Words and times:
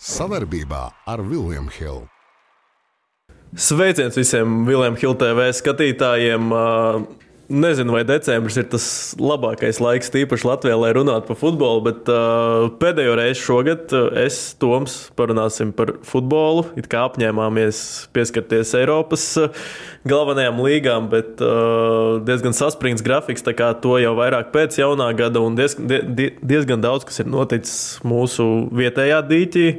Savarbībā 0.00 0.86
ar 1.12 1.20
Vilniņu 1.20 1.72
Hildu. 1.74 2.06
Sveiciens 3.52 4.16
visiem 4.16 4.62
Vilniņu 4.64 4.96
Hildu 4.96 5.18
TV 5.20 5.50
skatītājiem! 5.58 6.46
Nezinu, 7.50 7.96
vai 7.96 8.04
decembris 8.06 8.54
ir 8.60 8.68
tas 8.70 8.84
labākais 9.18 9.80
laiks, 9.82 10.12
tīpaši 10.14 10.46
Latvijā, 10.46 10.76
lai 10.78 10.92
runātu 10.94 11.32
par 11.32 11.38
futbolu, 11.40 11.80
bet 11.82 12.06
uh, 12.06 12.68
pēdējo 12.78 13.16
reizi 13.18 13.42
šogad 13.42 13.90
uh, 13.90 14.04
es, 14.22 14.36
Toms, 14.62 14.94
parunāsim 15.18 15.72
par 15.74 15.96
futbolu. 16.06 16.68
It 16.78 16.86
kā 16.92 17.02
apņēmāmies 17.08 17.82
pieskarties 18.14 18.70
Eiropas 18.78 19.26
uh, 19.42 19.50
galvenajām 20.06 20.62
līgām, 20.62 21.10
bet 21.10 21.42
uh, 21.42 22.22
diezgan 22.22 22.54
saspringts 22.54 23.02
grafiks, 23.02 23.42
tā 23.42 23.56
kā 23.58 23.72
to 23.82 23.98
jau 23.98 24.14
vairāk 24.20 24.54
pēc 24.54 24.78
jaunā 24.84 25.10
gada 25.18 25.42
un 25.42 25.58
diezgan, 25.58 25.90
die, 25.90 26.30
diezgan 26.38 26.86
daudz, 26.86 27.08
kas 27.08 27.18
ir 27.24 27.34
noticis 27.34 27.98
mūsu 28.06 28.46
vietējā 28.70 29.24
dīķī, 29.26 29.70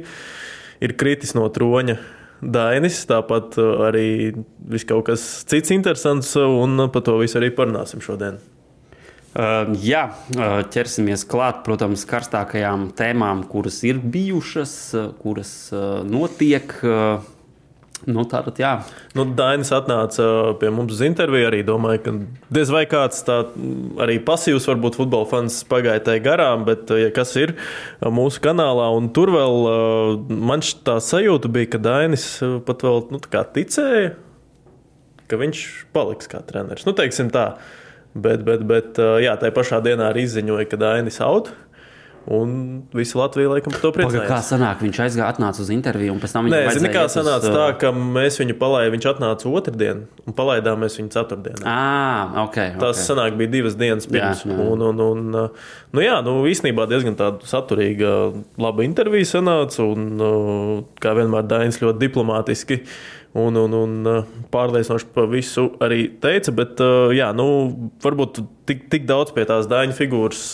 ir 0.84 1.00
kritis 1.00 1.32
no 1.40 1.48
troņa. 1.48 2.02
Dainis, 2.42 3.04
tāpat 3.06 3.54
uh, 3.62 3.84
arī 3.86 4.32
viss 4.66 4.86
kaut 4.88 5.06
kas 5.06 5.22
cits 5.46 5.70
interesants, 5.74 6.32
uh, 6.34 6.48
un 6.62 6.88
par 6.90 7.04
to 7.06 7.14
visu 7.20 7.38
arī 7.38 7.52
parunāsim 7.54 8.02
šodien. 8.02 8.40
Uh, 9.32 9.70
jā, 9.80 10.08
uh, 10.10 10.58
ķersimies 10.68 11.22
klāt, 11.30 11.62
protams, 11.64 12.02
karstākajām 12.10 12.90
tēmām, 12.98 13.46
kuras 13.48 13.78
ir 13.86 14.02
bijušas, 14.02 14.74
kuras 15.22 15.54
uh, 15.72 16.02
notiek. 16.04 16.74
Uh, 16.82 17.31
Nu, 18.02 18.24
Tātad, 18.26 18.58
jā. 18.58 18.72
Nu, 19.14 19.24
Dainis 19.38 19.70
atnāca 19.74 20.24
pie 20.58 20.70
mums 20.74 20.96
uz 20.96 21.02
interviju. 21.06 21.46
Arī 21.50 21.60
domāju, 21.66 22.00
ka 22.02 22.14
diez 22.54 22.72
vai 22.74 22.82
kāds 22.90 23.22
tāds 23.26 23.54
arī 24.02 24.16
pasīvs, 24.26 24.66
varbūt 24.70 24.98
futbola 24.98 25.28
fans 25.30 25.60
pagāja 25.70 26.02
tai 26.08 26.16
garām, 26.24 26.66
bet 26.66 26.90
ja 26.98 27.12
kas 27.14 27.34
ir 27.38 27.54
mūsu 28.02 28.42
kanālā, 28.42 28.88
un 28.96 29.10
tur 29.14 29.30
vēl 29.34 29.70
man 30.32 30.64
tā 30.86 30.98
sajūta 31.02 31.50
bija, 31.52 31.70
ka 31.76 31.82
Dainis 31.82 32.26
pat 32.66 32.82
vēl 32.86 33.06
nu, 33.14 33.22
ticēja, 33.22 34.16
ka 35.30 35.38
viņš 35.38 35.62
paliks 35.94 36.30
kā 36.30 36.42
treneris. 36.46 36.88
Nu, 36.88 36.96
teiksim 36.98 37.30
tā. 37.34 37.52
Bet, 38.12 38.42
bet, 38.44 38.66
bet 38.68 38.98
jā, 39.24 39.38
tajā 39.40 39.54
pašā 39.56 39.78
dienā 39.84 40.10
arī 40.10 40.26
izziņoja, 40.26 40.66
ka 40.68 40.80
Dainis 40.80 41.22
auto. 41.24 41.54
Un 42.30 42.82
visa 42.94 43.18
Latvija 43.18 43.50
laikam 43.50 43.72
par 43.74 43.80
to 43.82 43.90
priecājās. 43.96 44.28
Kā 44.30 44.38
sanāk, 44.46 44.82
viņš 44.84 44.98
aizgāja, 45.06 45.30
atnāca 45.32 45.58
uz 45.64 45.70
interviju, 45.74 46.14
un 46.14 46.20
pēc 46.22 46.34
tam 46.36 46.46
viņš 46.46 46.54
Nē, 46.54 46.74
zini, 46.76 46.90
kā 46.94 47.02
sanāca 47.10 47.48
uz... 47.50 47.56
tā, 47.56 47.64
ka 47.80 47.90
mēs 47.90 48.38
viņu 48.38 48.54
palaidām, 48.60 48.94
viņš 48.94 49.08
atnāca 49.10 49.50
otrdien, 49.50 50.04
un 50.22 50.36
palaidām 50.38 50.84
mēs 50.84 51.00
viņu 51.00 51.10
ceturtdienā. 51.16 51.64
Ah, 51.66 52.36
okay, 52.44 52.70
okay. 52.70 52.82
Tas 52.84 53.00
sanāk 53.08 53.34
bija 53.40 53.50
divas 53.56 53.74
dienas 53.80 54.06
pirms. 54.06 54.44
Jā, 54.46 54.54
jā. 54.54 54.68
Un, 54.70 54.84
un, 54.86 55.02
un, 55.02 55.48
nu 55.90 56.04
jā, 56.04 56.20
nu 56.22 56.36
īstenībā 56.50 56.86
diezgan 56.90 57.18
tāda 57.18 57.42
saturīga, 57.50 58.12
laba 58.62 58.86
intervija 58.86 59.32
sanāca, 59.32 59.82
un 59.82 60.86
kā 61.02 61.16
vienmēr 61.18 61.50
Dainis 61.50 61.82
ļoti 61.82 62.04
diplomātiski 62.04 62.84
un, 63.34 63.56
un, 63.56 63.74
un 63.74 64.22
pārliecinoši 64.52 65.10
par 65.14 65.26
visu 65.32 65.72
arī 65.82 66.04
teica. 66.22 66.54
Bet, 66.54 66.82
jā, 67.16 67.32
nu, 67.36 67.48
varbūt 68.04 68.44
tik, 68.70 68.86
tik 68.92 69.10
daudz 69.10 69.34
pie 69.34 69.46
tās 69.48 69.66
daļņu 69.70 69.98
figūras 69.98 70.46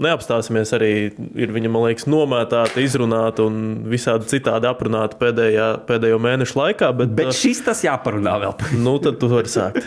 neapstāsimies 0.00 0.72
arī 0.76 0.90
ir 1.38 1.52
viņa, 1.54 1.70
man 1.72 1.86
liekas, 1.86 2.06
nomētāta, 2.10 2.82
izrunāta 2.82 3.44
un 3.46 3.84
visādi 3.90 4.28
citādi 4.32 4.68
aprunāta 4.70 5.18
pēdējā, 5.20 5.68
pēdējo 5.88 6.18
mēnešu 6.22 6.58
laikā. 6.58 6.90
Bet, 6.98 7.12
bet 7.18 7.30
uh, 7.30 7.36
šis 7.36 7.62
tas 7.66 7.84
jāparunā 7.86 8.36
vēl. 8.42 8.56
nu, 8.86 8.96
tad 9.02 9.20
tu 9.22 9.30
vari 9.32 9.50
sākt. 9.50 9.84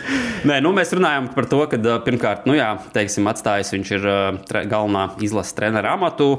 Nē, 0.48 0.60
nu, 0.64 0.72
mēs 0.76 0.94
runājam 0.96 1.30
par 1.34 1.50
to, 1.50 1.60
ka 1.70 1.80
uh, 1.80 1.98
pirmkārt, 2.06 2.48
nu 2.48 2.56
jā, 2.58 2.72
teiksim, 2.94 3.28
atstājis 3.30 3.74
viņš 3.76 3.92
ir 3.98 4.08
uh, 4.08 4.62
galvenā 4.70 5.10
izlases 5.24 5.56
trenera 5.58 5.96
amatu. 5.98 6.32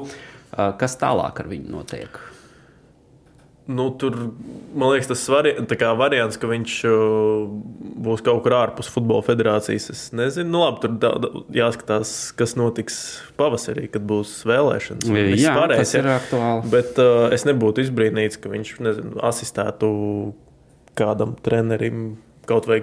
Kas 0.50 0.96
tālāk 0.98 1.38
ar 1.40 1.46
viņu 1.46 1.70
notiek? 1.70 2.16
Nu, 3.70 3.86
tur, 3.94 4.16
man 4.74 4.90
liekas, 4.90 5.08
tas 5.12 5.22
vari, 5.30 5.52
variants, 5.98 6.38
ka 6.40 6.48
viņš 6.50 6.76
uh, 6.88 7.44
būs 8.02 8.24
kaut 8.26 8.42
kur 8.44 8.56
ārpus 8.58 8.90
futbola 8.90 9.22
federācijas. 9.26 9.88
Es 9.92 10.02
nezinu, 10.16 10.50
nu, 10.50 10.62
labi, 10.64 10.80
tur 10.82 10.96
da, 11.02 11.12
da, 11.22 11.30
jāskatās, 11.54 12.14
kas 12.38 12.56
notiks 12.58 12.96
pavasarī, 13.38 13.86
kad 13.92 14.06
būs 14.10 14.40
vēlēšanas. 14.50 15.10
Jā, 15.38 15.54
pārējais, 15.58 15.92
tas 15.92 15.98
ir 16.00 16.10
aktuāli. 16.16 16.72
Bet 16.72 16.98
uh, 17.02 17.28
es 17.36 17.46
nebūtu 17.46 17.84
izbrīnīts, 17.86 18.40
ka 18.42 18.52
viņš 18.52 18.74
nezinu, 18.88 19.14
asistētu 19.30 19.90
kādam 20.98 21.36
trenerim 21.44 22.16
kaut 22.50 22.66
vai 22.66 22.82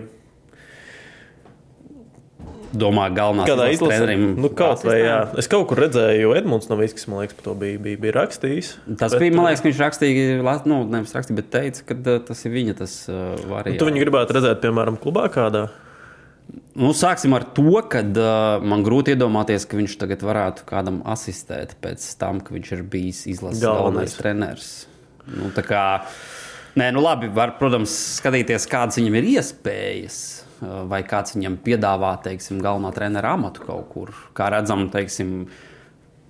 domā, 2.80 3.08
galvenā 3.14 3.48
Kādā 3.50 3.70
izlasē, 3.74 4.18
nu, 4.18 4.52
kaut 4.58 4.86
vai 4.88 5.00
jā. 5.02 5.18
Es 5.42 5.50
kaut 5.52 5.68
kur 5.70 5.82
redzēju, 5.84 6.22
jo 6.24 6.36
Edmunds 6.38 6.70
Noviskis, 6.72 7.08
man 7.12 7.24
liekas, 7.24 7.38
par 7.40 7.50
to 7.50 7.56
bija, 7.60 7.82
bija, 7.84 8.02
bija 8.04 8.16
rakstījis. 8.20 8.72
Tas 9.00 9.16
bet, 9.16 9.24
bija, 9.26 9.36
man 9.38 9.50
liekas, 9.50 9.64
ka 9.64 9.70
viņš 9.70 9.82
rakstīja, 9.84 10.38
nu, 10.70 10.80
nevis 10.94 11.16
rakstīja, 11.18 11.40
bet 11.42 11.52
teica, 11.54 11.84
ka 11.90 11.98
uh, 11.98 12.22
tas 12.30 12.46
ir 12.48 12.56
viņa 12.56 12.78
tas 12.84 12.96
uh, 13.12 13.20
variants. 13.50 13.82
Tu 13.82 13.90
viņu 13.90 14.06
gribētu 14.06 14.38
redzēt, 14.38 14.64
piemēram, 14.64 15.00
klubā 15.02 15.28
kādā? 15.34 15.68
Nu, 16.78 16.92
sāksim 16.94 17.34
ar 17.34 17.44
to, 17.58 17.74
ka 17.90 18.04
uh, 18.06 18.64
man 18.64 18.84
grūti 18.86 19.16
iedomāties, 19.16 19.66
ka 19.68 19.80
viņš 19.80 19.98
tagad 20.00 20.24
varētu 20.26 20.68
kādam 20.70 21.02
asistēt 21.10 21.74
pēc 21.84 22.06
tam, 22.22 22.40
ka 22.46 22.54
viņš 22.54 22.74
ir 22.78 22.84
bijis 22.88 23.24
izlases 23.34 23.66
galvenais 23.66 24.14
treneris. 24.20 24.72
Nu, 25.28 25.50
kā, 25.52 25.86
nē, 26.78 26.92
nu 26.96 27.02
labi, 27.04 27.32
var, 27.34 27.58
protams, 27.60 27.96
skatīties, 28.22 28.70
kādas 28.70 29.02
viņam 29.02 29.18
ir 29.20 29.32
iespējas. 29.34 30.22
Eh, 30.58 30.78
vai 30.90 31.04
kāds 31.06 31.36
viņam 31.36 31.60
piedāvā, 31.62 32.16
teiksim, 32.24 32.62
galvenā 32.64 32.90
trenera 32.96 33.36
amatu 33.38 33.66
kaut 33.68 33.90
kur. 33.92 34.14
Kā 34.38 34.50
redzam, 34.50 34.88
teiksim, 34.94 35.44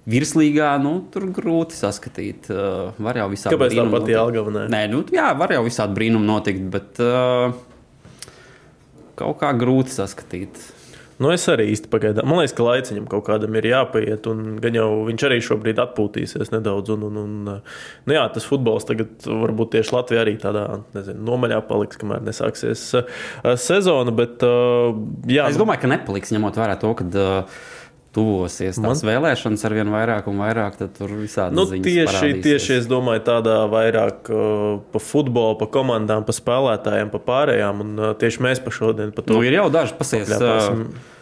virslīgā, 0.07 0.73
nu, 0.83 0.97
tur 1.13 1.29
grūti 1.35 1.75
saskatīt. 1.75 2.49
Uh, 2.51 2.95
var 3.03 3.19
jau 3.19 3.27
visādi 3.31 3.55
Kāpēc 3.55 3.75
tā 3.75 3.85
pati 3.91 4.15
Jālgava? 4.15 4.65
Nē, 4.71 4.81
nu, 4.91 5.01
jā, 5.11 5.29
var 5.39 5.51
jau 5.55 5.63
visādi 5.65 5.95
brīnumi 5.95 6.27
notikt, 6.27 6.65
bet 6.71 7.01
uh, 7.03 7.55
kaut 9.19 9.39
kā 9.41 9.51
grūti 9.55 9.95
saskatīt. 9.95 10.59
Nu, 11.17 11.31
es 11.33 11.47
arī 11.49 11.65
īsti 11.73 11.89
pagaidām. 11.89 12.27
Man 12.29 12.41
liekas, 12.41 12.53
ka 12.57 12.65
laiciņam 12.65 13.07
kaut 13.09 13.25
kādam 13.25 13.55
ir 13.57 13.65
jāpaiet, 13.71 14.27
un 14.29 14.59
gan 14.61 14.75
jau 14.77 14.89
viņš 15.07 15.23
arī 15.25 15.39
šobrīd 15.45 15.81
atpūtīsies 15.81 16.51
nedaudz. 16.53 16.93
Un, 16.93 17.07
un, 17.07 17.17
un, 17.23 17.39
nu, 17.49 18.13
jā, 18.13 18.25
tas 18.35 18.45
futbols 18.45 18.85
tagad 18.85 19.25
varbūt 19.25 19.73
tieši 19.73 19.95
Latvijā 19.95 20.21
arī 20.25 20.35
tādā 20.41 20.67
nezinu, 20.93 21.23
nomaļā 21.31 21.63
paliks, 21.69 21.97
kamēr 21.97 22.21
nesāksies 22.27 22.83
uh, 22.99 23.17
sezona. 23.57 24.13
Bet, 24.13 24.45
uh, 24.45 24.93
jā, 25.31 25.49
es 25.49 25.57
domāju, 25.57 25.85
ka 25.85 25.91
nepaliks 25.95 26.35
ņemot 26.37 26.61
vērā 26.61 26.77
to, 26.83 26.93
ka. 27.01 27.09
Uh, 27.09 27.73
tuvosies 28.17 28.79
tās 28.79 29.03
Man... 29.03 29.09
vēlēšanas 29.11 29.65
ar 29.67 29.75
vien 29.77 29.91
vairāk 29.93 30.29
un 30.31 30.41
vairāk, 30.41 30.79
tad 30.79 30.95
tur 30.97 31.13
visādi 31.19 31.57
nu, 31.57 31.67
tieši, 31.69 32.31
tieši 32.45 32.79
es 32.79 32.89
domāju, 32.89 33.23
tādā 33.27 33.59
vairāk 33.71 34.31
uh, 34.33 34.79
pa 34.93 35.01
futbolu, 35.03 35.57
pa 35.61 35.69
komandām, 35.77 36.25
pa 36.27 36.35
spēlētājiem, 36.35 37.13
pa 37.13 37.21
pārējām. 37.29 37.85
Un 37.85 38.01
uh, 38.01 38.15
tieši 38.17 38.43
mēs 38.45 38.63
pa 38.63 38.73
šodien 38.73 39.13
par 39.15 39.27
to. 39.27 39.37
Nu, 39.37 39.45
ir 39.45 39.59
jau 39.59 39.67
daži 39.73 39.97
pasies. 39.99 40.33
Uh, 40.33 41.15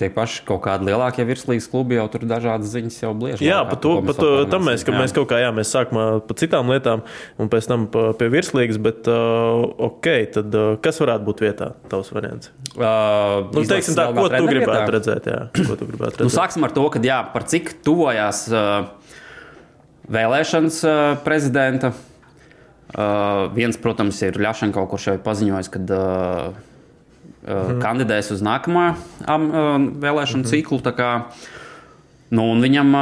tie 0.00 0.08
paši 0.12 0.42
kaut 0.48 0.62
kādi 0.64 0.88
lielākie 0.88 1.24
virslīgas 1.28 1.68
klubi 1.70 1.98
jau 1.98 2.06
tur 2.12 2.24
dažādas 2.28 2.72
ziņas 2.72 2.98
jau 3.02 3.12
bliež. 3.16 3.42
Jā, 3.44 3.60
par 3.68 3.80
to, 3.82 3.96
par 4.06 4.16
to 4.16 4.30
tam 4.50 4.64
mēs, 4.68 4.84
ka 4.86 4.94
jā. 4.94 5.00
mēs 5.02 5.14
kaut 5.16 5.28
kā, 5.30 5.40
jā, 5.42 5.50
mēs 5.56 5.72
sākumā 5.74 6.06
par 6.26 6.38
citām 6.40 6.72
lietām 6.72 7.04
un 7.40 7.50
pēc 7.52 7.68
tam 7.70 7.86
pie 7.90 8.30
virslīgas, 8.32 8.80
bet 8.82 9.10
uh, 9.12 9.66
ok, 9.90 10.10
tad 10.36 10.56
uh, 10.56 10.72
kas 10.84 11.00
varētu 11.02 11.28
būt 11.28 11.44
vietā 11.44 11.72
tavs 11.92 12.12
variants? 12.16 12.52
Uh, 12.74 13.50
nu, 13.52 13.64
teiksim 13.68 13.98
tā, 13.98 14.08
ko 14.16 14.28
tu 14.32 14.44
gribētu 14.48 14.96
redzēt, 14.96 15.28
jā, 15.30 15.42
ko 15.60 15.76
tu 15.76 15.88
gribētu 15.90 16.16
redzēt? 16.16 16.26
Nu, 16.28 16.34
sāksim 16.34 16.66
ar 16.66 16.76
to, 16.76 16.86
ka 16.94 17.02
jā, 17.04 17.20
par 17.34 17.46
cik 17.50 17.74
tuvojās 17.86 18.46
uh, 18.54 18.88
vēlēšanas 20.10 20.80
uh, 20.86 21.02
prezidenta. 21.26 21.92
Uh, 22.90 23.46
viens, 23.54 23.76
protams, 23.78 24.18
ir 24.26 24.34
Ļašanko, 24.42 24.82
kurš 24.90 25.04
jau 25.06 25.12
ir 25.14 25.20
paziņojis, 25.22 25.68
ka 25.70 25.82
uh, 25.94 26.56
mm. 27.46 27.80
kandidēs 27.82 28.30
uz 28.34 28.44
nākamo 28.44 28.90
um, 28.92 29.88
vēlēšanu 30.02 30.44
mm. 30.44 30.50
ciklu. 30.50 30.80
Nu, 32.30 32.44
viņam 32.62 32.92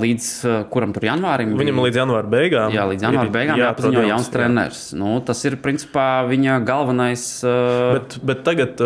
līdz 0.00 0.28
kuram 0.72 0.94
tur 0.96 1.04
janvārim? 1.04 1.50
Viņam 1.60 1.82
līdz 1.84 1.98
janvāra 2.00 2.30
beigām. 2.32 2.72
Jā, 2.72 2.86
līdz 2.88 3.04
janvāra 3.04 3.32
beigām 3.34 3.60
jāpaziņo 3.60 4.04
jauns 4.08 4.30
treneris. 4.32 4.84
Nu, 4.96 5.18
tas 5.20 5.44
ir 5.44 5.58
principā 5.60 6.22
viņa 6.28 6.56
galvenais. 6.64 7.26
Uh... 7.44 7.98
Bet, 7.98 8.16
bet 8.30 8.40
tagad 8.48 8.80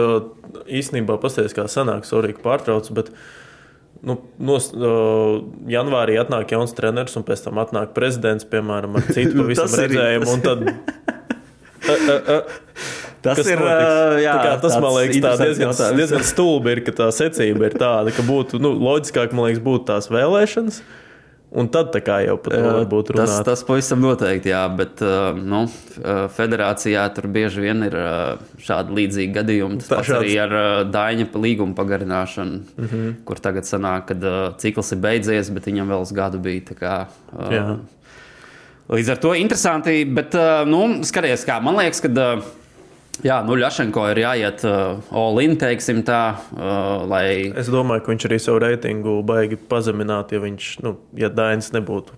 īstenībā 0.66 1.20
pastāstīs, 1.22 1.54
kā 1.54 1.68
sanāk, 1.70 2.08
Sorija 2.08 2.42
pārtrauc. 2.42 2.90
Bet... 2.96 3.14
Nu, 4.02 4.16
nos, 4.42 4.72
uh, 4.74 5.36
janvārī 5.70 6.16
atnāk 6.18 6.50
jauns 6.50 6.72
treneris, 6.74 7.14
un 7.14 7.22
pēc 7.22 7.44
tam 7.44 7.60
atnāk 7.62 7.92
prezidents, 7.94 8.42
piemēram, 8.50 8.98
ar 8.98 9.06
citu 9.14 9.36
pavisam 9.44 9.70
redzējumu. 9.78 10.34
Tad... 10.42 10.64
uh, 11.86 11.94
uh, 11.94 12.18
uh. 12.18 13.01
Tas 13.22 13.38
ir 13.46 13.60
uh, 13.62 14.16
jā, 14.18 14.34
tas, 14.58 14.74
man 14.82 14.96
liekas, 14.96 15.20
tā 15.22 15.36
diezgan, 15.44 15.68
jautājums. 15.68 16.00
diezgan 16.00 16.26
stulbi, 16.26 16.74
ir, 16.74 16.82
ka 16.86 16.94
tā 17.04 17.06
secība 17.14 17.68
ir 17.68 17.78
tāda, 17.78 18.10
ka 18.14 18.24
būtu 18.26 18.58
nu, 18.62 18.74
loģiskāk, 18.82 19.34
man 19.36 19.50
liekas, 19.50 19.62
būtu 19.62 19.86
tās 19.92 20.10
vēlēšanas. 20.10 20.82
Un 21.52 21.66
tad 21.68 21.90
tā 21.92 22.00
kā 22.00 22.14
jau 22.24 22.38
par 22.40 22.54
to 22.56 22.84
būtu 22.88 23.12
runāts. 23.12 23.34
Tas, 23.42 23.44
tas 23.44 23.62
pavisam 23.68 24.00
noteikti, 24.00 24.48
jā, 24.54 24.62
bet 24.72 25.02
nu, 25.36 25.66
federācijā 26.32 27.02
tur 27.12 27.28
bieži 27.34 27.66
vien 27.66 27.84
ir 27.84 27.96
šādi 28.64 28.96
līdzīgi 28.96 29.34
gadījumi. 29.36 29.82
Tas 29.82 29.90
pats 29.90 30.14
arī 30.16 30.32
ar 30.40 30.54
Daņa 30.88 31.26
līguma 31.36 31.76
pagarināšanu, 31.76 32.62
mm 32.72 32.88
-hmm. 32.88 33.12
kur 33.28 33.42
tagad 33.44 33.68
sanāk, 33.68 34.14
uh, 34.16 34.56
cikls 34.56 34.94
ir 34.96 35.02
beidzies, 35.04 35.52
bet 35.52 35.68
viņam 35.68 35.92
vēl 35.92 36.08
uz 36.08 36.14
gadu 36.16 36.40
bija. 36.40 36.72
Kā, 36.72 36.96
jā. 37.52 37.76
Līdz 38.88 39.12
ar 39.12 39.20
to 39.20 39.34
interesanti, 39.36 40.04
bet 40.04 40.34
nu, 40.66 41.04
skaties, 41.04 41.44
kā 41.44 41.60
man 41.60 41.76
liekas, 41.76 42.00
ka. 42.00 42.40
Jā, 43.20 43.42
nu, 43.44 43.54
Ļašenko 43.60 44.06
ir 44.14 44.22
jāiet 44.22 44.62
uh, 44.64 45.02
all-in, 45.14 45.58
teiksim 45.60 46.00
tā, 46.06 46.22
uh, 46.56 47.04
lai. 47.06 47.52
Es 47.60 47.68
domāju, 47.70 48.06
ka 48.06 48.10
viņš 48.14 48.24
arī 48.28 48.38
savu 48.40 48.62
reitingu 48.64 49.18
baigi 49.28 49.58
pazemināt, 49.68 50.32
ja 50.32 50.40
viņš, 50.42 50.68
nu, 50.82 50.94
ja 51.20 51.28
Dainis 51.30 51.70
nebūtu 51.76 52.16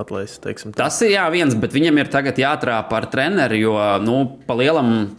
atlaists. 0.00 0.40
Tas 0.76 0.96
ir 1.04 1.14
jā, 1.14 1.26
viens, 1.32 1.54
bet 1.60 1.76
viņam 1.76 2.00
ir 2.00 2.10
tagad 2.12 2.40
jātrāpa 2.40 2.98
ar 2.98 3.08
treneri, 3.12 3.60
jo, 3.62 3.76
nu, 4.04 4.22
pa 4.48 4.56
lielam. 4.58 5.12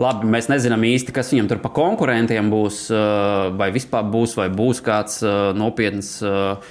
Labi, 0.00 0.24
mēs 0.32 0.46
nezinām 0.48 0.80
īsti, 0.88 1.12
kas 1.12 1.28
viņam 1.28 1.50
tur 1.50 1.58
pa 1.60 1.68
konkurentiem 1.76 2.46
būs, 2.48 2.86
uh, 2.94 3.50
vai 3.52 3.66
vispār 3.74 4.06
būs, 4.08 4.32
vai 4.38 4.46
būs 4.48 4.78
kāds 4.80 5.18
uh, 5.20 5.50
nopietns 5.52 6.14
uh, 6.24 6.70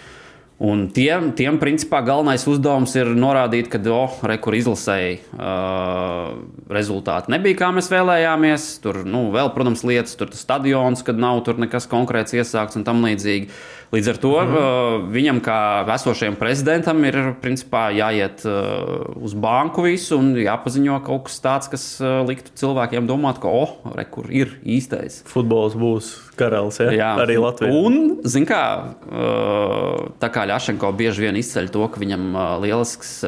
Un 0.60 0.90
tiem, 0.92 1.30
tiem 1.40 1.56
principā 1.56 2.02
galvenais 2.04 2.44
uzdevums 2.52 2.92
ir 3.00 3.14
norādīt, 3.16 3.70
ka, 3.72 3.80
oh, 3.96 4.18
re, 4.28 4.36
kur 4.44 4.58
izlasēji, 4.58 5.22
uh, 5.38 6.34
rezultāti 6.68 7.32
nebija 7.32 7.62
kā 7.62 7.70
mēs 7.72 7.88
vēlējāmies. 7.94 8.66
Tur, 8.84 9.06
nu, 9.08 9.30
vēl, 9.32 9.54
protams, 9.56 9.86
lietas, 9.88 10.18
tur 10.20 10.34
tas 10.34 10.44
stadions, 10.44 11.06
kad 11.08 11.20
nav 11.20 11.46
tur 11.48 11.62
nekas 11.64 11.88
konkrēts 11.88 12.36
iesākts 12.36 12.76
un 12.76 12.84
tam 12.88 13.00
līdzīgi. 13.08 13.48
Līdz 13.90 14.10
ar 14.12 14.18
to 14.22 14.34
mm. 14.36 14.52
uh, 14.54 15.06
viņam, 15.16 15.40
kā 15.42 15.60
esošajam 15.96 16.36
prezidentam, 16.38 17.00
ir 17.08 17.16
principā 17.42 17.88
jāiet 17.96 18.44
uh, 18.46 19.08
uz 19.18 19.34
banku 19.34 19.88
visu 19.88 20.20
un 20.20 20.36
jāpaziņo 20.38 21.00
kaut 21.08 21.26
kas 21.30 21.40
tāds, 21.42 21.72
kas 21.72 21.86
uh, 22.04 22.20
liktu 22.28 22.54
cilvēkiem 22.60 23.08
domāt, 23.10 23.40
ka, 23.42 23.50
oh, 23.50 23.80
re, 23.96 24.06
kur 24.12 24.28
ir 24.28 24.60
īstais. 24.62 25.24
Futbols 25.32 25.80
būs 25.80 26.12
karalis, 26.38 26.78
ja? 26.84 26.92
jā, 26.94 27.10
arī 27.24 27.40
Latvijā. 27.42 27.72
Un, 27.80 27.98
zin 28.30 28.46
kā, 28.50 28.62
uh, 29.08 30.06
tā 30.22 30.30
kā 30.36 30.46
Ļašenko 30.50 30.92
bieži 30.98 31.28
vien 31.28 31.38
izceļ 31.40 31.70
to, 31.74 31.86
ka 31.94 32.02
viņam 32.02 32.26
lielisks 32.64 33.20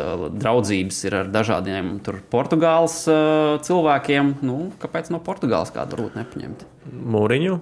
draudzības 0.42 1.00
ir 1.08 1.18
ar 1.22 1.32
dažādiem 1.32 1.96
tur 2.06 2.20
Portugāles 2.34 3.04
cilvēkiem, 3.68 4.36
nu, 4.46 4.60
kāpēc 4.82 5.14
no 5.14 5.22
Portugāles 5.24 5.74
kādu 5.76 6.00
varbūt 6.00 6.20
nepaņemt? 6.20 6.68
Mūriņu? 7.16 7.58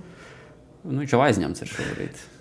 Nu, 0.90 1.00
viņš 1.04 1.16
jau 1.16 1.24
aizņemts 1.28 1.66
ir 1.66 1.74
šobrīd. 1.76 2.20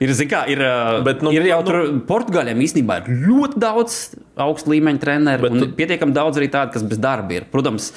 Ir, 0.00 0.14
kā, 0.30 0.46
ir, 0.48 0.62
Bet, 1.04 1.20
nu, 1.20 1.28
ir 1.36 1.44
jau 1.44 1.58
nu, 1.60 1.66
tur 1.66 1.98
Portugāļiem 2.08 2.62
īstenībā 2.64 3.02
ir 3.02 3.18
ļoti 3.20 3.60
daudz 3.60 3.96
augstu 4.40 4.72
līmeņa 4.72 5.02
treneru, 5.02 5.50
un 5.50 5.60
tu... 5.60 5.68
pietiekami 5.76 6.16
daudz 6.16 6.40
arī 6.40 6.48
tādu, 6.48 6.72
kas 6.72 6.86
bez 6.88 7.00
darba 7.02 7.36
ir. 7.36 7.44
Protams, 7.52 7.90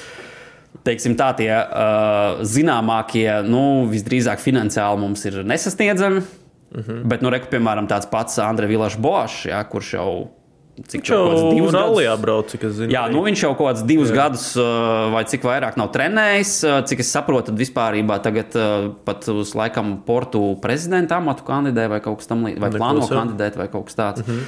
teiksim, 0.84 1.14
tā 1.16 1.30
tie 1.38 1.48
uh, 1.48 2.42
zināmākie, 2.44 3.24
nu, 3.48 3.86
visdrīzāk 3.88 4.44
finansiāli 4.44 5.00
mums 5.00 5.24
ir 5.30 5.40
nesasniedzami. 5.48 6.20
Uh 6.74 6.80
mhm. 6.80 6.90
-huh. 6.90 7.04
Bet, 7.08 7.22
nu, 7.22 7.30
reku, 7.30 7.46
piemēram, 7.50 7.86
tāds 7.88 8.10
pats 8.10 8.38
Andrei 8.38 8.68
Vilašs 8.68 8.96
Bošs, 8.98 9.44
ja, 9.46 9.64
kurš 9.64 9.94
jau 9.94 10.08
Cik 10.74 11.04
viņš 11.04 11.10
jau 11.12 11.50
divus 11.54 11.70
gadus 11.70 12.20
brauc, 12.20 12.48
cik 12.50 12.64
es 12.66 12.72
zinu. 12.74 12.90
Jā, 12.90 13.04
nu 13.06 13.20
viņš 13.22 13.44
jau 13.44 13.52
kaut 13.54 13.68
kādus 13.68 13.84
divus 13.86 14.10
jā. 14.10 14.16
gadus 14.18 14.46
vai 15.14 15.22
cik 15.30 15.46
vairāk 15.46 15.76
nav 15.78 15.92
trenējis. 15.94 16.54
Cik 16.90 17.02
es 17.04 17.12
saprotu, 17.14 17.52
tad 17.52 17.60
vispār 17.62 17.94
tagad 18.24 18.56
pat 19.06 19.28
uz 19.30 19.54
laikam 19.54 20.00
portu 20.02 20.58
prezidenta 20.62 21.20
amatu 21.22 21.46
kandidē 21.46 21.86
vai 21.92 22.00
kaut 22.02 22.18
kas 22.18 22.26
tam 22.26 22.42
līdzīgs, 22.42 22.58
vai 22.64 22.70
plāno 22.74 23.06
kandidēt 23.06 23.56
vai 23.60 23.68
kaut 23.70 23.86
kas 23.86 23.94
tāds. 23.94 24.26
Mhm. 24.26 24.40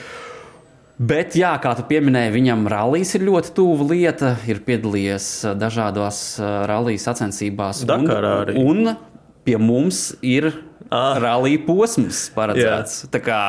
Bet, 0.96 1.34
jā, 1.37 1.50
kā 1.61 1.75
tu 1.76 1.84
pieminēji, 1.84 2.32
viņam 2.32 2.62
rallijas 2.72 3.14
ir 3.14 3.26
ļoti 3.29 3.50
tuva 3.55 3.84
lieta. 3.93 4.31
Ir 4.49 4.62
piedalījies 4.64 5.29
dažādās 5.61 6.40
rallijas 6.40 7.05
sacensībās. 7.06 7.84
Dakarā 7.87 8.32
arī. 8.46 8.56
Un 8.64 8.96
pie 9.44 9.58
mums 9.62 10.08
ir 10.25 10.50
ah. 10.90 11.18
rallija 11.22 11.62
posms 11.66 12.26
paredzēts. 12.36 13.04
Jā. 13.04 13.12
Tā 13.14 13.22
kā 13.24 13.40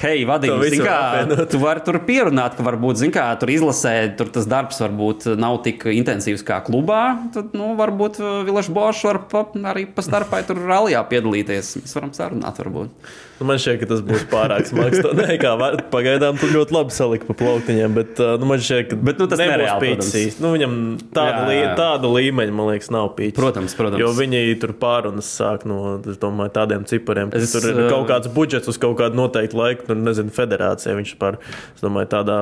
hei, 0.00 0.24
vadījums, 0.28 0.76
kā, 0.80 1.46
tu 1.50 1.60
vari 1.62 1.82
tur 1.84 2.00
pierunāt, 2.06 2.56
ka 2.56 2.64
varbūt, 2.66 3.00
zin 3.02 3.14
kā, 3.14 3.26
tur 3.40 3.52
izlasē, 3.52 3.94
tur 4.18 4.30
tas 4.32 4.48
darbs 4.48 4.80
varbūt 4.82 5.30
nav 5.40 5.60
tik 5.66 5.84
intensīvs 5.92 6.44
kā 6.46 6.60
klubā, 6.66 7.02
tad, 7.34 7.52
nu, 7.58 7.72
varbūt 7.78 8.20
uh, 8.22 8.38
Vilašs 8.48 8.70
Bošs 8.74 9.04
var 9.10 9.22
pa, 9.30 9.44
arī 9.72 9.86
pa 9.92 10.04
starpai 10.06 10.42
tur 10.48 10.62
rallijā 10.64 11.02
piedalīties. 11.10 11.76
Mēs 11.82 11.98
varam 11.98 12.14
sarunāt, 12.16 12.62
varbūt. 12.64 13.12
Nu, 13.40 13.46
man 13.48 13.56
šķiet, 13.56 13.78
ka 13.80 13.86
tas 13.88 14.02
būs 14.04 14.26
pārāk 14.28 14.66
smags. 14.68 15.00
Nē, 15.16 15.38
kā 15.40 15.54
var, 15.56 15.78
pagaidām 15.88 16.36
tu 16.36 16.50
ļoti 16.50 16.74
labi 16.76 16.92
saliki 16.92 17.24
pa 17.24 17.36
plauktiņiem, 17.40 17.94
bet 17.96 18.20
nu, 18.20 18.48
man 18.50 18.60
šķiet, 18.60 18.90
ka 18.90 18.98
bet, 19.00 19.22
nu, 19.22 19.28
tas 19.32 19.40
nebūs 19.40 19.70
pīcis. 19.80 20.36
Nu, 20.44 20.50
viņam 20.52 20.74
tāda, 21.16 21.38
jā, 21.38 21.38
jā. 21.40 21.46
Lī, 21.48 21.78
tāda 21.78 22.10
līmeņa, 22.12 22.56
man 22.58 22.68
liekas, 22.68 22.90
nav 22.92 23.08
pīcis. 23.16 23.38
Protams, 23.38 23.76
protams. 23.78 24.02
Jo 24.02 24.12
viņi 24.18 24.42
tur 24.60 24.74
pārunas 24.82 25.32
sāk 25.40 25.64
no 25.70 25.96
domāju, 26.04 26.52
tādiem 26.58 26.84
cipariem, 26.90 27.32
ka 27.32 27.40
es, 27.40 27.56
tur 27.56 27.70
ir 27.72 27.80
kaut 27.88 28.10
kāds 28.12 28.28
budžets 28.36 28.68
uz 28.68 28.80
kaut 28.82 28.98
kādu 29.00 29.16
noteiktu 29.22 29.56
laiku, 29.56 29.88
nu, 29.88 30.10
nezinu, 30.10 30.36
federācijā. 30.36 30.98
Viņš 31.00 31.16
par, 31.24 31.40
es 31.72 31.80
domāju, 31.80 32.12
tādā, 32.12 32.38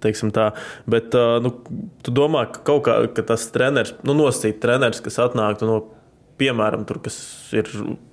teiksim 0.00 0.32
tā. 0.32 0.54
Bet 0.88 1.12
nu, 1.44 1.52
tu 2.00 2.16
domā, 2.16 2.48
ka 2.48 2.64
kaut 2.72 2.86
kā 2.88 3.02
ka 3.12 3.28
tas 3.34 3.50
treneris, 3.52 3.92
nu, 4.08 4.16
nosacīt 4.16 4.64
treneris, 4.64 5.04
kas 5.04 5.20
atnāktu 5.28 5.68
no 5.68 5.82
piemēram, 6.40 6.86
tur, 6.88 6.98
kas 7.04 7.20
ir 7.56 7.68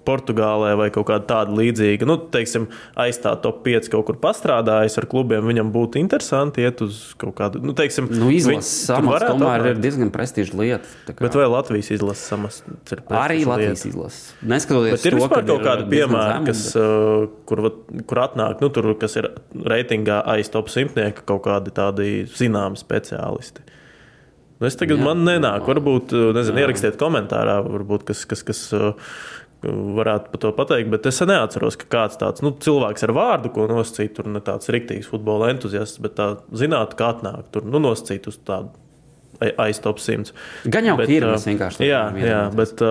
Portugālē 0.08 0.72
vai 0.80 0.88
kaut 0.94 1.10
kāda 1.10 1.26
tāda 1.28 1.56
līdzīga, 1.58 2.08
nu, 2.08 2.16
teiksim, 2.32 2.70
aizstāt 3.00 3.42
top 3.44 3.60
5 3.66 3.90
kaut 3.92 4.06
kur 4.08 4.18
pastrādājis 4.24 4.96
ar 5.02 5.08
klubiem, 5.12 5.44
viņam 5.50 5.72
būtu 5.74 6.00
interesanti 6.00 6.64
iet 6.64 6.82
uz 6.86 7.02
kaut 7.20 7.36
kādu, 7.38 7.62
nu, 7.64 7.76
teiksim, 7.78 8.08
nu, 8.12 8.30
izlases 8.34 8.72
samats 8.88 9.26
tomēr 9.28 9.66
apmēr. 9.66 9.68
ir 9.74 9.82
diezgan 9.84 10.12
prestiža 10.16 10.58
lieta. 10.60 10.96
Bet 11.20 11.38
vai 11.38 11.48
Latvijas 11.52 11.92
izlases 11.98 12.24
samats 12.32 12.64
ir 12.64 13.04
prestiža 13.04 13.24
Arī 13.26 13.40
Latvijas 13.44 13.84
lieta? 13.84 13.92
izlases. 13.94 14.22
Neskatoties 14.56 14.96
Bet 14.98 15.08
ir 15.12 15.18
to, 15.18 15.22
vispār 15.22 15.48
kaut 15.52 15.66
kāda 15.68 15.88
piemēra, 15.92 16.42
kas, 16.48 16.66
uh, 16.80 17.28
kur, 17.50 17.64
kur 18.08 18.24
atnāk, 18.24 18.64
nu, 18.64 18.72
tur, 18.74 18.94
kas 19.02 19.20
ir 19.20 19.32
reitingā 19.68 20.22
aiz 20.38 20.52
top 20.54 20.72
simtnieka 20.74 21.28
kaut 21.28 21.44
kādi 21.50 21.76
tādi 21.76 22.12
zināmi 22.32 22.80
speciālisti. 22.80 23.68
Es 24.64 24.78
tagad 24.80 24.98
jā, 24.98 25.06
man 25.06 25.26
nenāk, 25.28 25.68
varbūt, 25.70 26.14
uh, 26.18 26.30
nezinu, 26.38 26.58
jā. 26.58 26.68
ierakstiet 26.68 26.98
komentārā, 26.98 27.60
varbūt, 27.66 28.08
kas, 28.08 28.24
kas, 28.30 28.42
kas 28.48 28.62
uh, 28.74 29.14
varētu 29.64 30.32
par 30.34 30.42
to 30.42 30.52
pateikt, 30.58 30.90
bet 30.94 31.06
es 31.10 31.22
neatceros, 31.30 31.78
ka 31.82 31.90
kāds 31.94 32.18
tāds 32.22 32.44
nu, 32.46 32.54
cilvēks 32.66 33.06
ar 33.06 33.14
vārdu, 33.18 33.54
ko 33.54 33.68
nosacīt, 33.70 34.16
tur 34.18 34.30
ne 34.34 34.42
tāds 34.46 34.70
riktīgs 34.74 35.10
futbola 35.12 35.52
entuziasts, 35.54 36.02
bet 36.02 36.18
tā 36.18 36.32
zinātu, 36.58 36.98
kā 36.98 37.12
atnāk 37.16 37.50
tur, 37.54 37.66
nu, 37.70 37.82
nosacīt 37.84 38.30
uz 38.30 38.40
tādu 38.48 38.74
aiz 39.62 39.82
top 39.84 40.02
100. 40.02 40.34
Gan 40.74 40.90
jau 40.90 40.96
bet, 40.98 41.12
ir, 41.14 41.28
mēs 41.30 41.46
vienkārši 41.50 41.90
jā, 41.90 42.08
jā, 42.22 42.48
bet, 42.58 42.82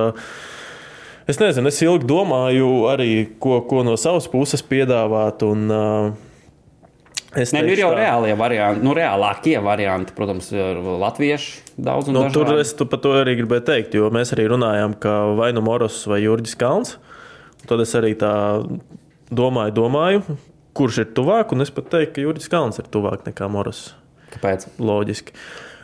Es 1.26 1.40
nezinu, 1.42 1.72
es 1.72 1.80
ilgi 1.82 2.06
domāju 2.06 2.84
arī, 2.86 3.08
ko, 3.42 3.56
ko 3.66 3.80
no 3.82 3.96
savas 3.98 4.28
puses 4.30 4.62
piedāvāt. 4.62 5.42
Un, 5.42 5.64
uh, 5.74 6.25
Es 7.36 7.52
ne, 7.52 7.60
nu, 7.60 7.72
ir 7.74 7.82
jau 7.82 7.90
tā. 7.92 8.00
reālie 8.00 8.32
varianti, 8.38 8.80
nu, 8.86 8.94
reālākie 8.96 9.56
varianti, 9.60 10.14
protams, 10.16 10.48
ir 10.54 10.78
latvieši 10.80 11.76
daudz. 11.76 12.08
Nu, 12.12 12.24
tur 12.32 12.54
es 12.56 12.72
tu 12.78 12.86
par 12.88 13.02
to 13.04 13.12
arī 13.20 13.36
gribēju 13.42 13.66
teikt, 13.68 13.96
jo 13.98 14.08
mēs 14.14 14.32
arī 14.36 14.46
runājām, 14.54 14.96
ka 15.02 15.18
vai 15.36 15.50
nu 15.56 15.64
Moros 15.66 15.98
vai 16.08 16.22
Jurģis 16.24 16.56
Kalns. 16.60 16.96
Tad 17.66 17.82
es 17.82 17.92
arī 17.98 18.14
tā 18.16 18.32
domāju, 19.28 19.74
domāju, 19.76 20.38
kurš 20.76 21.02
ir 21.04 21.12
tuvāk, 21.16 21.52
un 21.52 21.66
es 21.66 21.72
pat 21.74 21.90
teiktu, 21.92 22.14
ka 22.16 22.24
Jurģis 22.24 22.52
Kalns 22.52 22.80
ir 22.80 22.88
tuvāk 22.92 23.26
nekā 23.28 23.50
Moros. 23.52 23.90
Kāpēc? 24.32 24.68
Loģiski. 24.82 25.36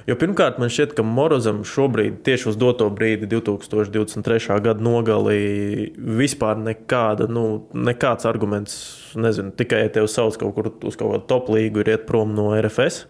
Jo 0.06 0.16
pirmkārt, 0.18 0.58
man 0.58 0.70
šķiet, 0.72 0.96
ka 0.98 1.04
Morozam 1.06 1.60
šobrīd, 1.66 2.22
tieši 2.26 2.48
uz 2.50 2.56
doto 2.58 2.88
brīdi, 2.90 3.28
2023. 3.30 4.58
gada 4.64 4.82
nogalī, 4.82 5.92
vispār 5.94 6.58
nekāda, 6.58 7.28
nu, 7.30 7.68
nekāds 7.70 8.26
arguments, 8.26 8.74
nezinu, 9.14 9.54
tikai 9.54 9.84
ja 9.84 9.92
tev 9.94 10.08
sauc 10.10 10.38
kaut 10.40 10.56
kur 10.56 10.72
uz 10.72 10.98
kaut 10.98 11.14
kādu 11.14 11.28
top 11.30 11.52
līgu, 11.54 11.84
ir 11.84 11.94
iet 11.94 12.08
prom 12.08 12.34
no 12.34 12.50
RFS. 12.56 13.04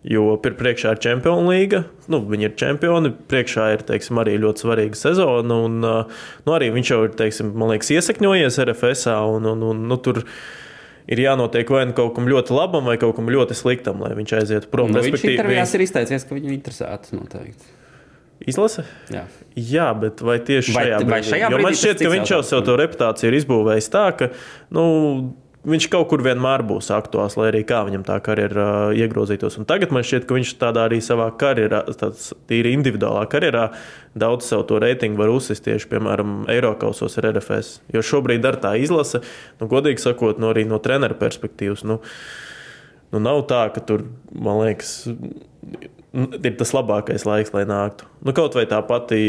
Jo 0.00 0.38
priekšā 0.40 0.94
ir 0.94 1.00
Champions 1.04 1.44
League, 1.44 1.82
nu, 2.08 2.22
viņi 2.24 2.46
ir 2.48 2.54
čempioni, 2.56 3.10
priekšā 3.28 3.66
ir 3.74 3.82
teiksim, 3.84 4.16
arī 4.22 4.38
ļoti 4.40 4.64
svarīga 4.64 4.96
sezona. 4.96 5.58
Un, 5.66 5.76
nu, 5.84 6.54
arī 6.56 6.70
viņš 6.72 6.92
jau 6.94 7.02
ir, 7.04 7.12
teiksim, 7.18 7.50
man 7.52 7.74
liekas, 7.74 7.92
iesakņojies 7.98 8.56
RFS. 8.64 9.10
Un, 9.12 9.50
un, 9.52 9.66
un, 9.74 9.82
nu, 9.90 10.00
tur, 10.00 10.22
ir 11.08 11.22
jānotiek 11.24 11.70
vai 11.72 11.84
nu 11.88 11.96
kaut 11.96 12.14
kam 12.16 12.28
ļoti 12.30 12.56
labam, 12.56 12.86
vai 12.90 12.96
kaut 13.00 13.16
kam 13.18 13.30
ļoti 13.32 13.56
sliktam, 13.58 14.02
lai 14.04 14.12
viņš 14.18 14.36
aizietu 14.40 14.70
prom. 14.72 14.92
Nu, 14.92 15.02
viņš 15.04 15.26
intervijās 15.32 15.76
ir 15.76 15.86
izteicies, 15.86 16.26
ka 16.26 16.36
viņu 16.36 16.52
interesētu 16.56 17.20
noteikti. 17.20 17.76
Izlase? 18.48 18.86
Jā. 19.12 19.26
Jā, 19.52 19.90
bet 20.00 20.22
vai 20.24 20.38
tieši 20.40 20.72
vai, 20.72 20.86
šajā 20.86 21.00
brīdī? 21.02 21.12
Vai 21.12 21.20
šajā 21.28 21.48
brīdī 21.52 21.66
man 21.66 21.76
šķiet, 21.76 22.00
ka 22.00 22.12
viņš 22.14 22.32
jau 22.32 22.40
sev 22.48 22.62
to 22.64 22.76
reputāciju 22.80 23.28
ir 23.28 23.36
izbūvējis 23.36 23.90
tā, 23.92 24.04
ka 24.16 24.30
nu, 24.76 24.84
viņš 25.68 25.86
kaut 25.92 26.08
kur 26.10 26.22
vienmēr 26.24 26.64
būs 26.66 26.90
aktuāls, 26.94 27.36
lai 27.40 27.50
arī 27.50 27.62
kā 27.68 27.82
viņam 27.86 28.04
tā 28.08 28.16
karjera 28.24 28.66
uh, 28.88 28.96
iegrozītos. 28.96 29.58
Un 29.60 29.68
tagad 29.68 29.92
man 29.94 30.06
šķiet, 30.06 30.26
ka 30.28 30.38
viņš 30.38 30.52
tādā 30.60 30.86
arī 30.88 31.00
savā 31.04 31.28
karjerā, 31.40 31.82
tāds 32.00 32.30
tīri 32.50 32.74
individuālā 32.78 33.26
karjerā, 33.30 33.68
daudz 34.18 34.48
savu 34.50 34.68
to 34.70 34.80
reitingu 34.82 35.20
var 35.20 35.32
uzsist 35.34 35.66
tieši, 35.66 35.88
piemēram, 35.92 36.44
Eiropausos 36.52 37.18
ar 37.20 37.32
RFS. 37.32 37.80
Jo 37.94 38.04
šobrīd 38.04 38.46
ar 38.48 38.60
tā 38.62 38.76
izlase, 38.80 39.22
nu, 39.60 39.70
godīgi 39.70 40.02
sakot, 40.02 40.40
no 40.40 40.54
arī 40.54 40.64
no 40.68 40.80
treneru 40.82 41.18
perspektīvas. 41.20 41.84
Nu, 41.88 42.00
Nu, 43.10 43.18
nav 43.18 43.40
tā, 43.50 43.64
ka 43.74 43.82
tur, 43.82 44.04
man 44.30 44.60
liekas, 44.62 44.92
ir 46.14 46.56
tas 46.58 46.72
labākais 46.74 47.26
laiks, 47.28 47.52
lai 47.54 47.64
nāktu. 47.68 48.08
Nu, 48.24 48.34
kaut 48.36 48.56
vai 48.58 48.66
tā 48.70 48.80
pati 48.86 49.20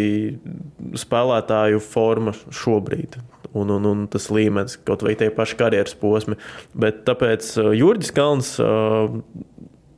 spēlētāju 0.98 1.82
forma 1.84 2.34
šobrīd 2.34 3.20
un, 3.52 3.74
un, 3.76 3.88
un 3.90 4.06
tas 4.12 4.30
līmenis, 4.34 4.80
kaut 4.88 5.04
vai 5.06 5.16
tie 5.20 5.30
paši 5.36 5.60
karjeras 5.60 5.98
posmi. 6.00 6.40
Bet 6.74 7.04
tāpēc 7.10 7.54
uh, 7.60 7.72
Jurģis 7.78 8.16
Kalns. 8.16 8.56
Uh, 8.62 9.20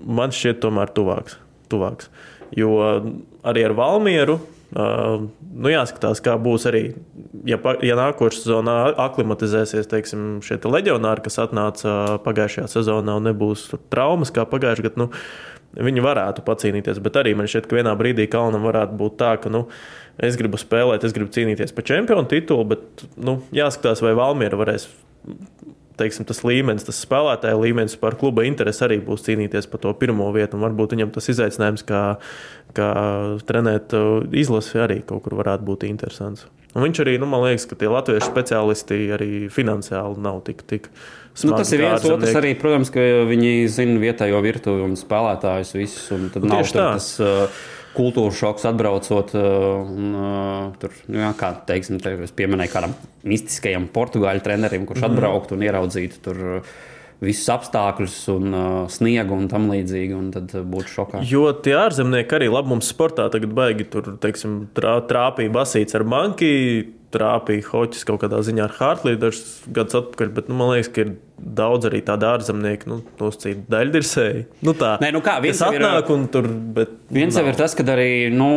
man 0.04 0.34
šķiet 0.36 0.60
tomēr 0.64 0.92
tuvāks. 0.92 1.38
tuvāks. 1.72 2.10
Jo 2.54 2.76
arī 3.48 3.64
ar 3.66 3.74
Valmieru 3.78 4.36
Uh, 4.74 5.28
nu, 5.54 5.70
jāskatās, 5.70 6.18
kā 6.26 6.34
būs 6.42 6.64
arī, 6.66 6.82
ja, 7.46 7.60
ja 7.86 7.98
nākošais 8.00 8.40
sezonā 8.42 8.78
aklimatizēsies 9.04 9.90
teiksim, 9.92 10.24
šie 10.42 10.58
leģionāri, 10.66 11.22
kas 11.28 11.38
atnāca 11.44 12.16
pagājušajā 12.26 12.72
sezonā 12.72 13.20
un 13.20 13.28
nebūs 13.30 13.68
traumas 13.94 14.34
kā 14.34 14.48
pagājušajā 14.50 14.88
gadā. 14.88 15.04
Nu, 15.04 15.12
viņi 15.74 16.06
varētu 16.06 16.46
pacīnīties, 16.46 17.02
bet 17.04 17.18
arī 17.22 17.34
man 17.38 17.50
šķiet, 17.50 17.68
ka 17.70 17.80
vienā 17.80 17.94
brīdī 18.00 18.28
Kalnam 18.32 18.66
varētu 18.68 18.98
būt 19.00 19.18
tā, 19.22 19.36
ka 19.42 19.52
nu, 19.54 19.66
es 20.22 20.38
gribu 20.40 20.60
spēlēt, 20.62 21.06
es 21.06 21.16
gribu 21.16 21.34
cīnīties 21.34 21.74
par 21.76 21.88
čempionu 21.90 22.30
titulu, 22.30 22.68
bet 22.76 23.06
nu, 23.18 23.40
jāskatās, 23.56 24.04
vai 24.06 24.14
Valmiera 24.18 24.60
varēs 24.60 24.90
teiksim, 26.00 26.26
tas 26.30 26.42
līmenis, 26.46 26.86
tas 26.88 27.02
spēlētāja 27.06 27.58
līmenis 27.60 27.96
par 28.02 28.18
kluba 28.20 28.46
interesi 28.48 28.84
arī 28.86 29.00
būs 29.04 29.26
cīnīties 29.28 29.70
par 29.70 29.84
to 29.84 29.94
pirmo 29.98 30.30
vietu. 30.36 30.60
Varbūt 30.62 30.96
viņam 30.96 31.14
tas 31.14 31.30
izaicinājums, 31.34 31.86
kā, 31.88 32.04
kā 32.78 32.90
trenēt 33.50 33.94
uh, 33.98 34.26
izlasi, 34.34 34.80
arī 34.82 35.02
kaut 35.06 35.26
kur 35.26 35.38
varētu 35.42 35.68
būt 35.68 35.88
interesants. 35.90 36.48
Un 36.74 36.88
viņš 36.88 37.04
arī, 37.04 37.20
nu, 37.22 37.30
man 37.30 37.44
liekas, 37.46 37.68
ka 37.70 37.78
tie 37.78 37.90
latviešu 37.92 38.32
speciālisti 38.32 39.04
arī 39.14 39.30
finansiāli 39.54 40.24
nav 40.24 40.42
tik. 40.48 40.66
tik 40.70 40.90
Nu, 41.42 41.56
tas 41.58 41.72
ir 41.74 41.82
viens 41.82 42.04
otrs 42.06 42.36
arī, 42.38 42.54
protams, 42.60 42.92
ka 42.94 43.02
viņi 43.26 43.54
zina 43.74 43.98
vietējo 44.02 44.42
virtuvi 44.46 44.84
un 44.86 44.94
spēlētājus 45.00 45.74
visus. 45.74 46.06
Un 46.14 46.28
tad 46.34 46.46
nu, 46.46 46.54
nav 46.54 46.70
tas. 46.70 47.10
Uh, 47.22 47.64
kultūras 47.98 48.38
šoks 48.38 48.68
atbraucot. 48.70 49.34
Uh, 49.38 49.82
un, 49.82 50.14
uh, 50.14 50.72
tur, 50.82 50.94
nu, 51.10 51.22
jā, 51.24 51.34
kā 51.40 51.54
teiksim, 51.68 52.00
te, 52.04 52.16
es 52.28 52.34
pieminēju 52.38 52.74
kādam 52.74 52.96
mistiskajam 53.26 53.90
portugāļu 53.94 54.46
trenerim, 54.46 54.88
kurš 54.90 55.04
mm. 55.04 55.10
atbrauktu 55.12 55.58
un 55.58 55.66
ieraudzītu 55.66 56.22
tur 56.26 56.42
uh, 56.60 56.74
visus 57.24 57.50
apstākļus, 57.54 58.18
un 58.34 58.54
uh, 58.54 58.72
sniegu 58.94 59.38
un 59.38 59.50
tam 59.52 59.70
līdzīgi. 59.74 60.18
Un 60.18 60.32
tad 60.36 60.54
būtu 60.54 60.98
šokā. 61.00 61.24
Jo 61.30 61.48
tie 61.66 61.78
ārzemnieki 61.82 62.38
arī 62.38 62.54
labi 62.54 62.76
mums 62.76 62.94
sportā 62.94 63.30
tagad 63.34 63.56
baigi 63.58 63.90
tur, 63.90 64.14
teiksim, 64.22 64.68
trā, 64.78 65.00
trāpīja 65.10 65.54
basīts 65.58 65.98
ar 65.98 66.06
banki 66.06 66.52
trāpīja 67.14 67.68
Hoķis 67.70 68.08
kaut 68.10 68.24
kādā 68.24 68.42
ziņā 68.46 68.66
ar 68.68 68.76
Hartliju 68.80 69.22
dažus 69.22 69.62
gadus 69.74 70.00
atpakaļ, 70.02 70.34
bet 70.36 70.52
nu, 70.52 70.58
man 70.60 70.74
liekas, 70.74 70.92
ka 70.94 71.06
ir 71.06 71.16
daudz 71.38 71.90
arī 71.90 72.04
tādu 72.06 72.30
ārzemnieku, 72.30 72.90
nu, 72.92 73.00
nosacīt 73.20 73.66
daļdirsēji. 73.72 74.46
Nu, 74.66 74.76
tā, 74.78 74.96
Nē, 75.04 75.14
nu 75.16 75.24
kā, 75.26 75.40
viens 75.44 75.62
atnāk 75.66 76.06
ir, 76.06 76.14
un 76.16 76.30
tur, 76.34 76.48
bet. 76.78 76.94
Viens 77.14 77.38
jau 77.38 77.46
ir 77.50 77.60
tas, 77.60 77.76
ka 77.78 77.86
arī, 77.96 78.12
nu, 78.34 78.52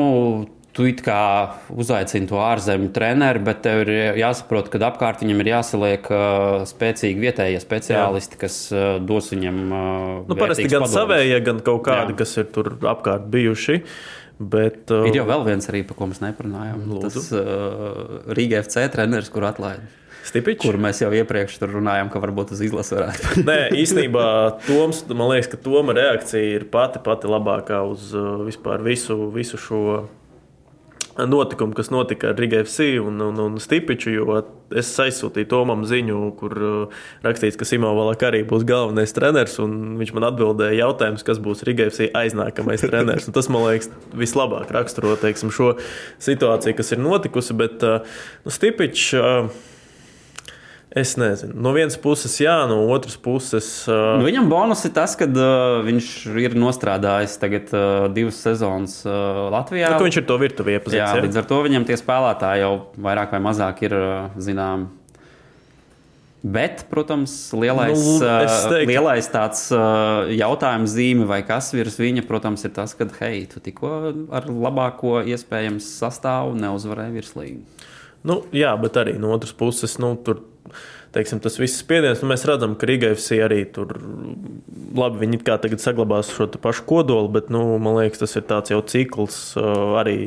tu 0.76 0.84
it 0.84 1.00
kā 1.04 1.56
uzaicini 1.72 2.28
to 2.28 2.38
ārzemju 2.42 2.90
treneru, 2.94 3.40
bet 3.46 3.62
tev 3.64 3.86
ir 3.86 4.18
jāsaprot, 4.20 4.68
ka 4.72 4.80
apkārt 4.90 5.24
viņam 5.24 5.40
ir 5.42 5.50
jāsaliek 5.54 6.10
uh, 6.12 6.66
spēcīgi 6.68 7.22
vietējie 7.22 7.62
speciālisti, 7.62 8.36
Jā. 8.36 8.42
kas 8.44 8.58
uh, 8.74 8.84
dos 9.00 9.32
viņam. 9.32 9.62
Uh, 9.64 10.12
nu, 10.28 10.36
parasti 10.36 10.68
gan 10.68 10.84
padomus. 10.84 10.98
savējie, 10.98 11.40
gan 11.48 11.64
kaut 11.64 11.86
kādi, 11.88 12.12
Jā. 12.12 12.20
kas 12.20 12.36
ir 12.42 12.50
tur 12.52 12.74
apkārt 12.92 13.24
bijuši. 13.32 13.80
Bet, 14.36 14.82
uh, 14.92 15.06
ir 15.08 15.16
jau 15.16 15.24
vēl 15.28 15.46
viens 15.46 15.70
arī, 15.70 15.80
par 15.88 15.96
ko 15.96 16.10
mēs 16.10 16.20
neparunājām. 16.20 16.82
Lūdzu. 16.90 17.12
Tas 17.14 17.30
uh, 17.32 18.34
Rīga 18.36 18.60
FC 18.64 18.84
treneris, 18.92 19.30
kur 19.32 19.46
atlaida. 19.48 19.86
Stipiņš. 20.26 20.58
Kur 20.64 20.76
mēs 20.82 21.00
jau 21.00 21.12
iepriekš 21.14 21.60
runājām, 21.70 22.10
ka 22.10 22.20
varbūt 22.20 22.52
uz 22.56 22.62
izlases 22.66 22.96
varētu. 22.96 23.44
Nē, 23.46 23.58
īstenībā 23.78 24.26
Toms, 24.66 25.04
man 25.12 25.30
liekas, 25.30 25.52
ka 25.52 25.60
Toma 25.62 25.94
reakcija 25.96 26.56
ir 26.58 26.66
pati, 26.72 27.00
pati 27.04 27.30
labākā 27.30 27.80
uz 27.86 28.10
uh, 28.16 28.42
visu, 28.84 29.20
visu 29.34 29.60
šo 29.60 29.82
notikumu, 31.24 31.74
kas 31.76 31.90
notika 31.90 32.30
ar 32.30 32.40
Riga 32.40 32.60
FC 32.64 32.96
un, 33.00 33.20
un, 33.20 33.38
un 33.40 33.58
Stipiču. 33.62 34.16
Es 34.76 34.90
aizsūtīju 35.00 35.48
Tomam 35.50 35.84
ziņu, 35.86 36.18
kur 36.40 36.54
uh, 36.58 37.04
rakstīts, 37.24 37.58
ka 37.58 37.68
Simo 37.68 37.92
Valak 37.96 38.24
arī 38.26 38.42
būs 38.48 38.66
galvenais 38.66 39.14
treneris. 39.16 39.58
Viņš 39.60 40.12
man 40.16 40.26
atbildēja 40.30 40.80
jautājumus, 40.80 41.24
kas 41.26 41.40
būs 41.42 41.62
Riga 41.68 41.86
FC 41.90 42.10
aiznākamais 42.10 42.82
treneris. 42.82 43.30
Un 43.30 43.36
tas, 43.36 43.48
man 43.52 43.68
liekas, 43.68 43.92
vislabāk 44.18 44.74
raksturo 44.74 45.14
teiksim, 45.22 45.54
šo 45.54 45.76
situāciju, 46.26 46.76
kas 46.80 46.92
ir 46.92 47.02
notikusi. 47.04 47.56
Bet 47.56 47.86
uh, 47.86 48.18
nu, 48.44 48.54
Stipičs. 48.54 49.14
Es 50.96 51.12
nezinu. 51.20 51.52
No 51.60 51.74
vienas 51.76 51.98
puses, 52.00 52.32
jā, 52.40 52.54
no 52.70 52.78
otras 52.88 53.18
puses. 53.20 53.66
Uh... 53.84 54.14
Nu, 54.16 54.24
viņam 54.24 54.46
bonus 54.48 54.86
ir 54.88 54.94
tas, 54.96 55.12
ka 55.20 55.26
uh, 55.28 55.82
viņš 55.84 56.06
ir 56.40 56.54
nostrādājis 56.56 57.34
tagad 57.42 57.72
uh, 57.76 58.06
divas 58.16 58.38
sezonas 58.40 59.02
uh, 59.04 59.42
Latvijā. 59.52 59.90
Nu, 59.92 60.06
viņš 60.06 60.22
ir 60.22 60.24
to 60.30 60.38
virtuvi 60.40 60.78
iepazīstināts. 60.78 61.12
Jā, 61.12 61.18
jā, 61.20 61.26
līdz 61.26 61.40
ar 61.42 61.48
to 61.50 61.58
viņam 61.66 61.84
tie 61.90 61.98
spēlētāji 62.00 62.62
jau 62.64 62.70
vairāk 63.08 63.34
vai 63.36 63.42
mazāk 63.44 63.82
ir 63.84 63.96
uh, 63.98 64.38
zināmi. 64.40 64.88
Bet, 66.46 66.86
protams, 66.88 67.34
lielais, 67.52 68.00
nu, 68.00 68.16
uh, 68.22 68.56
teiktu... 68.70 68.88
lielais 68.88 69.28
tāds 69.32 69.66
uh, 69.74 70.28
jautājums 70.32 70.92
zīme 70.94 71.26
vai 71.28 71.42
kas 71.44 71.72
virs 71.74 71.98
viņa, 72.00 72.24
protams, 72.28 72.64
ir 72.64 72.72
tas, 72.76 72.94
ka, 72.96 73.08
hei, 73.20 73.44
tu 73.50 73.60
tikko 73.60 73.92
ar 74.32 74.48
labāko 74.48 75.18
iespējams 75.26 75.88
sastāvu 75.98 76.56
neuzvarēji 76.60 77.16
virslīgi. 77.18 77.92
Nu, 78.26 78.40
jā, 78.54 78.74
bet 78.82 78.98
arī 78.98 79.16
no 79.22 79.30
otras 79.36 79.54
puses, 79.56 79.96
nu, 80.02 80.14
tur 80.26 80.42
teiksim, 81.16 81.40
tas 81.42 81.58
viss 81.60 81.80
spiediens. 81.80 82.20
Nu, 82.22 82.30
mēs 82.32 82.46
redzam, 82.48 82.76
ka 82.78 82.88
Riga 82.88 83.12
FC 83.14 83.40
arī 83.44 83.62
tur 83.72 83.94
labi, 84.96 85.22
viņi 85.24 85.42
kā 85.46 85.58
tagad 85.62 85.82
saglabās 85.82 86.32
šo 86.34 86.48
pašu 86.62 86.86
kodolu, 86.88 87.30
bet 87.38 87.52
nu, 87.52 87.62
man 87.82 88.00
liekas, 88.00 88.24
tas 88.24 88.36
ir 88.38 88.48
tāds 88.48 88.74
jau 88.74 88.82
cikls 88.84 89.38
arī. 90.02 90.18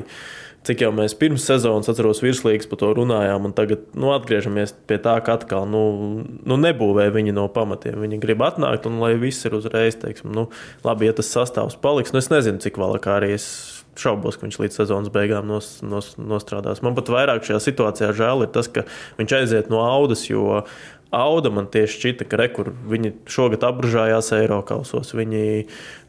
Cik 0.68 0.82
jau 0.84 0.90
mēs 0.92 1.14
pirms 1.16 1.46
sezonas, 1.48 1.88
atceros, 1.88 2.20
virslīgas 2.20 2.68
par 2.68 2.82
to 2.82 2.90
runājām, 2.98 3.46
un 3.48 3.54
tagad 3.56 3.86
nu, 3.96 4.10
atgriežamies 4.12 4.74
pie 4.92 4.98
tā, 5.00 5.14
ka 5.24 5.38
atkal 5.40 5.64
nu, 5.72 5.84
nu, 6.20 6.58
nebūvē 6.60 7.06
viņi 7.16 7.32
no 7.38 7.46
pamatiem. 7.56 7.96
Viņi 8.04 8.20
grib 8.20 8.44
atnākt, 8.44 8.84
un 8.90 9.00
lai 9.00 9.14
viss 9.22 9.48
ir 9.48 9.56
uzreiz, 9.56 9.96
teiksim, 10.02 10.34
nu, 10.36 10.50
labi, 10.84 11.08
ja 11.08 11.16
tas 11.16 11.32
sastāvs 11.32 11.80
paliks. 11.80 12.12
Nu, 12.12 12.20
es 12.20 12.28
nezinu, 12.34 12.60
cik 12.60 12.78
vēl 12.82 13.00
kā 13.00 13.16
arī 13.22 13.32
es 13.38 13.48
šaubos, 14.00 14.38
ka 14.38 14.46
viņš 14.46 14.60
līdz 14.62 14.80
sezonas 14.82 15.14
beigām 15.14 15.48
nos, 15.50 15.80
nos, 15.86 16.14
nostrādās. 16.20 16.84
Man 16.86 16.98
pat 16.98 17.12
vairāk 17.14 17.48
šajā 17.48 17.64
situācijā 17.66 18.14
žēl 18.18 18.46
ir 18.46 18.54
tas, 18.56 18.70
ka 18.72 18.86
viņš 19.20 19.36
aiziet 19.42 19.74
no 19.74 19.84
audas, 19.86 20.28
jo 20.30 20.62
Auda 21.10 21.50
man 21.50 21.66
tieši 21.74 21.96
šķita, 21.98 22.26
ka 22.30 22.38
rekur, 22.38 22.68
viņi 22.86 23.10
šogad 23.34 23.64
apgrūžājās 23.66 24.28
Eiropasos. 24.38 25.16
Viņi 25.18 25.64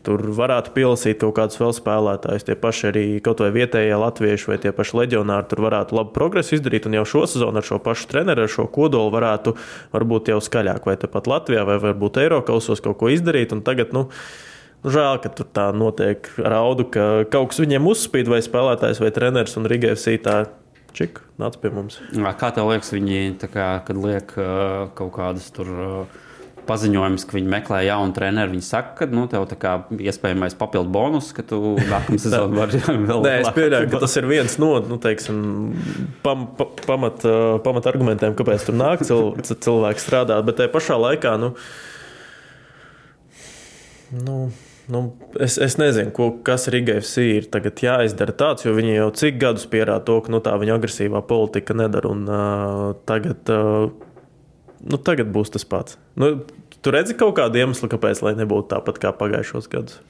tur 0.04 0.20
varētu 0.36 0.74
pielasīt 0.74 1.22
kaut 1.22 1.38
kādus 1.38 1.56
vēl 1.56 1.72
spēlētājus. 1.72 2.44
Tie 2.44 2.56
paši 2.60 2.84
arī 2.90 3.04
kaut 3.24 3.40
vai 3.40 3.48
vietējie 3.54 3.96
latvieši 3.96 4.50
vai 4.50 4.58
tie 4.60 4.74
paši 4.76 4.98
leģionāri 5.00 5.48
tur 5.48 5.64
varētu 5.64 5.96
labu 5.96 6.12
progresu 6.18 6.58
izdarīt. 6.58 6.84
Un 6.84 6.98
jau 6.98 7.06
šo 7.08 7.24
sezonu 7.32 7.62
ar 7.62 7.68
šo 7.70 7.80
pašu 7.80 8.10
treneru, 8.12 8.44
ar 8.44 8.52
šo 8.52 8.68
kodolu 8.68 9.14
varētu 9.16 9.56
varbūt 9.96 10.34
jau 10.34 10.40
skaļāk 10.44 10.92
vai 10.92 10.98
tepat 11.00 11.32
Latvijā 11.32 11.64
vai 11.64 11.80
varbūt 11.80 12.20
Eiropasos 12.26 12.84
kaut 12.84 13.00
ko 13.00 13.08
izdarīt. 13.08 13.56
Un 13.56 13.64
tagad, 13.64 13.96
Nu, 13.96 14.04
žēl, 14.84 15.20
ka 15.22 15.32
tur 15.34 15.48
tā 15.52 15.68
notiek 15.76 16.30
raudu, 16.38 16.86
ka 16.92 17.10
kaut 17.32 17.52
kas 17.52 17.60
viņiem 17.62 17.90
uzspīd, 17.90 18.30
vai 18.30 18.40
spēlētājs, 18.44 19.02
vai 19.02 19.12
treneris 19.14 19.58
un 19.60 19.68
Riga 19.70 19.92
FC 19.96 20.16
tā 20.22 20.42
čik 20.96 21.20
nāc 21.40 21.58
pie 21.60 21.70
mums. 21.74 22.00
Kā 22.40 22.50
tev 22.54 22.70
liekas, 22.70 22.92
viņi, 22.94 23.38
kā, 23.44 23.70
kad 23.86 24.00
liek 24.00 24.34
kaut 24.98 25.14
kādas 25.16 25.50
tur 25.54 25.70
paziņojums, 26.70 27.24
ka 27.26 27.36
viņi 27.36 27.50
meklē 27.50 27.80
jaunu 27.86 28.14
treneru. 28.14 28.54
Viņi 28.54 28.66
saka, 28.66 28.92
ka 29.00 29.08
nu, 29.10 29.24
tev 29.30 29.46
kā 29.60 29.74
iespējamais 29.90 30.56
papildu 30.58 30.92
bonus, 30.94 31.32
ka 31.36 31.44
tu 31.46 31.76
nākamā 31.78 32.20
sezonā 32.24 32.62
vari 32.62 32.80
vēl 32.86 33.24
Nē, 33.26 33.34
es 33.42 33.52
pieļauju, 33.56 33.90
ka 33.92 34.02
tas 34.04 34.16
ir 34.20 34.28
viens 34.30 34.56
no 34.62 34.72
nu, 34.86 34.98
teiksim, 35.02 35.42
pam, 36.24 36.46
pa, 36.58 36.68
pamat, 36.86 37.26
pamat 37.66 37.90
argumentiem, 37.90 38.36
kāpēc 38.38 38.66
tur 38.68 38.78
nāk 38.78 39.04
cil, 39.06 39.32
cilvēks 39.50 40.06
strādāt. 40.06 40.46
Bet 40.46 40.60
tajā 40.60 40.72
pašā 40.74 40.98
laikā. 41.00 41.36
Nu, 41.40 41.54
nu, 44.26 44.40
Nu, 44.90 45.16
es, 45.38 45.54
es 45.62 45.76
nezinu, 45.78 46.10
ko, 46.14 46.30
kas 46.46 46.66
Riga 46.72 46.96
FC 46.98 47.26
ir 47.36 47.48
tagad 47.52 47.78
jāizdara 47.84 48.34
tāds, 48.34 48.66
jo 48.66 48.74
viņi 48.74 48.96
jau 48.96 49.10
cik 49.22 49.38
gadus 49.38 49.68
pierāda 49.70 50.02
to, 50.08 50.16
ka 50.24 50.32
nu, 50.34 50.40
tā 50.42 50.56
viņa 50.58 50.78
agresīvā 50.80 51.22
politika 51.28 51.76
nedara. 51.78 52.10
Un, 52.10 52.24
uh, 52.26 52.82
tagad, 53.06 53.52
uh, 53.54 53.86
nu, 54.82 54.98
tagad 54.98 55.30
būs 55.30 55.54
tas 55.54 55.66
pats. 55.68 55.98
Nu, 56.18 56.32
tu 56.82 56.94
redzi 56.94 57.14
kaut 57.18 57.36
kādu 57.38 57.62
iemeslu, 57.62 57.90
kāpēc 57.92 58.24
lai 58.26 58.34
nebūtu 58.40 58.72
tāpat 58.74 58.98
kā 59.02 59.14
pagājušos 59.14 59.70
gadus. 59.70 60.00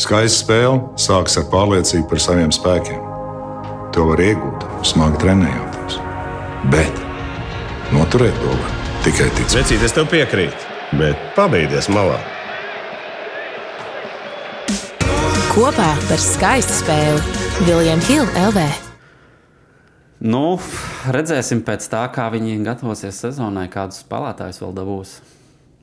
Skaista 0.00 0.44
spēle 0.46 1.00
sākas 1.00 1.40
ar 1.40 1.48
pārliecību 1.50 2.06
par 2.08 2.22
saviem 2.22 2.54
spēkiem. 2.54 3.06
To 3.96 4.06
var 4.12 4.22
iegūt, 4.22 4.66
smagi 4.86 5.18
trenējoties. 5.24 5.98
Bet 6.70 7.02
noturēt 7.90 8.36
to 8.38 8.52
var 8.54 8.76
tikai 9.04 9.26
ticēt. 9.34 9.64
Vecīt, 9.64 9.82
es 9.82 9.96
tev 9.96 10.06
piekrītu, 10.12 10.76
bet 11.00 11.32
pabeigties 11.34 11.90
malā. 11.90 12.20
Kopā 15.50 15.88
par 16.06 16.20
skaistu 16.22 16.76
spēli 16.78 17.64
Viljams 17.66 18.06
Hilde 18.06 18.30
LV. 18.38 18.60
Nu, 20.22 20.42
redzēsim 21.10 21.64
pēc 21.66 21.88
tā, 21.90 22.04
kā 22.14 22.28
viņi 22.30 22.60
gatavosies 22.62 23.18
sezonai, 23.24 23.64
kādus 23.72 24.04
spēlētājus 24.04 24.60
vēl 24.62 24.76
dabūs. 24.76 25.16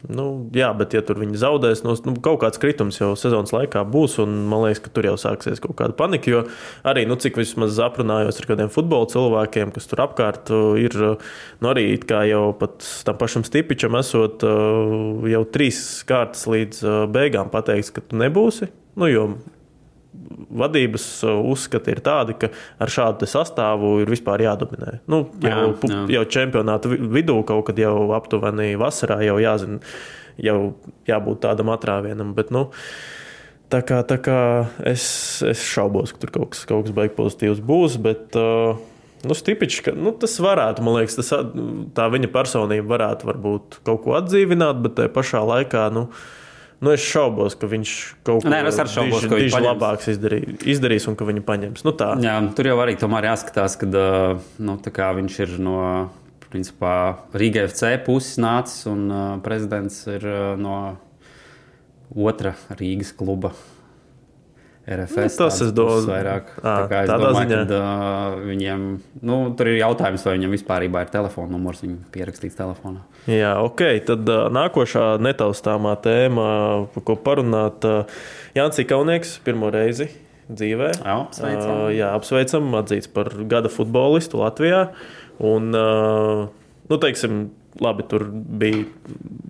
Nu, 0.08 0.28
jā, 0.56 0.70
bet, 0.78 0.96
ja 0.96 1.02
tur 1.04 1.20
viņi 1.20 1.42
zaudēs, 1.42 1.82
nu, 1.84 1.98
nu, 2.08 2.14
kaut 2.24 2.40
kāds 2.46 2.62
kritums 2.64 3.02
jau 3.02 3.10
sezonas 3.20 3.52
laikā 3.52 3.82
būs, 3.92 4.16
un 4.24 4.38
man 4.48 4.64
liekas, 4.64 4.86
ka 4.86 4.94
tur 4.96 5.10
jau 5.10 5.18
sāksies 5.20 5.60
kaut 5.60 5.76
kāda 5.82 5.98
panika. 6.00 6.32
Jo 6.32 6.46
arī, 6.88 7.04
nu, 7.10 7.20
cik 7.20 7.42
vismaz 7.42 7.76
aprunājos 7.84 8.40
ar 8.40 8.48
kādiem 8.48 8.72
futbola 8.72 9.12
cilvēkiem, 9.12 9.76
kas 9.76 9.92
tur 9.92 10.06
apkārt 10.06 10.54
ir, 10.80 10.96
nu, 10.96 11.74
arī 11.74 11.90
jau 12.32 12.46
pat 12.64 12.88
tam 13.04 13.20
pašam 13.20 13.44
Stipičam 13.44 14.00
esot 14.00 14.48
jau 14.48 15.46
trīs 15.52 15.84
kārtas 16.08 16.48
līdz 16.48 17.12
beigām 17.12 17.52
pateikts, 17.52 17.92
ka 17.92 18.08
tu 18.08 18.24
nebūsi. 18.24 18.72
Nu, 18.96 19.12
jo 19.12 19.28
vadības 20.50 21.06
uh, 21.26 21.40
uzskati 21.52 21.94
ir 21.94 22.02
tādi, 22.06 22.36
ka 22.40 22.50
ar 22.84 22.92
šādu 22.92 23.28
sastāvu 23.30 23.98
ir 24.04 24.12
vispār 24.12 24.46
jādominē. 24.46 25.00
Nu, 25.10 25.26
jau, 25.44 25.60
jā, 25.74 25.92
jā. 25.92 26.04
jau 26.18 26.24
čempionāta 26.38 26.92
vidū, 26.92 27.40
kaut 27.48 27.68
kad 27.70 27.82
jau 27.82 28.10
aptuveni 28.18 28.76
vasarā, 28.80 29.20
jau 29.28 29.38
jāzina, 29.44 29.80
jau 30.42 30.60
jābūt 31.10 31.44
tādam 31.46 31.72
atrāvienam. 31.74 32.34
Bet, 32.38 32.54
nu, 32.56 32.68
tā 33.74 33.84
kā, 33.88 34.02
tā 34.08 34.20
kā 34.24 34.40
es, 34.88 35.08
es 35.48 35.66
šaubos, 35.68 36.16
ka 36.16 36.24
tur 36.24 36.36
kaut 36.40 36.54
kas, 36.56 36.64
kaut 36.70 36.88
kas 36.88 36.96
baigs 36.96 37.18
pozitīvs 37.20 37.64
būs. 37.64 38.00
Bet, 38.04 38.30
uh, 38.40 38.78
Nu, 39.26 39.34
stipiči, 39.34 39.80
ka, 39.82 39.92
nu, 39.98 40.12
tas 40.14 40.36
varētu, 40.38 40.84
man 40.86 41.00
liekas, 41.00 41.16
tas, 41.18 41.32
tā 41.98 42.04
viņa 42.14 42.28
personība 42.30 42.92
varētu 42.92 43.26
varbūt 43.26 43.80
kaut 43.88 44.04
ko 44.04 44.14
atdzīvināt, 44.14 44.78
bet 44.84 44.94
tajā 45.00 45.10
pašā 45.16 45.42
laikā 45.42 45.88
nu, 45.96 46.04
uh, 46.06 46.37
Nu, 46.78 46.92
es 46.94 47.02
šaubos, 47.02 47.56
ka 47.58 47.66
viņš 47.72 47.92
kaut 48.28 48.44
ko 48.46 48.52
tādu 48.54 48.92
šaubos, 48.94 49.24
ka 49.26 49.40
viņš 49.40 49.56
labāks 49.66 50.12
izdarīs, 50.14 50.60
izdarīs 50.76 51.08
un 51.10 51.18
ka 51.18 51.26
viņu 51.26 51.42
paņems. 51.48 51.82
Nu, 51.88 51.94
tā. 51.98 52.12
Jā, 52.22 52.36
tur 52.58 52.70
jau 52.70 52.78
arī 52.84 52.94
tomēr 53.02 53.32
jāskatās, 53.32 53.80
ka 53.82 53.90
nu, 53.90 54.78
viņš 55.18 55.40
ir 55.48 55.56
no 55.66 55.80
principā, 56.52 56.94
Rīgas 57.36 57.74
FC 57.74 57.96
puses 58.06 58.38
nācis 58.40 58.86
un 58.90 59.08
uh, 59.10 59.24
prezidents 59.44 60.04
ir 60.12 60.24
uh, 60.30 60.54
no 60.60 60.78
otra 62.16 62.54
Rīgas 62.78 63.12
kluba. 63.18 63.52
RFS. 64.88 65.36
Nu, 65.36 65.40
tas 65.42 65.58
ir 65.66 65.72
daudz 65.76 66.06
vairāk. 66.08 66.52
À, 66.62 66.76
tā 66.88 67.02
es 67.04 67.10
domāju, 67.12 67.42
ziņā. 67.42 67.58
ka 67.68 67.80
uh, 67.80 68.38
viņiem 68.48 68.86
nu, 69.28 69.40
tur 69.60 69.72
ir 69.74 69.82
jautājums, 69.82 70.24
vai 70.24 70.38
viņam 70.38 70.54
vispār 70.56 70.86
ir 70.88 71.12
telefona 71.12 71.52
numurs, 71.52 71.82
viņa 71.84 72.08
pierakstīts 72.14 72.56
telefonā. 72.56 73.04
Jā, 73.28 73.58
ok. 73.60 73.84
Tad 74.08 74.32
uh, 74.32 74.46
nākošā 74.56 75.18
netaustāmā 75.20 75.98
tēma, 76.06 76.48
par 76.94 77.06
ko 77.10 77.18
parunāt, 77.20 77.84
uh, 77.84 78.24
Jānis 78.56 78.80
Kaunieks 78.88 79.36
pirmo 79.44 79.74
reizi 79.76 80.08
dzīvē. 80.48 80.94
Jā, 81.04 81.18
apsveicam. 81.20 81.74
Uh, 81.76 81.92
jā, 81.92 82.14
apsveicam, 82.16 82.72
atzīts 82.80 83.12
par 83.12 83.34
gada 83.52 83.72
futbolistu 83.74 84.40
Latvijā. 84.40 84.86
Un, 85.44 85.68
uh, 85.76 86.48
nu, 86.88 87.02
teiksim, 87.04 87.50
labi, 87.84 88.06
tur 88.10 88.28
bija 88.32 88.86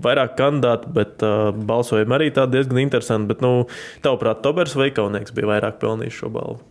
vairāk 0.03 0.35
kandidātu, 0.39 0.91
bet 0.95 1.23
uh, 1.25 1.51
balsojumi 1.55 2.17
arī 2.17 2.31
tādi 2.35 2.57
diezgan 2.57 2.81
interesanti. 2.83 3.31
Bet, 3.31 3.43
nu, 3.45 3.67
tavuprāt, 4.05 4.43
Tobers 4.45 4.75
vai 4.77 4.91
Kaunieks 4.95 5.35
bija 5.35 5.53
vairāk 5.53 5.79
pelnījis 5.83 6.19
šo 6.21 6.33
balvu? 6.33 6.61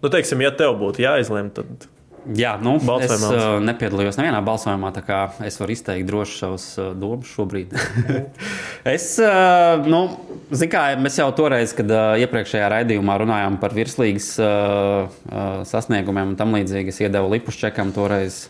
Nu, 0.00 0.08
teiksim, 0.08 0.40
ja 0.44 0.52
tev 0.56 0.78
būtu 0.80 1.04
jāizlemj, 1.04 1.56
tad. 1.56 1.88
Jā, 2.36 2.52
nu, 2.60 2.74
es 3.00 3.22
uh, 3.24 3.56
nepiedalījos 3.64 4.18
nevienā 4.20 4.42
balsojumā, 4.44 4.90
tā 4.92 5.00
kā 5.06 5.20
es 5.48 5.56
varu 5.56 5.72
izteikt 5.72 6.04
droši 6.10 6.36
savus 6.36 6.66
uh, 6.76 6.90
domas 6.92 7.30
šobrīd. 7.32 7.72
es, 8.94 9.14
uh, 9.24 9.80
nu, 9.88 10.02
kā 10.68 10.82
mēs 11.00 11.16
jau 11.16 11.30
toreiz, 11.36 11.72
kad 11.76 11.88
uh, 11.88 12.20
iepriekšējā 12.20 12.68
raidījumā 12.74 13.16
runājām 13.24 13.56
par 13.62 13.72
virslīgas 13.76 14.34
uh, 14.36 15.08
uh, 15.08 15.50
sasniegumiem 15.68 16.34
un 16.34 16.38
tam 16.40 16.52
līdzīgi, 16.58 16.92
es 16.92 17.00
iedevu 17.06 17.32
Lipušķekam 17.32 17.96
toreiz 17.96 18.42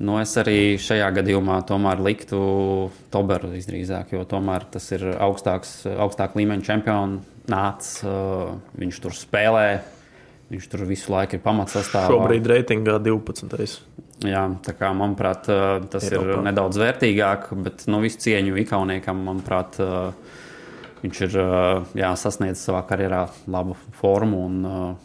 Nu, 0.00 0.14
es 0.16 0.32
arī 0.40 0.78
šajā 0.80 1.10
gadījumā 1.18 1.58
tomēr 1.68 2.00
liktu 2.00 2.38
Toberu 3.12 3.50
visdrīzāk, 3.52 4.14
jo 4.14 4.24
tomēr 4.28 4.64
tas 4.72 4.86
ir 4.96 5.02
augstāks, 5.12 5.82
augstāk 5.92 6.38
līmeņa 6.38 6.64
čempionāts. 6.64 7.90
Uh, 8.00 8.54
viņš 8.80 9.00
tur 9.04 9.16
spēlē, 9.16 9.64
viņš 10.54 10.68
tur 10.72 10.86
visu 10.88 11.12
laiku 11.12 11.36
ir 11.36 11.42
pamatsastāvā. 11.44 12.14
Šobrīd 12.14 12.48
reitingā 12.48 12.94
12. 13.04 13.74
Jā, 14.24 14.46
tā 14.64 14.72
kā 14.78 14.88
manuprāt, 14.96 15.50
uh, 15.52 15.84
tas 15.92 16.06
Eiropā. 16.08 16.38
ir 16.38 16.46
nedaudz 16.48 16.80
vērtīgāk, 16.80 17.50
bet 17.66 17.84
nu, 17.92 18.00
visu 18.00 18.22
cieņu 18.24 18.56
Ikauniekam, 18.62 19.20
manuprāt, 19.26 19.76
uh, 19.84 20.38
viņš 21.02 21.20
ir 21.26 21.36
jā, 22.00 22.14
sasniedzis 22.20 22.64
savā 22.70 22.80
karjerā 22.88 23.26
labu 23.52 23.76
formu. 24.00 24.40
Un, 24.48 24.96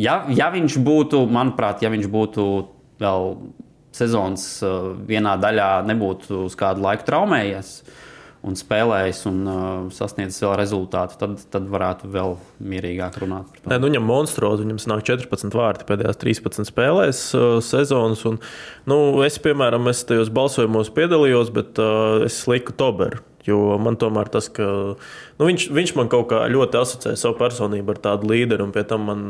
ja, 0.00 0.22
ja 0.32 0.48
viņš 0.56 0.78
būtu, 0.88 1.20
manuprāt, 1.28 1.84
ja 1.84 1.92
viņš 1.92 2.08
būtu 2.12 2.46
vēl 3.00 3.36
sezonas 3.92 4.46
vienā 5.08 5.36
daļā 5.40 5.70
nebūtu 5.88 6.46
uz 6.46 6.56
kādu 6.58 6.84
laiku 6.84 7.06
traumējies 7.08 7.74
un 8.42 8.56
spēlējis 8.58 9.20
un 9.30 9.36
uh, 9.46 9.58
sasniedzis 9.94 10.42
vēl 10.42 10.54
rezultātu, 10.58 11.18
tad, 11.20 11.36
tad 11.52 11.68
varētu 11.70 12.10
vēl 12.10 12.34
mierīgāk 12.72 13.20
runāt 13.22 13.50
par 13.52 13.60
to. 13.60 13.70
Nē, 13.70 13.78
nu, 13.78 13.88
viņam 13.90 14.08
monstruozi, 14.08 14.66
viņam 14.66 14.80
sanāk 14.82 15.04
14 15.06 15.54
vārti 15.58 15.86
pēdējās 15.86 16.18
13 16.22 16.70
spēlēs 16.72 17.22
uh, 17.38 17.56
sezonas. 17.62 18.24
Un, 18.28 18.40
nu, 18.90 18.98
es, 19.26 19.38
piemēram, 19.42 19.86
es 19.92 20.02
tajos 20.08 20.32
balsojumos 20.34 20.90
piedalījos, 20.96 21.52
bet 21.54 21.78
uh, 21.82 22.24
es 22.26 22.40
liku 22.50 22.74
Toberu. 22.74 23.22
Jo 23.46 23.76
man 23.82 23.96
tomēr 23.98 24.28
tas, 24.30 24.46
ka 24.54 24.64
nu, 24.94 25.46
viņš, 25.48 25.66
viņš 25.74 25.92
man 25.98 26.10
kaut 26.12 26.28
kā 26.30 26.44
ļoti 26.52 26.78
asociē 26.78 27.14
savu 27.18 27.34
personību 27.40 27.96
ar 27.96 28.02
tādu 28.04 28.30
līderi, 28.30 28.62
un 28.62 28.74
pie 28.74 28.84
tam 28.86 29.08
man 29.10 29.24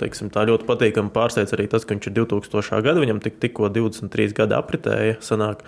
teiksim, 0.00 0.32
tā 0.34 0.42
ļoti 0.48 0.66
patīkami 0.66 1.14
pārsteidz 1.14 1.54
arī 1.54 1.68
tas, 1.70 1.86
ka 1.86 1.94
viņš 1.94 2.10
ir 2.10 2.16
2000. 2.18 2.82
gada, 2.82 2.98
viņam 3.04 3.22
tik, 3.22 3.38
tikko 3.44 3.70
23 3.70 4.34
gadi 4.42 4.58
apritēja. 4.58 5.20
Sanāk. 5.22 5.62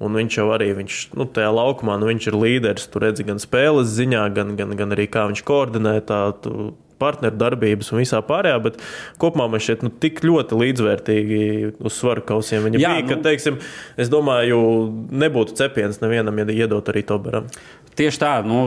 Un 0.00 0.14
viņš 0.16 0.36
jau 0.38 0.46
arī 0.54 0.70
viņš, 0.78 0.98
nu, 1.20 1.26
tajā 1.28 1.50
laukumā 1.52 1.98
nu, 2.00 2.06
viņš 2.08 2.30
ir 2.30 2.36
līderis. 2.40 2.86
Tur 2.88 3.04
redzi 3.04 3.26
gan 3.28 3.42
spēles 3.42 3.90
ziņā, 3.98 4.22
gan, 4.32 4.54
gan, 4.56 4.72
gan 4.78 4.96
arī 4.96 5.04
kā 5.12 5.26
viņš 5.28 5.42
koordinē 5.44 5.98
tādu 6.08 6.70
partneru 6.72 6.89
darbības 7.00 7.92
un 7.92 8.02
visā 8.02 8.20
pārējā, 8.26 8.58
bet 8.64 8.80
kopumā 9.20 9.48
man 9.50 9.62
šķiet 9.62 9.84
nu, 9.86 9.92
tik 10.02 10.22
ļoti 10.26 10.58
līdzvērtīgi 10.60 11.40
uz 11.78 11.96
svaru 11.96 12.24
kausiem. 12.28 12.66
Viņa 12.68 12.82
Jā, 12.82 12.94
bija, 12.96 13.06
nu, 13.06 13.12
ka, 13.12 13.20
teiksim, 13.28 13.60
es 14.00 14.12
domāju, 14.12 14.60
nebūtu 15.24 15.56
cepiens 15.58 16.02
nevienam, 16.04 16.38
ja 16.42 16.48
iedot 16.64 16.92
arī 16.92 17.04
Toberam. 17.08 17.48
Tieši 17.98 18.22
tā, 18.22 18.34
nu, 18.46 18.60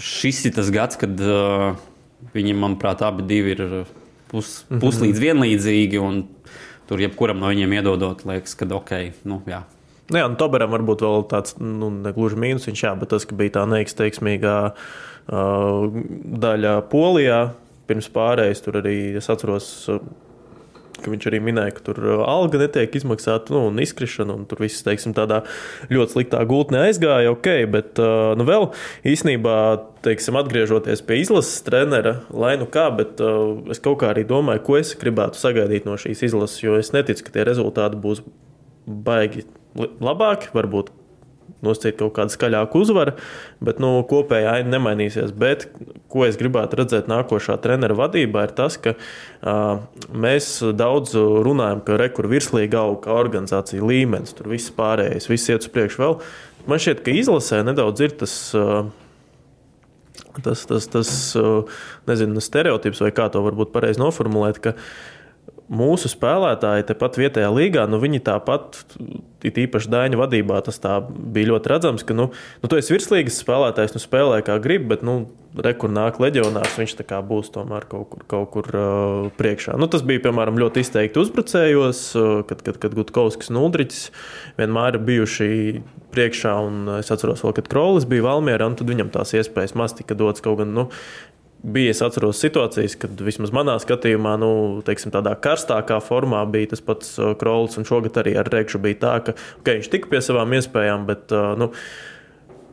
šis 0.00 0.46
ir 0.48 0.56
tas 0.56 0.70
gads, 0.74 0.98
kad 1.00 1.20
uh, 1.20 1.74
viņi, 2.34 2.56
manuprāt, 2.56 3.04
abi 3.04 3.26
divi 3.28 3.54
ir 3.56 3.66
pus, 4.30 4.62
mhm. 4.68 4.80
puslīdz 4.82 5.22
vienlīdzīgi, 5.22 6.00
un 6.02 6.24
tur 6.88 7.02
jebkuram 7.02 7.40
no 7.40 7.52
viņiem 7.52 7.78
iedodot, 7.78 8.26
liekas, 8.28 8.56
ka 8.58 8.68
ok, 8.76 8.98
nu, 9.28 9.40
jā. 9.50 9.64
Nu 10.12 10.20
jā, 10.20 10.28
nu, 10.28 10.36
Toberam 10.36 10.72
varbūt 10.74 11.00
vēl 11.04 11.22
tāds, 11.30 11.56
nu, 11.60 11.88
negluži 12.04 12.36
mīnus, 12.40 12.68
viņš 12.68 12.82
jā, 12.84 12.92
bet 13.00 13.14
tas, 13.14 13.24
ka 13.24 13.36
bija 13.38 13.54
tā 13.56 13.64
neizteiksmīgā 13.70 14.56
uh, 14.68 16.00
daļa 16.44 16.74
Polijā, 16.92 17.38
pirms 17.88 18.10
pārējais 18.14 18.62
tur 18.64 18.80
arī 18.82 18.98
es 19.20 19.30
atceros. 19.32 19.72
Ka 20.94 21.10
viņš 21.10 21.24
arī 21.26 21.40
minēja, 21.42 21.72
ka 21.74 21.82
tur 21.88 21.98
uh, 22.06 22.20
alga 22.30 22.60
netiek 22.62 22.94
izmaksāta, 22.96 23.50
nu, 23.52 23.64
un 23.68 23.80
izkrišana, 23.82 24.36
un 24.38 24.44
tur 24.48 24.62
viss, 24.62 24.84
teiksim, 24.86 25.12
tādā 25.12 25.40
ļoti 25.90 26.14
sliktā 26.14 26.38
gultnē 26.48 26.84
aizgāja. 26.86 27.32
Ok, 27.34 27.48
bet, 27.72 27.98
uh, 27.98 28.30
nu, 28.38 28.46
vēl 28.48 28.68
īsnībā, 29.10 29.56
teiksim, 30.06 30.38
atgriežoties 30.38 31.02
pie 31.04 31.18
izlases 31.20 31.66
trenera, 31.66 32.20
lai 32.30 32.54
nu 32.62 32.70
kā, 32.70 32.86
bet 32.94 33.20
es 33.74 33.82
kaut 33.84 33.98
kā 34.00 34.14
arī 34.14 34.22
domāju, 34.30 34.62
ko 34.64 34.78
es 34.78 34.94
gribētu 35.00 35.42
sagaidīt 35.42 35.90
no 35.90 35.98
šīs 36.00 36.24
izlases, 36.30 36.62
jo 36.62 36.78
es 36.78 36.94
neticu, 36.94 37.26
ka 37.26 37.34
tie 37.36 37.48
rezultāti 37.50 38.00
būs 38.00 38.22
baigi 38.86 39.44
labāki. 39.74 40.54
Varbūt 40.54 40.94
nosacīt 41.64 41.98
kaut 42.00 42.14
kādu 42.16 42.34
skaļāku 42.34 42.82
uzvaru, 42.84 43.14
bet 43.64 43.80
nu, 43.82 43.92
kopējā 44.08 44.56
aina 44.58 44.74
nemainīsies. 44.76 45.34
Bet, 45.38 45.68
ko 46.12 46.26
es 46.28 46.38
gribētu 46.40 46.80
redzēt 46.80 47.10
nākošā 47.10 47.56
treneru 47.64 47.98
vadībā, 48.00 48.46
ir 48.48 48.56
tas, 48.58 48.78
ka 48.80 48.96
uh, 48.96 49.84
mēs 50.10 50.58
daudz 50.76 51.14
runājam, 51.16 51.84
ka 51.86 52.00
rekur 52.00 52.28
virslīga 52.32 52.82
auga, 52.82 53.14
organizācija 53.20 53.84
līmenis, 53.84 54.36
tur 54.36 54.50
viss 54.52 54.74
pārējais, 54.74 55.30
viss 55.30 55.52
iet 55.52 55.66
uz 55.66 55.72
priekšu 55.74 56.04
vēl. 56.04 56.20
Man 56.70 56.80
šķiet, 56.80 57.04
ka 57.04 57.14
izlasē 57.14 57.64
nedaudz 57.66 58.06
ir 58.06 58.20
tas. 58.24 58.36
Uh, 58.56 58.92
Tas, 60.42 60.64
tas, 60.66 60.88
tas 60.90 61.08
nezinu, 62.10 62.40
stereotips, 62.42 62.98
vai 63.04 63.12
kā 63.14 63.28
to 63.30 63.38
varbūt 63.44 63.70
pareizi 63.70 64.00
noformulēt, 64.02 64.56
ka 64.62 64.72
uh, 64.74 64.86
mūsu 65.72 66.10
spēlētāji 66.12 66.88
tepat 66.90 67.16
vietējā 67.20 67.52
līgā, 67.54 67.86
nu, 67.88 68.00
viņi 68.02 68.20
tāpat, 68.26 68.82
it 69.44 69.60
īpaši 69.64 69.92
Daņa 69.92 70.20
vadībā, 70.20 70.60
tas 70.66 70.80
bija 71.08 71.52
ļoti 71.52 71.72
redzams, 71.72 72.04
ka, 72.04 72.16
nu, 72.16 72.28
nu 72.60 72.70
tu 72.70 72.80
esi 72.80 72.94
virslīgas 72.94 73.40
spēlētājs, 73.40 73.96
nu, 73.96 74.02
spēlē 74.02 74.42
kā 74.44 74.58
gribi, 74.62 74.90
bet, 74.92 75.04
nu, 75.06 75.22
rekur 75.62 75.92
nāk 75.92 76.18
leģionārs, 76.22 76.78
viņš 76.80 76.96
tā 76.98 77.06
kā 77.06 77.20
būs 77.24 77.52
tomēr 77.54 77.86
kaut 77.90 78.08
kur, 78.10 78.24
kaut 78.30 78.48
kur 78.54 78.70
uh, 78.74 79.28
priekšā. 79.38 79.76
Nu, 79.78 79.86
tas 79.90 80.02
bija, 80.06 80.22
piemēram, 80.26 80.58
ļoti 80.58 80.82
izteikti 80.82 81.20
uzbrucējos, 81.22 82.00
uh, 82.18 82.32
kad, 82.48 82.64
kad, 82.66 82.80
kad 82.82 82.96
Gutkovskis 82.98 83.52
un 83.52 83.60
Uldriķis 83.62 84.08
vienmēr 84.58 84.98
bijuši 85.06 85.50
priekšā, 86.14 86.56
un 86.66 86.96
es 86.98 87.12
atceros 87.14 87.44
vēl, 87.44 87.54
kad 87.60 87.70
Krolis 87.70 88.08
bija 88.10 88.26
Valmierā, 88.26 88.66
un 88.70 88.76
tad 88.78 88.90
viņam 88.90 89.14
tās 89.14 89.34
iespējas 89.38 89.76
maz 89.78 89.94
tika 89.98 90.18
dotas 90.18 90.42
kaut 90.44 90.60
gan, 90.62 90.74
nu, 90.74 90.88
bija, 91.64 91.92
es 91.94 92.02
atceros 92.04 92.40
situācijas, 92.44 92.96
kad 93.00 93.20
vismaz 93.24 93.52
manā 93.54 93.76
skatījumā, 93.80 94.34
nu, 94.40 94.50
teiksim, 94.84 95.12
tādā 95.14 95.32
karstākā 95.40 96.00
formā 96.04 96.42
bija 96.50 96.74
tas 96.74 96.82
pats 96.84 97.14
Krols, 97.40 97.78
un 97.80 97.88
šogad 97.88 98.20
arī 98.20 98.36
ar 98.40 98.50
Rēkšu 98.52 98.80
bija 98.84 99.00
tā, 99.04 99.14
ka 99.26 99.36
okay, 99.60 99.78
viņš 99.80 99.92
tika 99.92 100.10
pie 100.12 100.20
savām 100.24 100.52
iespējām, 100.58 101.06
bet, 101.08 101.32
nu, 101.60 101.70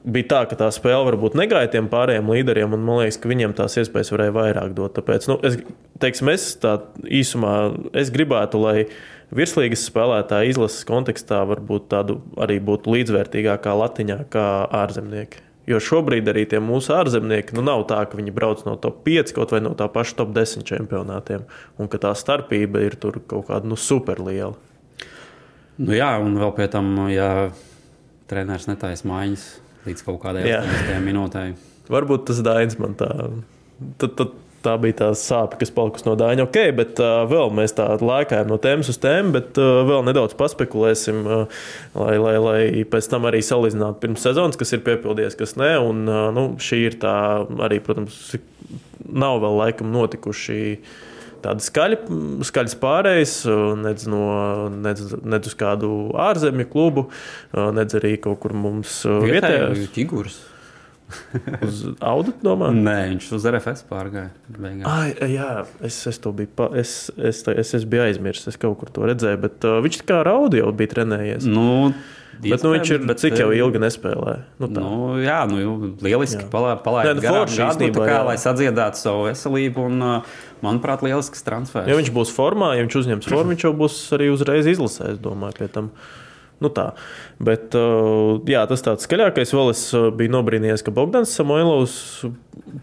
bija 0.04 0.30
tā, 0.34 0.42
ka 0.50 0.58
tā 0.60 0.68
spēle 0.74 1.06
varbūt 1.08 1.38
negāja 1.40 1.72
tiem 1.76 1.88
pārējiem 1.92 2.34
līderiem, 2.36 2.76
un 2.76 2.84
man 2.86 3.02
liekas, 3.04 3.20
ka 3.22 3.32
viņiem 3.32 3.56
tās 3.58 3.78
iespējas 3.82 4.12
varēja 4.14 4.36
vairāk 4.38 4.76
dot. 4.78 4.96
Tāpēc, 4.98 5.28
nu, 5.32 5.38
es, 5.48 5.60
teiksim, 6.02 6.32
es 6.34 6.50
tā 6.62 6.78
īsumā 7.06 7.56
es 7.98 8.12
gribētu, 8.14 8.62
lai 8.64 8.76
virslīgas 9.36 9.86
spēlētāja 9.88 10.52
izlases 10.52 10.84
kontekstā 10.90 11.44
varbūt 11.54 11.88
tādu 11.94 12.20
arī 12.42 12.60
būtu 12.64 12.98
līdzvērtīgākā 12.98 13.78
latiņā 13.86 14.20
kā 14.34 14.50
ārzemnieki. 14.82 15.46
Jo 15.72 15.80
šobrīd 15.80 16.28
arī 16.28 16.44
tie 16.52 16.60
mūsu 16.64 16.92
ārzemnieki 16.98 17.56
nu, 17.56 17.64
nav 17.66 17.86
tā, 17.88 18.02
ka 18.10 18.20
viņi 18.20 18.34
brauc 18.36 18.64
no 18.68 18.76
top 18.82 19.02
5 19.08 19.32
kaut 19.38 19.54
vai 19.56 19.62
no 19.64 19.72
tā 19.78 19.88
paša 19.92 20.18
top 20.20 20.34
10 20.36 20.68
čempionātiem, 20.68 21.46
un 21.80 21.92
ka 21.92 22.02
tā 22.02 22.12
starpība 22.18 22.84
ir 22.84 22.98
tur 23.00 23.22
kaut 23.24 23.48
kāda 23.48 23.70
nu, 23.70 23.80
superliela. 23.80 24.58
Nu 25.82 25.96
jā, 25.96 26.12
un 26.22 26.36
vēl 26.42 26.52
pie 26.58 26.68
tam, 26.74 26.92
ja 27.10 27.30
treneris 28.30 28.68
netaisa 28.70 29.08
maiņas 29.08 29.46
līdz 29.88 30.06
kaut 30.06 30.20
kādai 30.26 30.46
minūtei. 31.04 31.56
Varbūt 31.92 32.28
tas 32.30 32.42
Dainis 32.46 32.78
man 32.80 32.94
tā. 33.00 33.10
Tad, 34.02 34.14
tad 34.20 34.36
tā 34.66 34.76
bija 34.82 34.98
tā 35.02 35.10
sāpe, 35.18 35.60
kas 35.62 35.74
palikusi 35.74 36.08
no 36.08 36.16
dāņa. 36.20 36.46
Ok, 36.48 36.60
bet 36.78 37.02
uh, 37.02 37.24
vēl 37.30 37.52
mēs 37.58 37.76
tādā 37.78 37.98
laikā 38.06 38.44
no 38.50 38.58
tēmas 38.62 38.92
uz 38.94 39.00
tēmu, 39.02 39.34
bet 39.36 39.60
uh, 39.62 39.82
vēl 39.88 40.06
nedaudz 40.08 40.36
paspekulēsim, 40.40 41.22
uh, 41.26 41.62
lai, 41.98 42.16
lai, 42.22 42.36
lai 42.46 42.86
pēc 42.92 43.10
tam 43.12 43.28
arī 43.30 43.44
salīdzinātu 43.46 44.02
pirms 44.04 44.26
sezonas, 44.28 44.60
kas 44.60 44.76
ir 44.76 44.84
piepildījies, 44.88 45.38
kas 45.40 45.58
nē. 45.60 45.74
Un, 45.84 46.04
uh, 46.10 46.28
nu, 46.36 46.48
šī 46.62 46.84
ir 46.90 47.00
tā 47.02 47.16
arī, 47.68 47.82
protams, 47.84 48.20
nav 49.12 49.42
vēl 49.44 49.58
laikam 49.66 49.92
notikuši. 49.94 50.62
Tāda 51.42 51.64
skaļa, 51.66 51.98
skaļas 52.46 52.76
pārējas, 52.78 53.32
nedz, 53.82 54.06
no, 54.14 54.22
nedz, 54.70 55.16
nedz 55.26 55.50
uz 55.50 55.56
kādu 55.58 55.90
ārzemju 56.22 56.68
klubu, 56.70 57.08
nedz 57.50 57.98
arī 57.98 58.14
kaut 58.22 58.44
kur 58.44 58.54
mums 58.54 59.00
vietējais. 59.10 59.88
Figūras. 59.98 60.38
uz 61.68 61.84
audu 61.98 62.34
domā? 62.44 62.72
Nē, 62.76 62.98
viņš 63.14 63.28
uz 63.38 63.50
RFS 63.52 63.86
pārgāja. 63.90 64.32
Ai, 64.90 65.12
jā, 65.34 65.52
es, 65.84 66.00
es 66.12 66.22
to 66.22 66.34
biju, 66.36 66.54
pa, 66.58 66.72
es, 66.78 66.96
es, 67.18 67.44
es, 67.52 67.76
es 67.82 67.86
biju 67.90 68.08
aizmirsis, 68.08 68.54
es 68.54 68.62
kaut 68.62 68.80
kur 68.82 68.94
to 68.94 69.06
redzēju, 69.10 69.44
bet 69.44 69.70
uh, 69.70 69.80
viņš 69.84 70.02
kā 70.08 70.24
raudu 70.28 70.62
jau 70.62 70.74
bija 70.76 70.96
trenējies. 70.98 71.48
Nu, 71.50 71.94
Bet 72.42 72.64
nu, 72.66 72.72
viņš 72.74 72.90
ir 72.96 73.04
bet, 73.06 73.20
cik 73.22 73.36
jau 73.38 73.50
ilgi 73.54 73.78
nespēlēja. 73.84 74.40
Nu, 74.58 74.70
tā. 74.72 74.82
nu, 74.82 75.10
jā, 75.22 75.42
nu, 75.52 75.92
lieliski 76.02 76.48
palaidīt 76.50 77.20
nu, 77.20 77.24
garām 77.26 77.52
gadu, 77.52 77.90
kā, 77.94 78.08
jā. 78.08 78.22
lai 78.26 78.38
sadziedātu 78.42 78.98
savu 78.98 79.28
veselību. 79.28 79.84
Un, 79.92 80.24
manuprāt, 80.66 81.04
lielisks 81.06 81.46
transfers. 81.46 81.90
Ja 81.90 81.98
viņš 82.00 82.12
būs 82.16 82.34
formā, 82.34 82.74
ja 82.78 82.86
viņš 82.86 82.98
uzņems 83.02 83.30
formu, 83.30 83.56
viņš 83.56 83.68
jau 83.68 83.74
būs 83.78 84.00
arī 84.18 84.32
uzreiz 84.34 84.70
izlasējis, 84.74 85.22
domāju, 85.22 85.60
pie 85.60 85.70
tam. 85.74 85.92
Nu 86.62 86.70
tā. 86.70 86.92
Bet 87.42 87.74
uh, 87.78 88.38
jā, 88.50 88.62
tas 88.70 88.84
tāds 88.86 89.08
skaļākais. 89.08 89.54
Vēl 89.58 89.72
es 89.74 89.82
uh, 89.98 90.10
biju 90.14 90.34
nobrīnījies, 90.36 90.84
ka 90.86 90.94
Bogdans 90.94 91.34
Samoilovs 91.34 91.96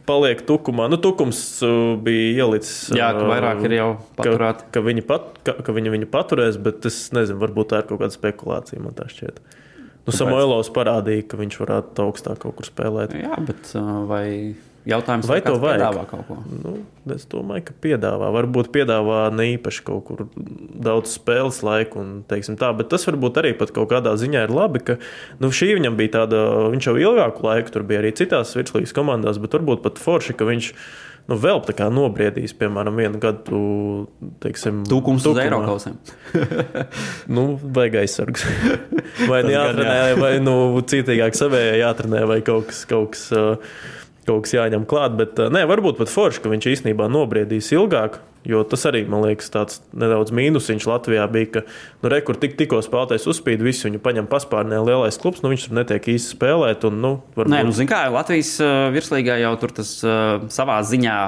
paliek 0.09 0.43
tukumā. 0.49 0.89
Nu, 0.91 0.99
tukums 1.03 1.41
uh, 1.63 1.95
bija 2.03 2.45
ielicis. 2.45 2.89
Jā, 2.99 3.13
ka 3.15 3.29
vairāk 3.31 3.63
ir 3.69 3.77
jau 3.79 3.89
paturēti. 4.19 4.67
Ka, 4.67 4.75
ka, 4.81 4.85
viņi 4.89 5.07
pat, 5.07 5.31
ka, 5.47 5.55
ka 5.63 5.77
viņi 5.77 5.95
viņu 5.95 6.11
paturēs, 6.11 6.59
bet 6.63 6.91
es 6.91 7.05
nezinu, 7.15 7.39
varbūt 7.45 7.73
tā 7.73 7.85
ir 7.85 7.91
kaut 7.93 8.03
kāda 8.03 8.19
spekulācija, 8.19 8.83
man 8.83 8.99
tā 8.99 9.07
šķiet. 9.13 9.39
Nu, 10.09 10.15
Samoilovs 10.17 10.73
parādīja, 10.75 11.27
ka 11.29 11.39
viņš 11.39 11.61
varētu 11.61 12.07
augstāk 12.07 12.43
kaut 12.43 12.57
kur 12.59 12.67
spēlēt. 12.67 13.15
Jā, 13.15 13.37
bet 13.45 13.75
vai 14.09 14.27
Jautājums, 14.89 15.27
vai 15.29 15.43
to 15.45 15.53
vajag? 15.61 15.83
Piedāvā 15.83 16.05
kaut 16.09 16.23
ko? 16.25 16.37
Nu, 16.49 16.71
es 17.13 17.27
domāju, 17.29 17.67
ka 17.69 17.75
piedāvā. 17.85 18.31
Varbūt 18.33 18.71
piedāvā 18.73 19.27
ne 19.37 19.51
īpaši 19.53 19.83
kaut 19.85 20.07
kur 20.07 20.23
daudz 20.33 21.13
spēles 21.19 21.61
laiku, 21.67 22.01
un, 22.01 22.23
tā, 22.25 22.71
bet 22.79 22.89
tas 22.89 23.05
varbūt 23.11 23.43
arī 23.43 23.51
kaut 23.59 23.91
kādā 23.91 24.15
ziņā 24.17 24.47
ir 24.47 24.55
labi, 24.55 24.81
ka 24.87 24.97
nu, 25.43 25.53
šī 25.53 25.75
viņam 25.77 25.99
bija 25.99 26.15
tāda, 26.23 26.41
viņš 26.73 26.89
jau 26.89 26.97
ilgāku 27.03 27.45
laiku 27.45 27.75
tur 27.75 27.85
bija 27.91 28.01
arī 28.01 28.15
citās 28.17 28.55
virslīgas 28.57 28.97
komandās, 28.97 29.43
bet 29.43 29.59
varbūt 29.59 29.85
pat 29.85 30.01
forši, 30.01 30.39
ka 30.39 30.49
viņš 30.49 30.71
nu, 31.29 31.37
vēl 31.37 31.61
tā 31.69 31.77
kā 31.77 31.91
nobriedīs, 31.93 32.57
piemēram, 32.57 32.97
vienu 32.97 33.21
gadu, 33.21 33.61
teiksim, 34.41 34.81
tūkums 34.89 35.29
uz 35.29 35.43
eiro 35.45 35.61
kausiem. 35.69 36.01
nu, 37.37 37.51
vajag 37.61 38.01
aizsargs. 38.07 38.49
vai 39.31 39.45
nu 39.45 39.53
jātrenē, 39.53 40.01
vai 40.17 40.35
nu, 40.41 40.57
citīgāk 40.89 41.37
savējā 41.37 41.77
jātrenē, 41.83 42.25
vai 42.33 42.41
kaut 42.47 42.73
kas. 42.73 42.87
Kaut 42.89 43.13
kas 43.13 43.29
uh, 43.37 43.77
kaut 44.29 44.47
kas 44.47 44.57
jāņem 44.59 44.87
klāt. 44.89 45.17
Bet 45.19 45.41
nē, 45.41 45.65
varbūt 45.71 46.01
pat 46.01 46.13
forši, 46.13 46.45
ka 46.45 46.53
viņš 46.53 46.73
īstenībā 46.77 47.11
nobriedīs 47.13 47.73
ilgāk. 47.77 48.21
Jo 48.49 48.63
tas 48.65 48.85
arī, 48.89 49.03
man 49.11 49.25
liekas, 49.27 49.51
tāds 49.53 49.81
nedaudz 49.99 50.31
mīnusiņš 50.33 50.85
Latvijā 50.89 51.25
bija, 51.29 51.49
ka, 51.57 51.63
nu, 52.01 52.11
re, 52.13 52.21
kur 52.25 52.39
tik, 52.41 52.55
tikko 52.57 52.79
spēlētājs 52.87 53.27
uzspīd, 53.29 53.65
visu 53.65 53.89
viņu 53.89 54.01
paņem 54.05 54.29
paspārnē 54.31 54.79
lielais 54.87 55.19
klubs, 55.21 55.43
nu, 55.43 55.51
viņš 55.53 55.67
tur 55.67 55.77
netiek 55.81 56.07
īsti 56.15 56.37
spēlēt. 56.37 56.87
Un, 56.89 57.01
nu, 57.03 57.11
varbūt... 57.35 57.53
Nē, 57.53 57.65
nu, 57.69 57.75
zin 57.77 57.91
kā, 57.91 58.05
Latvijas 58.15 58.55
uh, 58.63 58.89
virslīgā 58.95 59.41
jau 59.43 59.53
tur 59.61 59.75
tas 59.81 59.91
uh, 60.07 60.47
savā 60.55 60.79
ziņā 60.87 61.19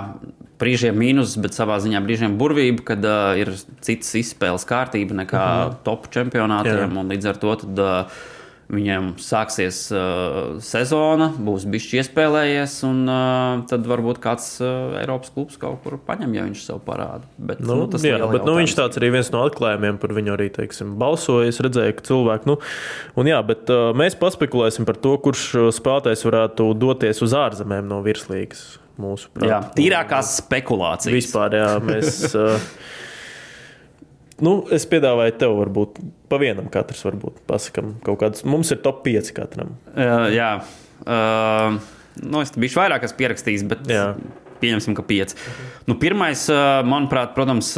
brīžiem 0.61 0.97
mīnus, 0.97 1.35
bet 1.41 1.57
savā 1.57 1.81
ziņā 1.83 2.01
brīžiem 2.05 2.37
burvība, 2.41 2.87
kad 2.93 3.05
uh, 3.05 3.33
ir 3.41 3.53
citas 3.85 4.15
izspēles 4.23 4.69
kārtība 4.69 5.19
nekā 5.25 5.45
mhm. 5.45 5.71
-huh. 5.71 5.81
top 5.87 6.09
čempionātiem. 6.15 7.01
Līdz 7.11 7.33
ar 7.35 7.43
to 7.43 7.57
tad, 7.65 7.83
uh, 7.85 8.21
Viņam 8.71 9.09
sāksies 9.19 9.79
uh, 9.91 10.61
sezona, 10.63 11.31
būs 11.35 11.65
bijis 11.71 11.89
iespēlējies, 12.01 12.77
un 12.87 13.01
uh, 13.11 13.65
tad 13.71 13.89
varbūt 13.91 14.21
kāds 14.23 14.47
uh, 14.63 14.95
Eiropas 15.01 15.33
klubs 15.35 15.59
kaut 15.59 15.81
kur 15.83 15.97
paņem, 16.07 16.37
ja 16.39 16.45
viņš 16.47 16.63
sev 16.69 16.79
parāda. 16.87 17.27
Bet, 17.35 17.65
nu, 17.65 17.81
nu, 17.81 17.89
tas 17.91 18.05
jā, 18.07 18.21
bet, 18.31 18.47
nu, 18.47 18.55
viņš 18.61 18.77
tāds 18.79 19.01
arī 19.01 19.11
viens 19.17 19.33
no 19.35 19.43
atklājumiem, 19.49 19.99
par 19.99 20.15
viņu 20.15 20.37
arī 20.37 20.47
teiksim, 20.55 20.95
balsoja. 21.01 21.51
Es 21.51 21.59
redzēju, 21.67 21.97
ka 21.99 22.07
cilvēki, 22.13 22.51
nu, 22.53 22.61
un 23.19 23.33
jā, 23.33 23.41
bet 23.51 23.75
uh, 23.75 23.91
mēs 23.99 24.15
paspekulēsim 24.21 24.87
par 24.87 25.01
to, 25.03 25.17
kurš 25.27 25.45
uh, 25.59 25.73
spēlētājs 25.75 26.23
varētu 26.29 26.71
doties 26.79 27.25
uz 27.27 27.35
ārzemēm 27.43 27.91
no 27.91 28.05
virslīgas. 28.07 28.79
Mūsu 29.01 29.31
prāt. 29.33 29.49
Jā, 29.49 29.59
tīrākās 29.75 30.37
spekulācijas. 30.43 31.15
Vispār, 31.17 31.59
jā, 31.59 31.75
mēs. 31.83 32.23
Uh, 32.37 32.59
Nu, 34.41 34.55
es 34.73 34.87
piedāvāju 34.89 35.37
tev, 35.41 35.55
varbūt 35.59 36.01
pa 36.31 36.39
vienam 36.41 36.69
katrs, 36.73 37.03
varbūt 37.07 37.43
pasakām 37.49 37.97
kaut 38.07 38.21
kādus. 38.23 38.45
Mums 38.49 38.71
ir 38.75 38.81
top 38.85 39.03
5 39.07 39.33
katram. 39.37 39.75
Uh, 39.93 40.29
jā, 40.35 40.53
uh, 41.05 41.81
nu, 42.23 42.45
es 42.45 42.55
biju 42.57 42.79
vairāk 42.79 43.09
pierakstījis, 43.19 43.67
bet 43.71 43.91
jā. 43.91 44.07
pieņemsim, 44.63 44.97
ka 44.99 45.05
5. 45.09 45.37
Nu, 45.91 45.99
pirmais, 46.01 46.47
manuprāt, 46.87 47.35
protams, 47.37 47.75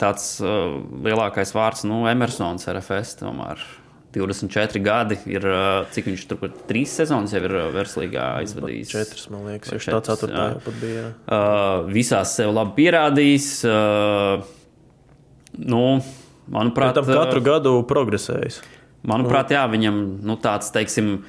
tāds 0.00 0.28
lielākais 0.42 1.52
vārds, 1.56 1.86
nu, 1.88 2.04
Emersons, 2.10 2.68
RFS. 2.72 3.18
Tomēr. 3.22 3.66
24 4.16 4.80
gadi 4.80 5.18
ir, 5.28 5.44
cik 5.92 6.06
viņš 6.08 6.22
tur 6.30 6.46
trīs 6.70 6.94
sezonas 6.96 7.34
jau 7.36 7.42
ir 7.44 7.52
verslīgā 7.74 8.30
izvadījis. 8.46 8.94
Četras, 8.94 9.26
man 9.28 9.50
liekas, 9.50 9.74
jau 9.76 9.98
tā 10.00 10.14
jau 10.16 10.62
pat 10.64 10.78
bija. 10.80 11.10
Uh, 11.26 11.90
visās 11.92 12.32
sev 12.38 12.54
labi 12.56 12.78
pierādījis. 12.78 13.50
Uh, 13.68 14.54
Nu, 15.56 16.02
manuprāt, 16.52 16.96
tam 16.98 17.08
katru 17.08 17.42
gadu 17.44 17.74
progresējis. 17.88 18.60
Manuprāt, 19.06 19.52
jā, 19.54 19.62
viņam 19.70 19.98
nu, 20.26 20.34
tāds, 20.42 20.72
teiksim, 20.74 21.20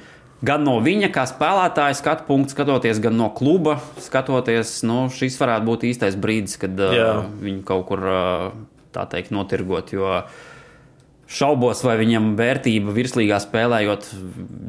gan 0.42 0.64
no 0.66 0.78
viņa 0.82 1.12
kā 1.14 1.24
spēlētāja 1.30 1.98
skatu 1.98 2.26
punkta 2.26 2.56
skatoties, 2.56 3.00
gan 3.02 3.14
no 3.18 3.28
kluba 3.34 3.78
skatoties, 4.02 4.80
nu, 4.88 5.06
šis 5.14 5.38
varētu 5.38 5.68
būt 5.68 5.88
īstais 5.92 6.18
brīdis, 6.18 6.58
kad 6.60 6.74
jā. 6.74 7.08
uh, 7.20 7.32
viņu 7.42 7.62
kaut 7.68 7.86
kur 7.90 8.02
uh, 8.02 8.46
tā 8.94 9.06
teikt 9.12 9.34
notirgot. 9.34 9.94
Jo 9.94 10.10
uh, 10.18 10.46
Šaubos, 11.28 11.82
vai 11.84 11.98
viņam 12.00 12.30
vērtība 12.38 12.92
virslīgā 12.96 13.36
spēlējot 13.44 14.06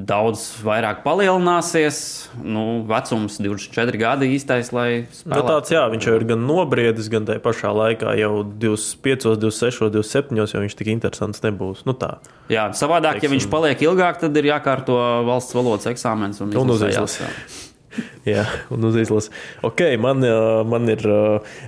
daudz 0.10 0.41
vairāk 0.60 1.06
palielināsies. 1.06 2.02
Nu, 2.43 2.82
vecums 2.89 3.38
24 3.39 4.02
gadi 4.02 4.28
īstais, 4.36 4.74
lai 4.76 4.89
spēlētu. 5.08 5.32
Nu, 5.32 5.45
tāds, 5.48 5.72
jā, 5.72 5.86
viņš 5.93 6.10
jau 6.10 6.17
ir 6.19 6.28
gan 6.34 6.43
nobriedis, 6.43 7.08
gan 7.13 7.30
tajā 7.30 7.39
pašā 7.45 7.72
laikā 7.78 8.17
jau 8.19 8.34
25, 8.43 9.38
26, 9.39 9.88
27, 9.95 10.43
jau 10.43 10.65
viņš 10.65 10.78
tik 10.82 10.91
interesants 10.91 11.48
nebūs. 11.48 11.86
Nu, 11.88 11.95
tā. 11.95 12.17
jā, 12.52 12.67
savādāk, 12.76 13.22
Teiksim. 13.22 13.30
ja 13.30 13.36
viņš 13.38 13.50
paliek 13.56 13.88
ilgāk, 13.88 14.19
tad 14.26 14.43
ir 14.43 14.52
jākārto 14.52 15.00
valsts 15.32 15.56
valodas 15.56 15.88
eksāmens 15.95 16.43
un, 16.43 16.52
uzzīmēs. 16.60 17.22
Jā, 18.28 18.44
un 18.74 18.86
uz 18.90 18.98
izlases. 19.00 19.32
Ok, 19.66 19.82
man, 20.02 20.24
man, 20.70 20.90
ir, 20.92 21.04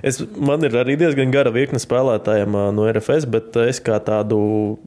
es, 0.06 0.20
man 0.36 0.64
ir 0.66 0.76
arī 0.78 0.96
diezgan 1.00 1.32
gara 1.34 1.52
virkne 1.54 1.80
spēlētājiem 1.82 2.58
no 2.76 2.86
RFS, 2.90 3.28
bet 3.32 3.58
es 3.64 3.82
kā 3.84 3.98
tādu 4.04 4.38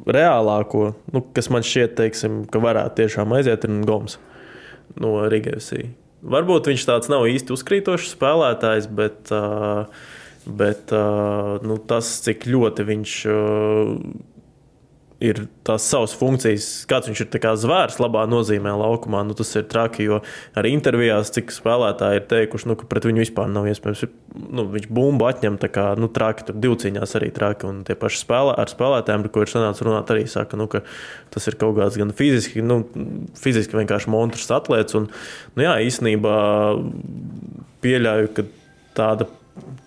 reālāko, 0.08 0.94
nu, 1.14 1.24
kas 1.36 1.52
man 1.54 1.66
šķiet, 1.66 1.98
teiksim, 2.00 2.44
ka 2.52 2.62
varētu 2.64 3.04
tiešām 3.04 3.36
aiziet, 3.38 3.68
ir 3.68 3.86
Goms 3.88 4.20
no 5.02 5.18
Rigavsī. 5.32 5.90
Varbūt 6.26 6.72
viņš 6.72 6.86
tāds 6.88 7.10
nav 7.12 7.28
īsti 7.30 7.54
uzkrītošs 7.54 8.16
spēlētājs, 8.16 8.88
bet, 8.98 9.30
bet 10.62 10.94
nu, 11.66 11.78
tas, 11.90 12.16
cik 12.26 12.48
ļoti 12.50 12.88
viņš 12.88 13.18
ir 15.24 15.46
tās 15.68 15.86
savas 15.88 16.14
funkcijas, 16.18 16.68
kāds 16.90 17.08
viņš 17.08 17.22
ir 17.24 17.40
kā 17.42 17.54
zvērs, 17.60 17.98
labā 18.04 18.26
nozīmē 18.30 18.74
laukumā. 18.76 19.22
Nu, 19.28 19.36
tas 19.38 19.54
ir 19.56 19.68
traki, 19.72 20.08
jo 20.10 20.20
arī 20.60 20.74
intervijās, 20.76 21.32
cik 21.36 21.54
spēlētāji 21.56 22.20
ir 22.20 22.28
teikuši, 22.32 22.70
nu, 22.72 22.76
ka 22.80 22.88
pret 22.92 23.08
viņu 23.08 23.24
vispār 23.24 23.48
nav 23.52 23.70
iespējams. 23.72 24.04
Nu, 24.36 24.66
viņš 24.74 24.90
bumbu 24.92 25.30
atņem, 25.30 25.60
tā 25.62 25.70
kā 25.72 25.88
nu, 26.00 26.10
traki, 26.12 26.50
tur 26.50 26.60
divcīņās 26.66 27.16
arī 27.20 27.32
traki. 27.36 27.70
Un 27.72 27.86
tie 27.88 27.96
paši 28.00 28.22
spēlē, 28.26 28.58
ar 28.60 28.72
spēlētājiem, 28.72 29.24
ar 29.24 29.32
ko 29.32 29.46
ir 29.46 29.54
sanācis 29.54 29.86
runāt, 29.88 30.12
arī 30.12 30.28
saka, 30.32 30.60
nu, 30.60 30.68
ka 30.72 30.84
tas 31.34 31.48
ir 31.48 31.60
kaut 31.62 31.78
kāds 31.80 32.00
gan 32.02 32.12
fiziski, 32.16 32.66
nu, 32.66 32.82
fiziski 33.40 33.80
vienkārši 33.80 34.12
monstrs 34.12 34.52
atlēts. 34.60 35.00
Un, 35.00 35.10
nu, 35.56 35.68
jā, 35.68 35.80
īstenībā 35.88 36.36
pieļauju, 37.86 38.36
ka 38.36 38.48
tāda 38.96 39.30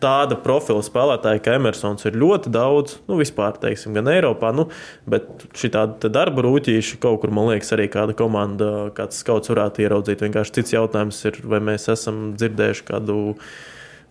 tāda 0.01 0.37
profila 0.41 0.83
spēlētāja, 0.85 1.43
kā 1.45 1.57
Emersons, 1.59 2.07
ir 2.09 2.17
ļoti 2.19 2.53
daudz, 2.55 2.99
nu, 3.11 3.19
vispār, 3.21 3.59
teiksim, 3.61 3.93
gan 3.97 4.09
Eiropā, 4.13 4.53
nu, 4.57 4.69
bet 5.11 5.47
šī 5.59 5.73
tāda 5.75 6.11
darba 6.13 6.45
rūtīša 6.47 7.01
kaut 7.03 7.21
kur, 7.23 7.33
man 7.35 7.51
liekas, 7.53 7.75
arī 7.77 7.89
kāda 7.93 8.17
komanda, 8.19 8.71
kāds 8.97 9.21
skauts 9.25 9.53
varētu 9.53 9.85
ieraudzīt. 9.85 10.25
Vienkārši 10.25 10.59
cits 10.61 10.77
jautājums 10.77 11.21
ir, 11.29 11.41
vai 11.45 11.61
mēs 11.71 11.89
esam 11.93 12.31
dzirdējuši 12.39 12.87
kādu 12.89 13.19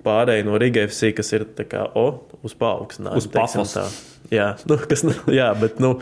pārēju 0.06 0.48
no 0.48 0.62
Riga 0.62 0.86
FC, 0.88 1.12
kas 1.18 1.34
ir 1.36 1.48
kā, 1.66 1.88
o, 1.98 2.08
uz 2.46 2.56
paaugstinājumu. 2.60 3.24
Uz 3.24 3.30
pasaules. 3.34 4.02
Jā, 4.34 4.54
nu, 4.70 4.78
kas, 4.90 5.06
jā, 5.40 5.50
bet, 5.58 5.82
nu, 5.84 5.98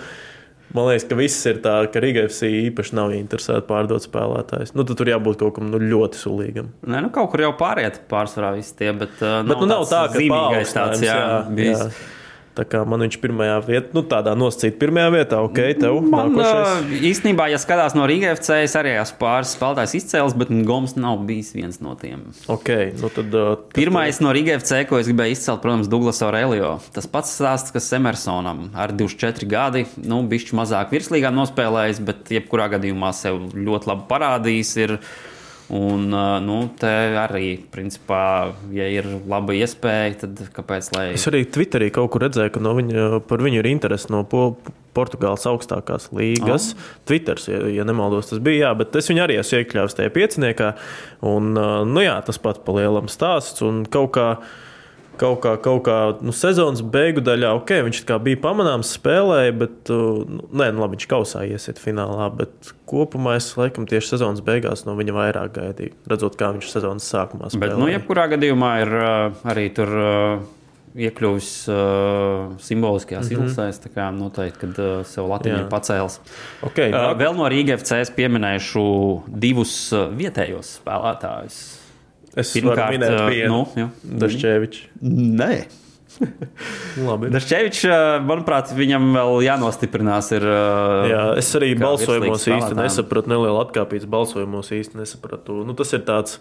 Man 0.74 0.90
liekas, 0.90 1.06
ka 1.08 1.16
viss 1.20 1.46
ir 1.48 1.60
tā, 1.64 1.76
ka 1.92 2.02
Riga 2.04 2.26
FC 2.26 2.50
īpaši 2.66 2.96
nav 2.98 3.14
interesēta 3.16 3.64
pārdot 3.68 4.04
spēlētājus. 4.04 4.74
Nu, 4.76 4.84
tur 4.90 5.12
jābūt 5.12 5.40
kaut 5.44 5.56
kam 5.60 5.70
nu, 5.72 5.80
ļoti 5.80 6.20
sulīgam. 6.20 6.72
Nē, 6.84 7.04
nu, 7.06 7.12
kaut 7.16 7.30
kur 7.32 7.46
jau 7.46 7.54
pāriet 7.60 8.02
pārsvarā 8.12 8.56
visi 8.58 8.74
tie, 8.80 8.90
bet, 8.98 9.14
uh, 9.22 9.40
bet 9.46 9.62
nu, 9.62 9.70
nav 9.70 9.86
tā, 9.92 10.06
ka 10.10 10.20
zīmīgais 10.20 10.76
tāds, 10.76 11.06
jā, 11.06 11.16
jā, 11.22 11.40
bijis. 11.56 11.86
jā. 11.86 12.12
Tā 12.56 12.64
kā 12.64 12.86
man 12.88 13.04
viņš 13.04 13.18
pirmajā 13.20 13.56
vietā, 13.66 13.90
nu 13.98 14.02
tādā 14.08 14.32
nosacīta 14.40 14.78
pirmajā 14.80 15.10
vietā, 15.12 15.42
ok, 15.44 15.60
tev 15.82 15.98
Man, 16.06 16.32
nākošais. 16.32 17.02
īstenībā, 17.10 17.50
ja 17.52 17.60
skatās 17.60 17.96
no 17.98 18.06
Rīgas 18.08 18.40
FC, 18.40 18.62
es 18.64 18.76
arī 18.80 18.94
esmu 18.96 19.20
pāris 19.20 19.52
spēlētājs 19.58 19.96
izcēlis, 20.00 20.38
bet 20.40 20.54
Goms 20.68 20.96
nav 20.96 21.26
bijis 21.28 21.52
viens 21.58 21.82
no 21.84 21.98
tiem. 22.00 22.24
Ok, 22.48 22.72
nu 23.02 23.12
tad. 23.12 23.36
Tad 23.36 23.68
Pirmais 23.76 24.22
no 24.24 24.32
Rīgas 24.36 24.64
FC, 24.64 24.86
ko 24.88 25.02
es 25.02 25.12
gribēju 25.12 25.36
izcelt, 25.36 25.62
protams, 25.66 25.92
Douglas 25.92 26.24
Aurelio. 26.24 26.78
Tas 26.96 27.10
pats 27.12 27.36
stāsts, 27.36 27.76
kas 27.76 27.92
Emersonam 28.00 28.70
ar 28.72 28.96
24 28.96 29.52
gadi, 29.52 29.86
nu, 30.08 30.22
bišķi 30.32 30.56
mazāk 30.56 30.96
virslīgā 30.96 31.34
nospēlējis, 31.36 32.04
bet 32.08 32.32
jebkurā 32.40 32.70
gadījumā 32.78 33.12
sev 33.16 33.42
ļoti 33.52 33.92
labi 33.92 34.08
parādījis. 34.16 34.76
Ir, 34.86 34.98
Un, 35.74 36.12
nu, 36.46 36.58
te 36.78 36.90
arī, 37.18 37.56
principā, 37.74 38.54
ja 38.76 38.86
ir 38.92 39.08
laba 39.26 39.56
iespēja, 39.58 40.20
tad 40.22 40.44
kāpēc? 40.54 40.92
Lai... 40.94 41.06
Es 41.18 41.26
arī 41.32 41.42
Twitterī 41.50 41.88
kaut 41.94 42.12
kur 42.14 42.22
redzēju, 42.28 42.54
ka 42.54 42.62
no 42.62 42.76
viņa, 42.78 43.06
par 43.26 43.42
viņu 43.42 43.64
ir 43.64 43.70
interese 43.72 44.14
no 44.14 44.22
po, 44.30 44.52
Portugāles 44.96 45.44
augstākās 45.50 46.10
līgas. 46.16 46.70
Oh. 46.72 46.92
Twitters, 47.10 47.50
ja, 47.52 47.64
ja 47.80 47.86
nemaldos, 47.88 48.30
tas 48.30 48.42
bija. 48.44 48.70
Jā, 48.70 48.76
bet 48.80 48.96
es 48.96 49.10
viņu 49.12 49.26
arī 49.26 49.40
esmu 49.42 49.64
iekļāvis 49.64 49.98
tajā 49.98 50.14
pieciniekā. 50.16 50.70
Un, 51.28 51.52
nu, 51.58 52.04
jā, 52.04 52.16
tas 52.26 52.40
pats 52.42 52.62
pa 52.64 52.78
lielam 52.78 53.10
stāsts. 53.12 53.66
Un 53.66 53.84
kaut 53.92 54.14
kā, 54.16 54.30
kaut 55.20 55.42
kā, 55.44 55.56
kaut 55.62 55.84
kā 55.88 55.98
nu, 56.26 56.34
sezonas 56.36 56.82
beigu 56.82 57.24
daļā, 57.26 57.54
ok, 57.60 57.72
viņš 57.88 58.02
bija 58.26 58.40
pamanāms, 58.44 58.96
spēlēja, 58.98 59.54
bet 59.62 59.92
uh, 59.94 60.24
nu, 60.28 60.48
nē, 60.52 60.72
nu, 60.76 60.84
labi, 60.84 60.98
viņš 60.98 61.08
kausā 61.12 61.46
iesiet 61.50 61.82
finālā. 61.82 62.28
Bet 62.36 62.74
kopumā 62.90 63.38
es 63.40 63.52
laikam 63.60 63.88
tieši 63.90 64.16
sezonas 64.16 64.44
beigās 64.46 64.86
no 64.88 64.98
viņa 65.00 65.16
vairāk 65.16 65.56
gaidīju, 65.60 65.96
redzot, 66.12 66.38
kā 66.40 66.52
viņš 66.56 66.74
sezonas 66.74 67.08
sākumā 67.12 67.52
spēlēja. 67.54 67.78
Bet, 67.78 67.82
nu, 67.82 67.90
jebkurā 67.94 68.28
gadījumā 68.36 68.76
ir 68.86 69.00
uh, 69.00 69.48
arī 69.56 69.72
tur. 69.76 69.96
Uh, 69.96 70.54
Iekļuvis 70.96 71.48
uh, 71.68 72.54
simboliskajās 72.64 73.28
mm 73.28 73.36
-hmm. 73.36 73.50
izlasēs, 73.52 73.82
tā 73.84 73.90
kā 73.92 74.06
noteikti, 74.16 74.62
kad 74.62 74.78
uh, 74.80 75.02
sev 75.04 75.28
Latviju 75.28 75.58
Jā. 75.58 75.66
pacēls. 75.68 76.22
Okay, 76.64 76.88
Uh, 76.88 77.12
vēl 77.20 77.36
no 77.36 77.50
Rīgas 77.52 77.84
FC 77.84 78.00
es 78.00 78.12
pieminēšu 78.16 78.86
divus 79.28 79.92
vietējos 79.92 80.78
spēlētājus. 80.80 81.85
Es 82.36 82.54
varu 82.60 82.92
minēt 82.96 83.18
uh, 83.18 83.42
nu, 83.52 83.64
jā. 83.80 83.90
Dašķēvičs. 84.26 84.86
Nē, 85.02 85.52
Labi. 87.08 87.30
Dažčevičs, 87.34 87.82
uh, 87.90 88.04
manuprāt, 88.26 88.72
viņam 88.76 89.10
vēl 89.16 89.40
jānostiprinās. 89.50 90.32
Ir, 90.38 90.46
uh, 90.48 91.08
Jā, 91.12 91.24
es 91.42 91.50
arī 91.58 91.74
balsojumos 91.80 92.46
spēlētājiem. 92.46 92.82
nesapratu, 92.84 93.32
nelielu 93.34 93.60
atkāpības 93.64 94.08
balsojumos 94.12 94.72
īsti 94.76 95.02
nesapratu. 95.02 95.62
Nu, 95.68 95.76
tas 95.78 95.92
ir 95.98 96.06
tāds. 96.08 96.40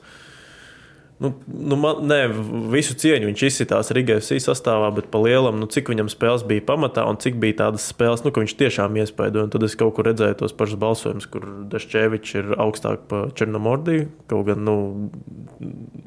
Nu, 1.22 1.30
nu, 1.46 1.76
man, 1.78 2.00
nē, 2.10 2.18
visu 2.72 2.96
cieņu 2.98 3.28
viņš 3.28 3.42
izsitās 3.46 3.92
Rīgas 3.94 4.32
sastāvā, 4.42 4.88
bet 4.96 5.06
pa 5.12 5.20
lielam, 5.22 5.60
nu, 5.62 5.68
cik 5.70 5.92
viņam 5.92 6.10
spēles 6.10 6.42
bija 6.48 6.64
pamatā 6.66 7.04
un 7.06 7.20
cik 7.22 7.38
bija 7.42 7.60
tādas 7.60 7.86
spēles, 7.92 8.24
nu, 8.26 8.32
ka 8.34 8.42
viņš 8.42 8.56
tiešām 8.58 8.98
iespaidoja. 8.98 9.46
Tad 9.52 9.66
es 9.68 9.78
kaut 9.78 9.94
kur 9.94 10.08
redzēju 10.10 10.40
tos 10.42 10.56
pašus 10.58 10.80
balsojumus, 10.82 11.28
kur 11.30 11.46
Dašķēvičs 11.70 12.34
ir 12.40 12.52
augstāk 12.58 13.06
par 13.10 13.30
Černomordiju. 13.38 14.08
Kaut 14.32 14.50
gan, 14.50 14.66
nu, 14.66 14.76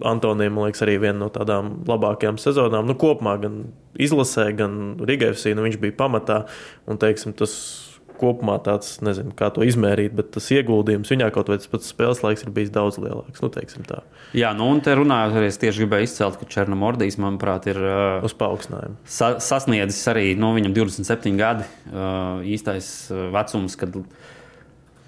Antonijam, 0.03 0.57
man 0.59 0.67
liekas, 0.67 0.83
arī 0.83 0.99
viena 1.07 1.21
no 1.23 1.31
tādām 1.31 1.77
labākajām 1.87 2.41
sezonām. 2.43 2.91
Nu, 2.91 2.99
kopumā 2.99 3.37
gan 3.47 3.61
izlasē, 3.95 4.49
gan 4.59 4.97
Rīgas 5.07 5.47
nu, 5.55 5.63
viņš 5.69 5.79
bija 5.87 5.95
pamatā. 6.03 6.43
Un, 6.83 6.99
teiksim, 6.99 7.31
tas 7.37 7.55
kopumā 8.19 8.57
tāds, 8.65 8.97
nezinu, 9.05 9.33
kā 9.37 9.49
to 9.53 9.65
izmērīt, 9.67 10.15
bet 10.17 10.31
tas 10.35 10.49
ieguldījums 10.53 11.11
viņā 11.13 11.29
kaut 11.35 11.51
vai 11.51 11.59
tas 11.61 11.71
pats 11.71 11.91
spēles 11.93 12.23
laiks 12.25 12.45
ir 12.45 12.53
bijis 12.55 12.73
daudz 12.75 12.99
lielāks. 13.01 13.43
Nu, 13.43 13.51
Jā, 14.37 14.53
nu, 14.57 14.69
un 14.73 14.81
te 14.83 14.95
runājot, 14.97 15.37
arī 15.39 15.51
es 15.51 15.59
tieši 15.61 15.83
gribēju 15.83 16.09
izcelt, 16.09 16.39
ka 16.39 16.49
Černomordijs, 16.51 17.19
manuprāt, 17.21 17.69
ir 17.71 17.79
uh, 17.81 18.25
uz 18.27 18.35
paaugstinājumu. 18.37 18.97
sa 19.07 19.35
sasniedzis 19.43 20.01
arī 20.11 20.31
nu, 20.39 20.53
viņam 20.57 20.75
27 20.75 21.37
gadi 21.39 21.67
uh, 21.67 22.43
īstais 22.45 22.89
uh, 23.11 23.27
vecums, 23.33 23.77
kad 23.79 23.95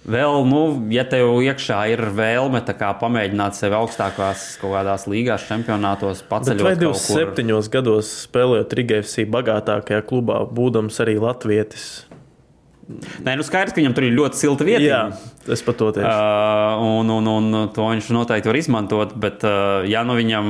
vēl, 0.10 0.44
nu, 0.48 0.62
ja 0.94 1.06
tev 1.10 1.40
iekšā 1.46 1.80
ir 1.94 2.04
vēlme 2.16 2.62
pamēģināt 3.02 3.58
sevi 3.58 3.78
augstākās 3.78 4.46
kaut 4.62 4.76
kādās 4.78 5.08
līgās, 5.12 5.48
čempionātos, 5.50 6.24
Bet 6.24 6.32
paceļot 6.32 6.66
vai 6.66 6.76
kaut 6.78 7.02
kur. 7.02 7.26
27 7.36 7.74
gados 7.74 8.14
spēlējot 8.28 8.78
Rīgas 8.80 9.18
bagātākajā 9.36 10.06
klubā, 10.10 10.44
būdams 10.48 11.02
arī 11.04 11.20
latvietis? 11.22 11.90
Nē, 12.90 13.36
nu 13.38 13.44
skaidrs, 13.46 13.76
ka 13.76 13.82
viņam 13.84 13.94
tur 13.94 14.06
ir 14.08 14.16
ļoti 14.18 14.40
silta 14.40 14.66
vieta. 14.66 14.82
Jā, 14.82 15.02
es 15.54 15.62
pat 15.62 15.78
to 15.78 15.92
teicu. 15.94 16.10
Uh, 16.10 16.82
un, 17.00 17.12
un, 17.14 17.28
un 17.30 17.58
to 17.76 17.86
viņš 17.86 18.08
noteikti 18.16 18.50
var 18.50 18.58
izmantot. 18.58 19.12
Bet, 19.22 19.44
uh, 19.46 19.86
ja 19.86 20.02
nu 20.08 20.16
viņam 20.18 20.48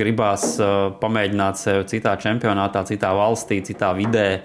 gribās 0.00 0.46
uh, 0.64 0.94
pamēģināt 1.02 1.60
sevi 1.60 1.84
citā 1.92 2.14
čempionātā, 2.22 2.86
citā 2.88 3.10
valstī, 3.18 3.58
citā 3.68 3.90
vidē, 3.98 4.40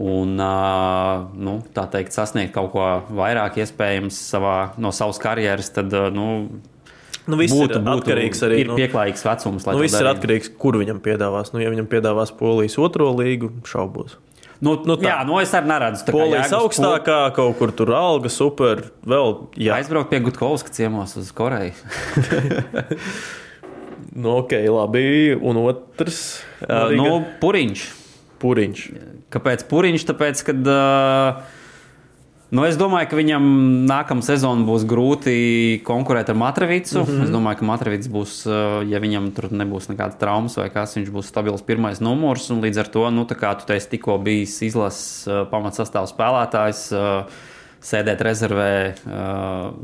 un 0.00 0.34
uh, 0.42 1.28
nu, 1.38 1.60
tā 1.76 1.84
teikt, 1.92 2.10
sasniegt 2.16 2.54
kaut 2.56 2.72
ko 2.74 2.88
vairāk 3.14 3.60
iespējams 3.62 4.18
savā, 4.32 4.56
no 4.82 4.90
savas 4.96 5.22
karjeras, 5.22 5.70
tad 5.76 5.94
uh, 5.94 6.08
nu, 6.10 6.26
Nu, 7.30 7.36
viss 7.38 7.52
būtu, 7.54 7.76
ir 7.78 7.84
būtu 7.84 8.00
atkarīgs 8.00 8.40
arī 8.42 8.56
ir 8.64 8.70
no- 8.72 8.76
pieklājīgs 8.80 9.22
vecums. 9.22 9.66
lai 9.68 9.76
Nu, 9.76 9.82
viss 9.84 9.94
ir 9.94 10.02
darītu. 10.02 10.18
atkarīgs 10.18 10.48
no 10.48 10.54
tā, 10.56 10.58
kur 10.64 10.78
viņam 10.80 10.98
piedāvās. 11.04 11.52
Nu, 11.54 11.60
ja 11.62 11.70
viņam 11.70 11.86
piedāvās 11.86 12.32
Polijas 12.34 12.74
otro 12.80 13.12
līgu, 13.14 13.52
šaubos. 13.68 14.16
Nu, 14.60 14.74
Nu, 14.84 14.96
tā. 15.00 15.06
jā, 15.08 15.18
nu 15.24 15.38
es 15.40 15.52
arī 15.56 15.70
neredzu. 15.70 16.04
Polijas 16.12 16.50
jēgas 16.50 16.56
augstākā, 16.58 17.18
kaut 17.36 17.56
kur 17.56 17.70
tur 17.72 17.94
alga, 17.96 18.28
super. 18.28 18.82
Vēl, 19.08 19.38
jā, 19.56 19.78
Aizbraukt 19.80 20.10
pie 20.12 20.20
Gutkovska 20.26 20.68
ciemos 20.76 21.14
uz 21.16 21.30
Koreju. 21.32 21.72
nu, 24.20 24.36
ok, 24.42 24.52
labi. 24.68 25.34
Un 25.40 25.62
otrs, 25.66 26.20
Uh, 26.60 26.90
nu, 26.92 27.22
Puriņš. 27.40 27.82
Puriņš. 28.42 28.80
Kāpēc 29.32 29.62
Puriņš? 29.70 30.02
Tāpēc, 30.10 30.42
kad, 30.44 30.66
uh, 30.68 31.40
nu, 32.50 32.64
es 32.66 32.78
domāju, 32.78 33.08
ka 33.10 33.18
viņam 33.18 33.44
nākamā 33.88 34.24
sezona 34.26 34.64
būs 34.66 34.86
grūti 34.88 35.34
konkurēt 35.86 36.32
ar 36.32 36.38
Matrevicu. 36.38 37.00
Mm 37.00 37.06
-hmm. 37.06 37.24
Es 37.24 37.30
domāju, 37.30 37.58
ka 37.58 37.68
Matrevits 37.68 38.08
būs, 38.08 38.34
uh, 38.46 38.80
ja 38.90 38.98
viņam 39.00 39.30
tur 39.34 39.50
nebūs 39.50 39.90
nekādas 39.90 40.18
traumas 40.18 40.56
vai 40.56 40.70
kas, 40.70 40.96
viņš 40.96 41.10
būs 41.10 41.30
stabils 41.30 41.62
pirmais 41.62 42.00
numurs. 42.00 42.50
Līdz 42.50 42.78
ar 42.78 42.88
to, 42.88 43.10
nu, 43.10 43.24
kā 43.24 43.54
tu 43.58 43.66
teici, 43.66 43.90
tikko 43.90 44.18
bijis 44.18 44.62
izlases 44.62 45.26
uh, 45.26 45.46
pamatsastāvs 45.50 46.14
spēlētājs. 46.14 46.92
Uh, 46.92 47.24
Sēdēt 47.80 48.20
rezervē, 48.20 48.94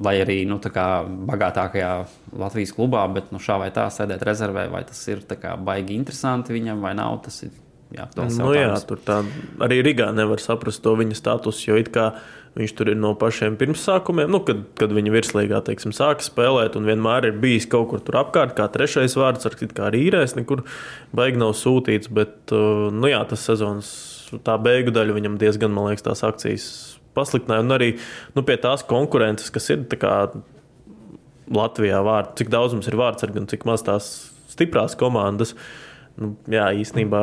lai 0.04 0.20
arī 0.20 0.44
nu, 0.44 0.58
bagātākajā 0.60 2.06
Latvijas 2.36 2.74
klubā, 2.76 3.08
bet 3.08 3.32
nu, 3.32 3.38
šā 3.38 3.56
vai 3.58 3.70
tā 3.70 3.86
sēdēt 3.88 4.22
rezervē, 4.22 4.68
vai 4.68 4.84
tas 4.84 5.08
ir 5.08 5.24
kā 5.24 5.56
baigi 5.56 5.94
interesanti 5.94 6.52
viņam 6.52 6.82
vai 6.84 6.92
nav. 6.92 7.22
Tas 7.24 7.42
ir 7.42 7.50
jā, 7.96 8.06
Nu, 8.16 8.50
jā, 8.52 8.74
tur 8.86 9.00
tā, 9.00 9.20
arī 9.62 9.80
Rīgā 9.86 10.10
nevar 10.12 10.42
saprast 10.42 10.82
to 10.84 10.92
viņa 10.98 11.16
statusu, 11.18 11.70
jo 11.70 11.78
it 11.80 11.88
kā 11.94 12.10
viņš 12.56 12.72
tur 12.76 12.90
ir 12.90 12.96
no 12.96 13.12
pašiem 13.18 13.58
pirmsākumiem, 13.60 14.30
nu, 14.32 14.40
kad, 14.46 14.62
kad 14.80 14.92
viņa 14.96 15.12
virslīgā 15.12 15.60
teiksim, 15.66 15.92
sāka 15.96 16.24
spēlēt, 16.24 16.78
un 16.78 16.88
vienmēr 16.88 17.28
ir 17.28 17.38
bijis 17.40 17.68
kaut 17.70 17.90
kur 17.90 18.02
tur 18.04 18.20
apkārt, 18.22 18.54
kā 18.56 18.68
trešais 18.72 19.16
vārds, 19.20 19.44
ar 19.48 19.56
kā 19.60 19.90
īrēs, 19.96 20.36
nekur 20.38 20.64
baigi 21.16 21.42
nav 21.42 21.52
sūtīts. 21.58 22.08
Bet, 22.16 22.38
uh, 22.56 22.88
nu, 22.94 23.10
jā, 23.12 23.20
tas 23.28 23.44
sezonas 23.44 23.90
tā 24.46 24.56
beigu 24.62 24.94
daļa 24.94 25.16
viņam 25.16 25.40
diezgan, 25.40 25.74
man 25.74 25.90
liekas, 25.90 26.06
tās 26.06 26.24
akcijas 26.26 26.68
pasliktināja. 27.16 27.64
Un 27.64 27.76
arī 27.76 27.90
nu, 28.36 28.44
pie 28.46 28.56
tās 28.60 28.84
konkurences, 28.88 29.52
kas 29.52 29.68
ir 29.74 29.84
kā 30.00 30.14
Latvijā, 31.52 32.00
vārds, 32.02 32.34
cik 32.40 32.48
daudz 32.50 32.74
mums 32.74 32.88
ir 32.90 32.96
vārds, 32.98 33.26
un 33.28 33.50
cik 33.50 33.66
maz 33.68 33.84
tās 33.86 34.08
stiprās 34.50 34.96
komandas. 34.98 35.54
Nu, 36.16 36.32
jā, 36.48 36.70
īstenībā 36.80 37.20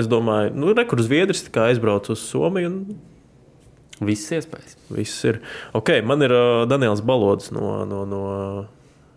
es 0.00 0.08
domāju, 0.08 0.54
ka 0.54 0.62
nu, 0.62 0.72
tā 1.44 1.52
kā 1.52 1.68
aizbrauc 1.70 2.08
uz 2.14 2.24
Somiju. 2.24 2.72
Un, 2.72 3.15
Viss 4.04 4.32
iespējas. 4.36 4.76
Viss 4.92 5.24
ir. 5.24 5.40
Ok, 5.76 5.94
man 6.04 6.24
ir 6.26 6.34
uh, 6.36 6.64
Daniels 6.68 7.00
Balodis 7.06 7.52
no, 7.54 7.84
no, 7.88 8.04
no 8.08 8.22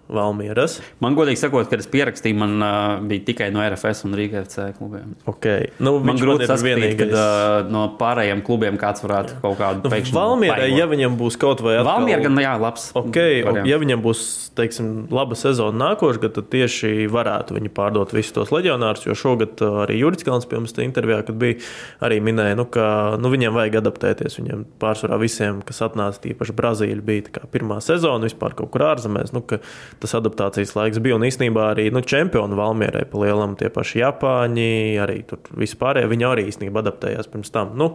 Valmieras. 0.10 0.80
Man 1.04 1.14
godīgi 1.18 1.38
sakot, 1.40 1.68
kad 1.70 1.82
es 1.84 1.88
pierakstīju, 1.92 2.38
man 2.40 2.56
uh, 2.66 2.96
bija 3.06 3.24
tikai 3.28 3.50
no 3.54 3.62
RFS 3.62 4.04
un 4.08 4.16
Rīgas 4.18 4.48
FC 4.50 4.66
klubiem. 4.80 5.12
Okay. 5.30 5.68
Nu, 5.80 5.96
Man 6.02 6.18
grūti 6.18 6.48
saskatīt, 6.50 6.96
kad 7.00 7.14
uh, 7.14 7.70
no 7.70 7.84
pārējiem 8.00 8.42
klubiem 8.48 8.80
kāds 8.82 9.04
varētu 9.06 9.38
kaut 9.44 9.58
kādu 9.60 9.86
Nu, 9.86 9.92
pēkšņu. 9.94 10.16
Valmierai, 10.18 10.70
ja 10.74 10.88
viņam 10.90 11.18
būs 11.20 11.38
kaut 11.42 11.62
vai 11.66 11.78
atkal- 11.78 11.92
Valmiera 12.00 12.24
gan, 12.26 12.40
jā, 12.42 12.56
labs. 12.62 12.90
Okay, 12.98 13.44
variants. 13.46 13.70
ja 13.70 13.78
viņam 13.82 14.02
būs 14.04 14.24
teiksim, 14.58 14.90
laba 15.14 15.38
sezona 15.40 15.78
nākošais, 15.92 16.34
tad 16.36 16.50
tieši 16.52 17.06
varētu 17.14 17.56
viņi 17.60 17.72
pārdot 17.78 18.12
visus 18.18 18.34
tos 18.36 18.52
leģionārus. 18.56 19.06
Jo 19.08 19.16
šogad 19.18 19.62
uh, 19.66 19.84
arī 19.86 20.00
Juris 20.02 20.26
Kalns 20.26 20.50
pie 20.50 20.58
mums 20.60 20.74
intervijā, 20.82 21.22
kad 21.28 21.38
bija, 21.40 21.60
arī 22.06 22.18
minēja, 22.24 22.58
nu, 22.60 22.66
ka 22.66 23.16
nu, 23.22 23.30
viņiem 23.32 23.54
vajag 23.56 23.80
adaptēties. 23.84 24.40
Viņiem 24.42 24.66
pārsvarā 24.82 25.20
visiem, 25.22 25.62
kas 25.66 25.84
atnāca 25.86 26.22
tīpaši 26.26 26.56
Brazīļa, 26.58 27.06
bija 27.06 27.46
pirmā 27.54 27.78
sezona 27.84 28.26
vispār 28.28 28.56
kaut 28.58 28.72
kur 28.74 28.88
ārzemēs. 28.90 29.34
Nu, 29.36 29.42
ka 29.46 29.60
tas 30.00 30.16
adaptācijas 30.20 30.76
laiks 30.78 31.02
bija 31.04 31.18
un 31.20 31.28
īstenībā 31.28 31.70
arī 31.74 31.90
nu, 31.96 32.02
čempioni 32.06 32.58
Valmierai 32.60 33.06
pa 33.10 33.22
lielam 33.26 33.58
tie 33.60 33.70
paši 33.74 34.02
Japāņi, 34.04 34.72
arī 35.04 35.22
tur 35.30 35.44
vispārējie. 35.60 36.10
Viņi 36.12 36.28
arī 36.30 36.50
īstenībā 36.52 36.84
adaptējās 36.86 37.32
pirms 37.32 37.54
tam. 37.56 37.76
Nu, 37.80 37.94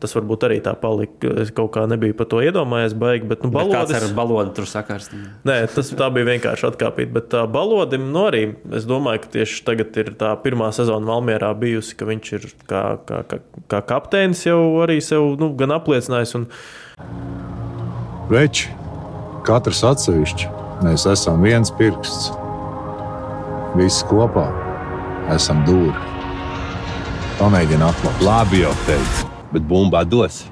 Tas 0.00 0.14
varbūt 0.16 0.46
arī 0.48 0.56
tā 0.64 0.72
palika. 0.80 1.28
Es 1.42 1.50
kaut 1.52 1.74
kā 1.74 1.82
nebiju 1.84 2.14
par 2.16 2.24
to 2.32 2.38
iedomājies, 2.40 2.94
baigi, 2.96 3.26
bet 3.28 3.42
nu, 3.44 3.50
Bet 3.52 3.68
Kāds 3.68 3.90
balodis. 3.92 4.06
ar 4.06 4.14
balodu 4.16 4.54
tur 4.56 4.68
sakars? 4.68 5.10
Nē, 5.44 5.56
tas 5.68 5.90
tā 5.92 6.08
bija 6.14 6.24
vienkārši 6.30 6.68
atkāpīt. 6.70 7.12
Bet 7.12 7.28
tā 7.34 7.42
balodim 7.44 8.06
nu, 8.08 8.22
arī 8.30 8.42
es 8.78 8.88
domāju, 8.88 9.26
ka 9.26 9.32
tieši 9.36 9.60
tagad 9.66 10.00
ir 10.00 10.14
tā 10.16 10.32
pirmā 10.40 10.70
sezona 10.72 11.04
Valmjerā 11.04 11.52
bijusi, 11.60 11.98
ka 12.00 12.08
viņš 12.08 12.32
ir 12.38 12.48
kā, 12.64 12.84
kā, 13.04 13.20
kā, 13.28 13.42
kā 13.68 13.82
kapteinis 13.92 14.46
jau 14.48 14.56
arī 14.80 15.02
sev 15.04 15.34
nu, 15.40 15.52
gan 15.60 15.76
apliecinājis. 15.76 16.32
Un, 16.40 16.48
Veči, 18.32 18.70
katrs 19.44 19.84
atsevišķi, 19.84 20.48
mēs 20.84 21.06
esam 21.10 21.42
viens 21.44 21.70
pirksts. 21.76 22.30
Visi 23.76 24.06
kopā 24.10 24.46
esam 25.34 25.62
dūri. 25.66 25.94
Pamēģini 27.40 27.86
atklāt. 27.86 28.24
Labi 28.24 28.62
jau 28.64 28.72
teicu, 28.86 29.28
bet 29.54 29.66
bumbā 29.68 30.02
dos. 30.08 30.42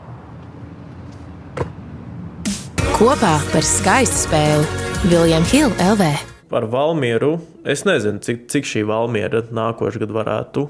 Kopā 2.98 3.36
par 3.52 3.66
skaistu 3.66 4.24
spēli 4.24 4.66
Viljams 5.06 5.52
Hilde 5.54 5.92
LV. 5.92 6.08
par 6.48 6.64
Valmjeru 6.64 7.38
es 7.64 7.84
nezinu, 7.84 8.18
cik, 8.24 8.48
cik 8.48 8.64
šī 8.64 8.82
Valmjera 8.88 9.44
nākošais 9.52 10.00
gads 10.00 10.16
varētu. 10.16 10.68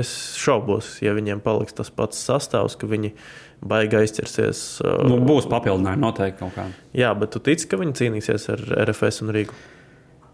Es 0.00 0.10
šaubos, 0.40 0.96
ja 1.04 1.12
viņiem 1.16 1.42
paliks 1.44 1.76
tas 1.76 1.90
pats 1.94 2.20
sastāvs, 2.28 2.76
ka 2.80 2.88
viņi 2.90 3.12
baigi 3.60 3.98
aizķersies. 4.00 4.60
uh, 4.86 5.02
Nu, 5.10 5.18
būs 5.26 5.48
papildinājumi 5.50 6.00
noteikti 6.04 6.40
kaut 6.44 6.54
kādi. 6.56 6.76
Jā, 6.96 7.10
bet 7.18 7.34
tu 7.34 7.42
tici, 7.44 7.68
ka 7.68 7.76
viņi 7.80 7.96
cīnīsies 8.00 8.48
ar 8.54 8.62
RFS 8.88 9.22
un 9.26 9.34
Rīgu? 9.36 9.56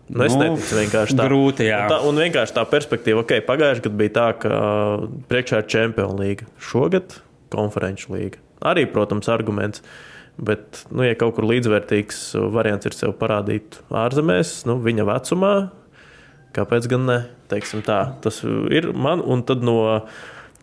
Nu, 0.07 0.22
es 0.22 0.37
Nu, 0.38 0.44
neticu 0.44 0.76
vienkārši 0.79 1.16
tā. 1.18 1.24
grūti, 1.26 1.64
jā. 1.66 1.81
Un, 1.83 1.90
tā, 1.90 1.96
un 2.07 2.20
vienkārši 2.22 2.55
tā 2.55 2.62
perspektīva, 2.70 3.24
ok, 3.24 3.33
pagājušajā 3.48 3.83
gadā 3.88 3.98
bija 4.05 4.12
tā, 4.14 4.26
ka 4.44 4.50
uh, 4.55 5.07
priekšā 5.33 5.64
ir 5.64 5.70
Champions 5.72 6.20
League, 6.20 6.46
šogad 6.62 7.16
konferenču 7.50 8.12
līga. 8.14 8.38
Arī, 8.62 8.85
protams, 8.90 9.26
arguments. 9.33 9.83
Bet, 10.37 10.85
nu, 10.92 11.02
ja 11.02 11.16
kaut 11.18 11.35
kur 11.38 11.46
līdzvērtīgs 11.48 12.20
variants 12.55 12.87
ir 12.87 12.94
sev 12.94 13.14
parādīt 13.18 13.81
ārzemēs, 13.90 14.66
nu, 14.68 14.76
viņa 14.85 15.07
vecumā, 15.09 15.52
kāpēc 16.57 16.88
gan 16.90 17.07
ne? 17.09 17.21
Teiksim 17.51 17.85
tā, 17.87 18.01
tas 18.25 18.42
ir 18.45 18.90
man, 18.97 19.25
un 19.25 19.47
tad 19.47 19.64
no. 19.66 19.79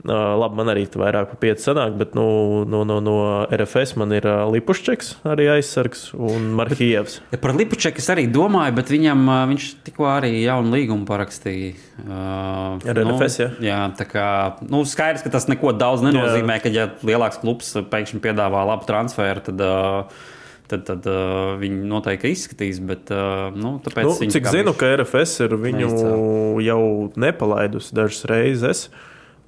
Labi, 0.04 0.58
man 0.58 0.68
arī 0.68 0.82
vairāk 0.90 1.30
par 1.30 1.38
pieci 1.40 1.64
sanāk, 1.64 1.94
bet 1.96 2.16
nu, 2.18 2.26
no, 2.68 2.82
no, 2.84 2.98
no 3.00 3.14
RFS 3.46 3.94
man 4.02 4.12
ir 4.12 4.26
Lipušķeks, 4.52 5.12
arī 5.32 5.46
aizsargs, 5.54 6.10
un 6.18 6.50
Marhijevs. 6.58 7.20
Ja 7.32 7.40
par 7.40 7.54
Lipučeku 7.56 8.02
es 8.04 8.10
arī 8.12 8.26
domāju, 8.28 8.74
bet 8.82 8.92
viņam, 8.92 9.24
viņš 9.54 9.70
tikko 9.86 10.10
arī 10.12 10.34
jaunu 10.42 10.74
līgumu 10.74 11.08
parakstīja. 11.08 11.72
Uh, 12.04 12.84
Ar 12.84 13.00
RFS, 13.06 13.40
ja? 13.40 13.50
Jā, 13.64 13.80
tā 13.96 14.10
kā 14.10 14.28
nu, 14.66 14.82
skaidrs, 14.90 15.24
ka 15.24 15.32
tas 15.38 15.48
neko 15.48 15.72
daudz 15.78 16.04
nenozīmē, 16.04 16.60
ka 16.66 16.74
ja 16.74 16.90
lielāks 17.06 17.40
klubs 17.46 17.72
pēkšņi 17.94 18.20
piedāvā 18.26 18.68
labu 18.74 18.90
transferu, 18.90 19.46
tad. 19.46 19.62
Uh, 19.64 20.32
Tad, 20.72 20.86
tad 20.88 21.08
uh, 21.12 21.56
viņi 21.60 21.82
noteikti 21.92 22.32
izskatīs, 22.32 22.80
bet 22.88 23.10
uh, 23.12 23.50
nu, 23.52 23.76
Nu, 23.84 24.14
cik 24.16 24.46
zinu, 24.48 24.72
ka 24.78 24.94
RFS 24.96 25.44
ir 25.44 25.58
viņu 25.60 25.90
neizcēla. 25.90 26.62
jau 26.64 26.84
nepalaidusi 27.20 27.98
dažas 27.98 28.24
reizes. 28.32 28.86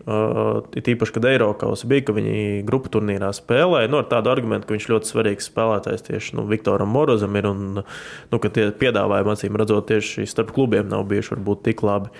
Uh, 0.06 0.60
it 0.78 0.86
īpaši, 0.92 1.16
kad 1.16 1.26
Eiropas 1.26 1.82
bija, 1.90 2.04
ka 2.06 2.14
viņi 2.14 2.66
grupu 2.68 2.92
turnīrā 2.94 3.32
spēlēja, 3.34 3.90
nu, 3.90 3.98
ar 4.04 4.10
tādu 4.12 4.30
argumentu, 4.30 4.68
ka 4.68 4.76
viņš 4.76 4.90
ļoti 4.92 5.10
svarīgs 5.10 5.48
spēlētājs 5.50 6.06
tieši 6.06 6.38
nu, 6.38 6.44
Viktoram 6.52 6.92
Morozam 6.94 7.40
ir. 7.40 7.48
Un, 7.50 7.64
nu, 7.82 8.42
ka 8.44 8.52
tie 8.54 8.68
piedāvājumi, 8.76 9.34
acīm 9.34 9.58
redzot, 9.58 9.88
tieši 9.90 10.28
starp 10.30 10.52
klubiem 10.54 10.92
nav 10.92 11.08
bijuši 11.10 11.34
varbūt 11.38 11.64
tik 11.66 11.82
labi. 11.88 12.12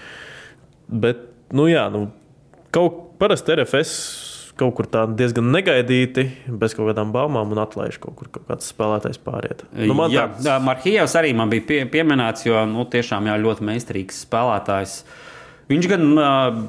Bet, 0.88 1.28
nu, 1.54 1.68
jā, 1.70 1.86
nu, 1.94 2.08
kaut 2.74 3.04
parasti 3.20 3.54
RFS 3.60 3.94
kaut 4.60 4.76
kur 4.78 4.88
tā 4.88 5.04
diezgan 5.12 5.50
negaidīti, 5.52 6.26
bez 6.48 6.76
kaut 6.78 6.90
kādām 6.90 7.12
baumām 7.16 7.52
un 7.52 7.62
atlaiž 7.64 8.00
kaut 8.04 8.16
kur 8.20 8.30
kaut 8.32 8.48
kāds 8.48 8.72
spēlētājs 8.72 9.20
pāriet. 9.24 9.66
Nu, 9.76 9.96
man 9.98 10.14
jā, 10.14 10.30
tāds- 10.30 10.48
tā... 10.48 10.56
Marhijevs 10.64 11.16
arī 11.20 11.34
man 11.36 11.52
bija 11.52 11.66
pie, 11.68 11.82
pieminēts, 11.92 12.48
jo 12.48 12.64
nu, 12.70 12.88
tiešām 12.88 13.28
jā, 13.30 13.36
ļoti 13.42 13.68
meistarīgs 13.68 14.24
spēlētājs. 14.26 14.98
Viņš 15.72 15.90
gan 15.92 16.08
uh, 16.14 16.62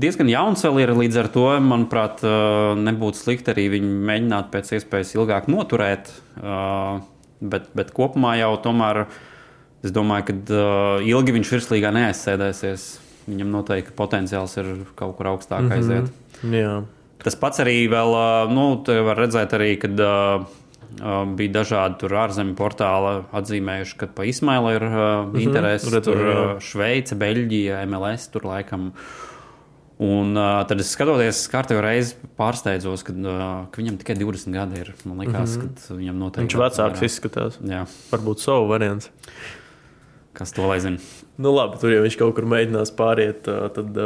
diezgan 0.00 0.30
jauns 0.32 0.64
vēl 0.64 0.82
ir, 0.84 0.94
līdz 1.02 1.20
ar 1.20 1.30
to, 1.36 1.46
manuprāt, 1.64 2.24
uh, 2.24 2.72
nebūtu 2.80 3.20
slikti 3.20 3.52
arī 3.52 3.68
viņu 3.76 3.92
mēģināt 4.08 4.50
pēc 4.54 4.74
iespējas 4.78 5.14
ilgāk 5.18 5.50
noturēt. 5.52 6.10
Uh, 6.40 7.04
bet, 7.44 7.68
bet 7.76 7.92
kopumā 7.94 8.38
jau 8.40 8.54
tomēr 8.64 9.04
es 9.84 9.92
domāju, 9.92 10.30
ka 10.30 10.36
uh, 10.40 11.04
ilgi 11.04 11.36
viņš 11.36 11.56
virslīgā 11.58 11.92
neaizsēdēsies. 11.94 12.90
Viņam 13.24 13.52
noteikti 13.52 13.94
potenciāls 13.96 14.58
ir 14.60 14.74
kaut 14.96 15.16
kur 15.16 15.32
augstāk 15.32 15.64
mm 15.64 15.70
-hmm. 15.70 15.78
aiziet. 15.80 16.52
Jā. 16.52 16.76
Tas 17.24 17.38
pats 17.40 17.62
arī 17.64 17.78
vēl, 17.88 18.14
nu, 18.52 18.66
var 18.84 19.16
redzēt, 19.16 19.56
arī, 19.56 19.74
kad 19.80 20.00
bija 21.36 21.52
dažādi 21.58 21.98
tur 22.02 22.14
ārzemju 22.22 22.54
portāli 22.58 23.14
atzīmējuši, 23.34 23.96
ka 24.00 24.08
pa 24.14 24.26
Ismailu 24.28 24.74
ir 24.76 24.86
uh, 24.86 25.38
interesi. 25.40 25.90
redzēju, 25.90 26.18
Tur 26.18 26.28
jā. 26.30 26.42
Šveice, 26.62 27.18
Beļģija, 27.18 27.80
MLS 27.90 28.28
tur 28.32 28.46
laikam. 28.50 28.92
Un 30.04 30.34
uh, 30.34 30.60
tad 30.68 30.82
es 30.82 30.90
skatoties, 30.90 31.44
kārtībā 31.52 31.82
reizi 31.84 32.16
pārsteidzos, 32.38 33.04
kad, 33.06 33.18
uh, 33.22 33.42
ka 33.70 33.82
viņam 33.82 33.98
tikai 34.00 34.16
20 34.18 34.54
gadi 34.54 34.80
ir. 34.82 34.94
Man 35.04 35.22
liekas, 35.22 35.56
mm 35.56 35.66
-hmm. 35.66 35.74
ka 35.88 35.98
viņam 36.00 36.22
noteikti 36.22 36.46
Viņš 36.48 36.62
vecāks 36.64 37.04
izskatās. 37.08 37.60
Jā, 37.62 37.84
Varbūt 38.10 38.42
savu 38.42 38.66
variantu. 38.70 39.12
Kas 40.34 40.52
to 40.54 40.66
lai 40.66 40.80
zina. 40.82 40.98
Nu, 41.38 41.50
labi, 41.54 41.78
tur 41.82 41.90
jau 41.90 42.02
viņš 42.04 42.16
kaut 42.18 42.34
kur 42.36 42.46
mēģinās 42.50 42.92
pāriet, 42.98 43.46
tad 43.46 43.96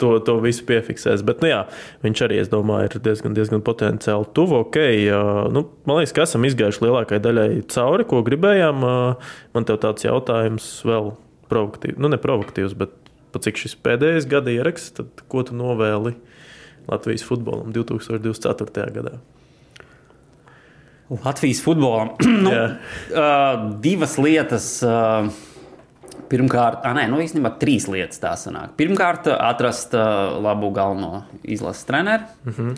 to, 0.00 0.10
to 0.24 0.36
visu 0.44 0.64
piefiksēs. 0.68 1.24
Bet, 1.26 1.42
nu, 1.44 1.50
jā, 1.50 1.60
viņš 2.04 2.22
arī, 2.26 2.38
es 2.40 2.52
domāju, 2.52 2.88
ir 2.88 3.02
diezgan, 3.04 3.34
diezgan 3.36 3.64
potenciāli 3.64 4.28
tuvu. 4.36 4.62
Okay, 4.66 5.08
nu, 5.52 5.64
man 5.88 6.00
liekas, 6.00 6.14
ka 6.16 6.24
esam 6.28 6.46
izgājuši 6.48 6.84
lielākajai 6.86 7.24
daļai 7.26 7.48
cauri, 7.72 8.06
ko 8.08 8.22
gribējām. 8.26 8.86
Man 9.56 9.68
te 9.68 9.76
tāds 9.80 10.06
jautājums 10.06 10.70
vēl 10.88 11.12
provokatīvs, 11.52 12.00
nu, 12.00 12.12
ne 12.12 12.20
provokatīvs, 12.20 12.76
bet 12.80 12.96
cik 13.40 13.60
šis 13.60 13.76
pēdējais 13.84 14.28
gada 14.30 14.52
ieraksts, 14.52 14.96
tad 15.00 15.24
ko 15.30 15.44
tu 15.46 15.56
novēli 15.58 16.16
Latvijas 16.90 17.24
futbolam 17.26 17.74
2024. 17.74 18.88
gadā? 18.96 19.18
Latvijas 21.10 21.60
futbolam 21.62 22.14
nu, 22.46 22.50
Jā. 22.54 22.66
uh, 23.12 23.70
divas 23.82 24.16
lietas. 24.22 24.72
Uh, 24.86 25.30
Pirmkārt, 26.30 26.84
ah, 26.86 26.94
nē, 26.94 27.08
nu 27.10 27.18
īstenībā 27.18 27.50
trīs 27.58 27.88
lietas 27.90 28.20
tā 28.22 28.36
sanāk. 28.38 28.76
Pirmkārt, 28.78 29.26
atrast 29.34 29.96
uh, 29.98 30.36
labu 30.38 30.70
galveno 30.74 31.24
izlases 31.42 31.88
treneru. 31.88 32.28
Mm 32.44 32.54
-hmm. 32.56 32.76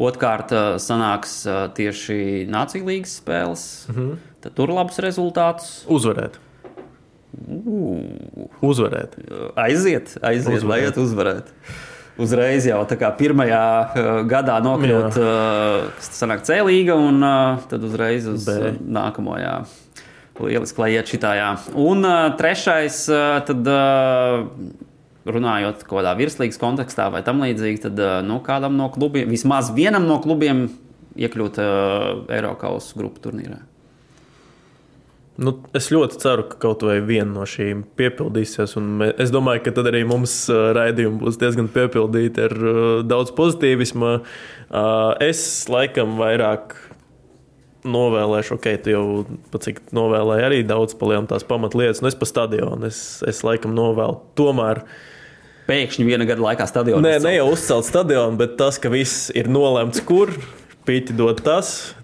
Otrkārt, 0.00 0.52
uh, 0.52 0.76
sanāks 0.76 1.32
uh, 1.48 1.72
tieši 1.76 2.46
Nācijas 2.48 2.84
līnijas 2.84 3.16
spēles. 3.20 3.88
Mm 3.88 3.94
-hmm. 3.96 4.16
Tad 4.40 4.54
tur 4.54 4.68
labus 4.68 4.98
rezultātus. 4.98 5.84
Uzvarēt. 5.88 6.38
Uzvarēt. 8.60 9.16
Aiziet, 9.56 10.16
aiziet, 10.22 10.62
lai 10.62 10.80
iet 10.82 10.96
uzvarēt. 10.96 11.52
Uzreiz 12.18 12.66
jau 12.66 12.84
tā 12.84 12.98
kā 13.00 13.16
pirmajā 13.16 13.64
uh, 13.80 14.08
gadā 14.28 14.60
nokļūt, 14.60 15.16
uh, 15.16 16.38
C 16.42 16.62
līga, 16.62 16.94
un 16.94 17.22
uh, 17.22 17.58
tad 17.68 17.84
uzreiz 17.84 18.26
uz 18.26 18.44
B. 18.44 18.50
uh, 18.50 18.74
nākamo. 18.76 19.38
Jā. 19.40 19.64
Lieliski, 20.46 20.80
lai 20.82 20.92
iet 20.94 21.10
šitā. 21.10 21.34
Jā. 21.38 21.50
Un 21.78 22.06
uh, 22.06 22.30
trešais, 22.40 23.02
uh, 23.12 23.40
tad. 23.48 23.66
Uh, 23.66 24.86
Runājot 25.30 25.82
kaut 25.84 25.98
kādā 25.98 26.14
virslīgas 26.16 26.56
kontekstā 26.56 27.10
vai 27.12 27.20
tam 27.20 27.42
līdzīgi, 27.44 27.82
tad 27.84 27.98
uh, 28.00 28.22
nu, 28.24 28.38
kādam 28.40 28.78
no 28.80 28.86
klubiem, 28.90 29.28
vismaz 29.28 29.68
vienam 29.76 30.06
no 30.08 30.16
klubiem, 30.24 30.62
iekļūt 31.20 31.58
uh, 31.60 32.22
Eiropas 32.32 32.88
grupu 32.96 33.20
turnīrā. 33.26 33.58
Nu, 35.40 35.54
es 35.76 35.90
ļoti 35.92 36.18
ceru, 36.20 36.46
ka 36.48 36.58
kaut 36.64 36.82
vai 36.88 36.98
viena 37.04 37.30
no 37.32 37.44
šīm 37.48 37.84
piepildīsies. 38.00 38.74
Es 39.20 39.30
domāju, 39.32 39.62
ka 39.64 39.72
tad 39.76 39.88
arī 39.88 40.02
mums 40.08 40.34
raidījumi 40.50 41.20
būs 41.22 41.38
diezgan 41.40 41.70
piepildīti 41.72 42.44
ar 42.44 42.56
daudz 43.08 43.32
pozitīvisma. 43.36 44.18
Es 45.24 45.44
laikam 45.72 46.18
vairāk 46.20 46.76
novēlēšu, 47.86 48.56
ok, 48.58 48.66
tu 48.84 48.92
jau 48.92 49.04
cik 49.62 49.80
novēlēji 49.96 50.46
arī 50.46 50.60
daudz 50.68 50.96
palielināt 51.00 51.32
tās 51.32 51.46
pamatlietas, 51.48 52.02
nu 52.04 52.10
es 52.10 52.18
pa 52.18 52.28
stadionu. 52.28 52.88
Es, 52.88 53.20
es 53.28 53.42
laikam 53.46 53.74
novēlu 53.76 54.20
tomēr. 54.38 54.84
Pēkšņi 55.70 56.06
viena 56.08 56.26
gada 56.28 56.44
laikā 56.44 56.66
stadionā. 56.68 57.02
Nē, 57.04 57.18
ne 57.24 57.34
jau 57.36 57.50
uzcelt 57.52 57.86
stadionu, 57.88 58.38
bet 58.40 58.56
tas, 58.60 58.80
ka 58.82 58.90
viss 58.92 59.30
ir 59.36 59.50
nolemts, 59.52 60.02
kur 60.06 60.32
pīķi 60.88 61.16
dod 61.18 61.42
tas, 61.46 61.94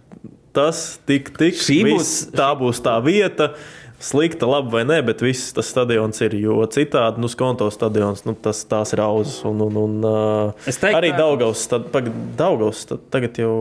tas, 0.57 0.87
tik, 1.09 1.33
tik. 1.37 1.59
Viss, 1.59 1.91
būs, 1.91 2.15
tā 2.37 2.53
būs 2.59 2.81
tā 2.85 2.97
vieta. 3.05 3.55
Slikta, 3.97 4.45
labi 4.45 4.75
vai 4.75 4.83
nē, 4.85 4.99
bet 5.07 5.23
viss 5.25 5.55
tas 5.57 5.71
stadions 5.73 6.21
ir. 6.21 6.35
Jo 6.37 6.61
citādi, 6.69 7.21
nu, 7.23 7.31
skonto 7.33 7.69
stadions, 7.73 8.27
nu, 8.29 8.35
tas 8.37 8.61
tās 8.69 8.93
ir 8.93 9.01
auzas. 9.01 9.39
Un, 9.49 9.63
un, 9.65 9.79
un, 9.81 9.95
uh, 10.05 10.67
Es 10.69 10.77
teiktu, 10.77 10.99
arī 11.01 11.15
Daugaus, 11.17 11.65
tad, 11.71 11.89
pagad, 11.95 12.13
Daugaus 12.37 12.85
tad, 12.91 13.07
tagad 13.13 13.41
jau 13.41 13.55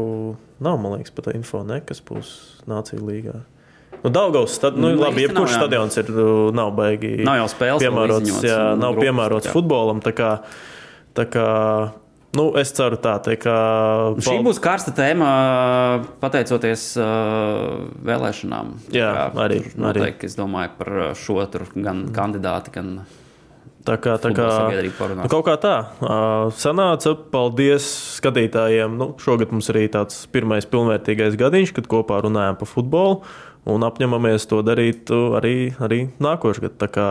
nav, 0.59 0.77
man 0.81 0.95
liekas, 0.97 1.11
pat 1.15 1.31
info, 1.35 1.63
ne, 1.67 1.81
kas 1.85 2.01
būs 2.05 2.31
Nāciju 2.69 3.03
līgā. 3.05 3.35
Nu, 4.03 4.11
Daugaus, 4.13 4.59
tad, 4.61 4.77
nu, 4.77 4.91
Nu, 4.93 5.01
labi, 5.01 5.23
jebkurš 5.25 5.55
nav, 5.55 5.59
stadions 5.63 5.97
ir, 5.97 6.09
uh, 6.13 6.53
nav 6.53 6.71
baigi. 6.77 7.23
Nav 7.25 7.39
jau 7.41 7.45
spēles 7.49 7.81
piemērots, 7.81 8.27
izziņots, 8.27 8.47
jā, 8.47 8.57
nav 8.77 8.93
grupas, 8.93 9.07
piemērots 9.07 9.49
jā. 9.49 9.53
futbolam. 9.55 10.01
Tā 10.05 10.13
kā, 10.13 10.29
tā 11.17 11.25
kā, 11.33 11.45
nu, 12.37 12.45
es 12.61 12.73
ceru 12.77 12.99
tā, 13.01 13.15
tā 13.25 13.33
kā. 13.41 13.55
Šī 14.21 14.37
būs 14.45 14.61
karsta 14.61 14.93
tēma, 14.93 15.31
pateicoties 16.21 16.85
uh, 17.01 17.89
vēlēšanām. 18.05 18.73
Jā, 18.93 19.11
Tā 19.33 19.45
arī- 19.47 19.63
Noteikti, 19.73 20.29
es 20.29 20.37
domāju 20.37 20.75
par 20.77 20.93
šo 21.17 21.41
tur 21.49 21.65
gan 21.73 22.05
kandidāti, 22.13 22.75
gan 22.77 22.99
Tā 23.85 23.99
kā, 24.01 24.15
tā 24.17 24.31
kā 24.33 24.45
nu, 25.13 25.27
kaut 25.29 25.43
kā 25.45 25.55
tā. 25.61 25.75
Sanāca, 26.57 27.13
paldies 27.31 27.85
skatītājiem. 28.17 28.95
Nu, 28.97 29.11
šogad 29.21 29.53
mums 29.53 29.69
arī 29.73 29.85
tāds 29.93 30.23
pirmais 30.33 30.65
pilnvērtīgais 30.71 31.37
gadiņš, 31.37 31.75
kad 31.77 31.89
kopā 31.91 32.23
runājam 32.25 32.57
par 32.57 32.71
futbolu 32.71 33.19
un 33.69 33.85
apņemamies 33.85 34.49
to 34.49 34.61
darīt 34.65 35.13
uh, 35.13 35.37
arī, 35.39 35.73
arī 35.81 36.05
nākošais 36.21 36.63
gads. 36.65 36.79
Tā 36.81 36.89
kā 36.97 37.09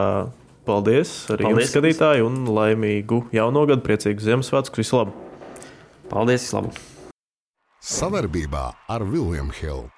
paldies 0.67 1.15
arī 1.35 1.47
Paldies 1.47 1.69
jums, 1.69 1.75
skatītāji, 1.75 2.27
un 2.27 2.43
laimīgu 2.57 3.25
jauno 3.35 3.67
gadu, 3.71 3.85
priecīgu 3.87 4.27
Ziemassvētku, 4.27 4.83
visu 4.83 4.99
labu! 4.99 5.15
paldies! 6.11 6.47
Vislabāk! 6.47 6.81
Savarbībā 7.85 8.71
ar 8.89 9.05
Vilniņu 9.05 9.59
Hildu. 9.61 9.94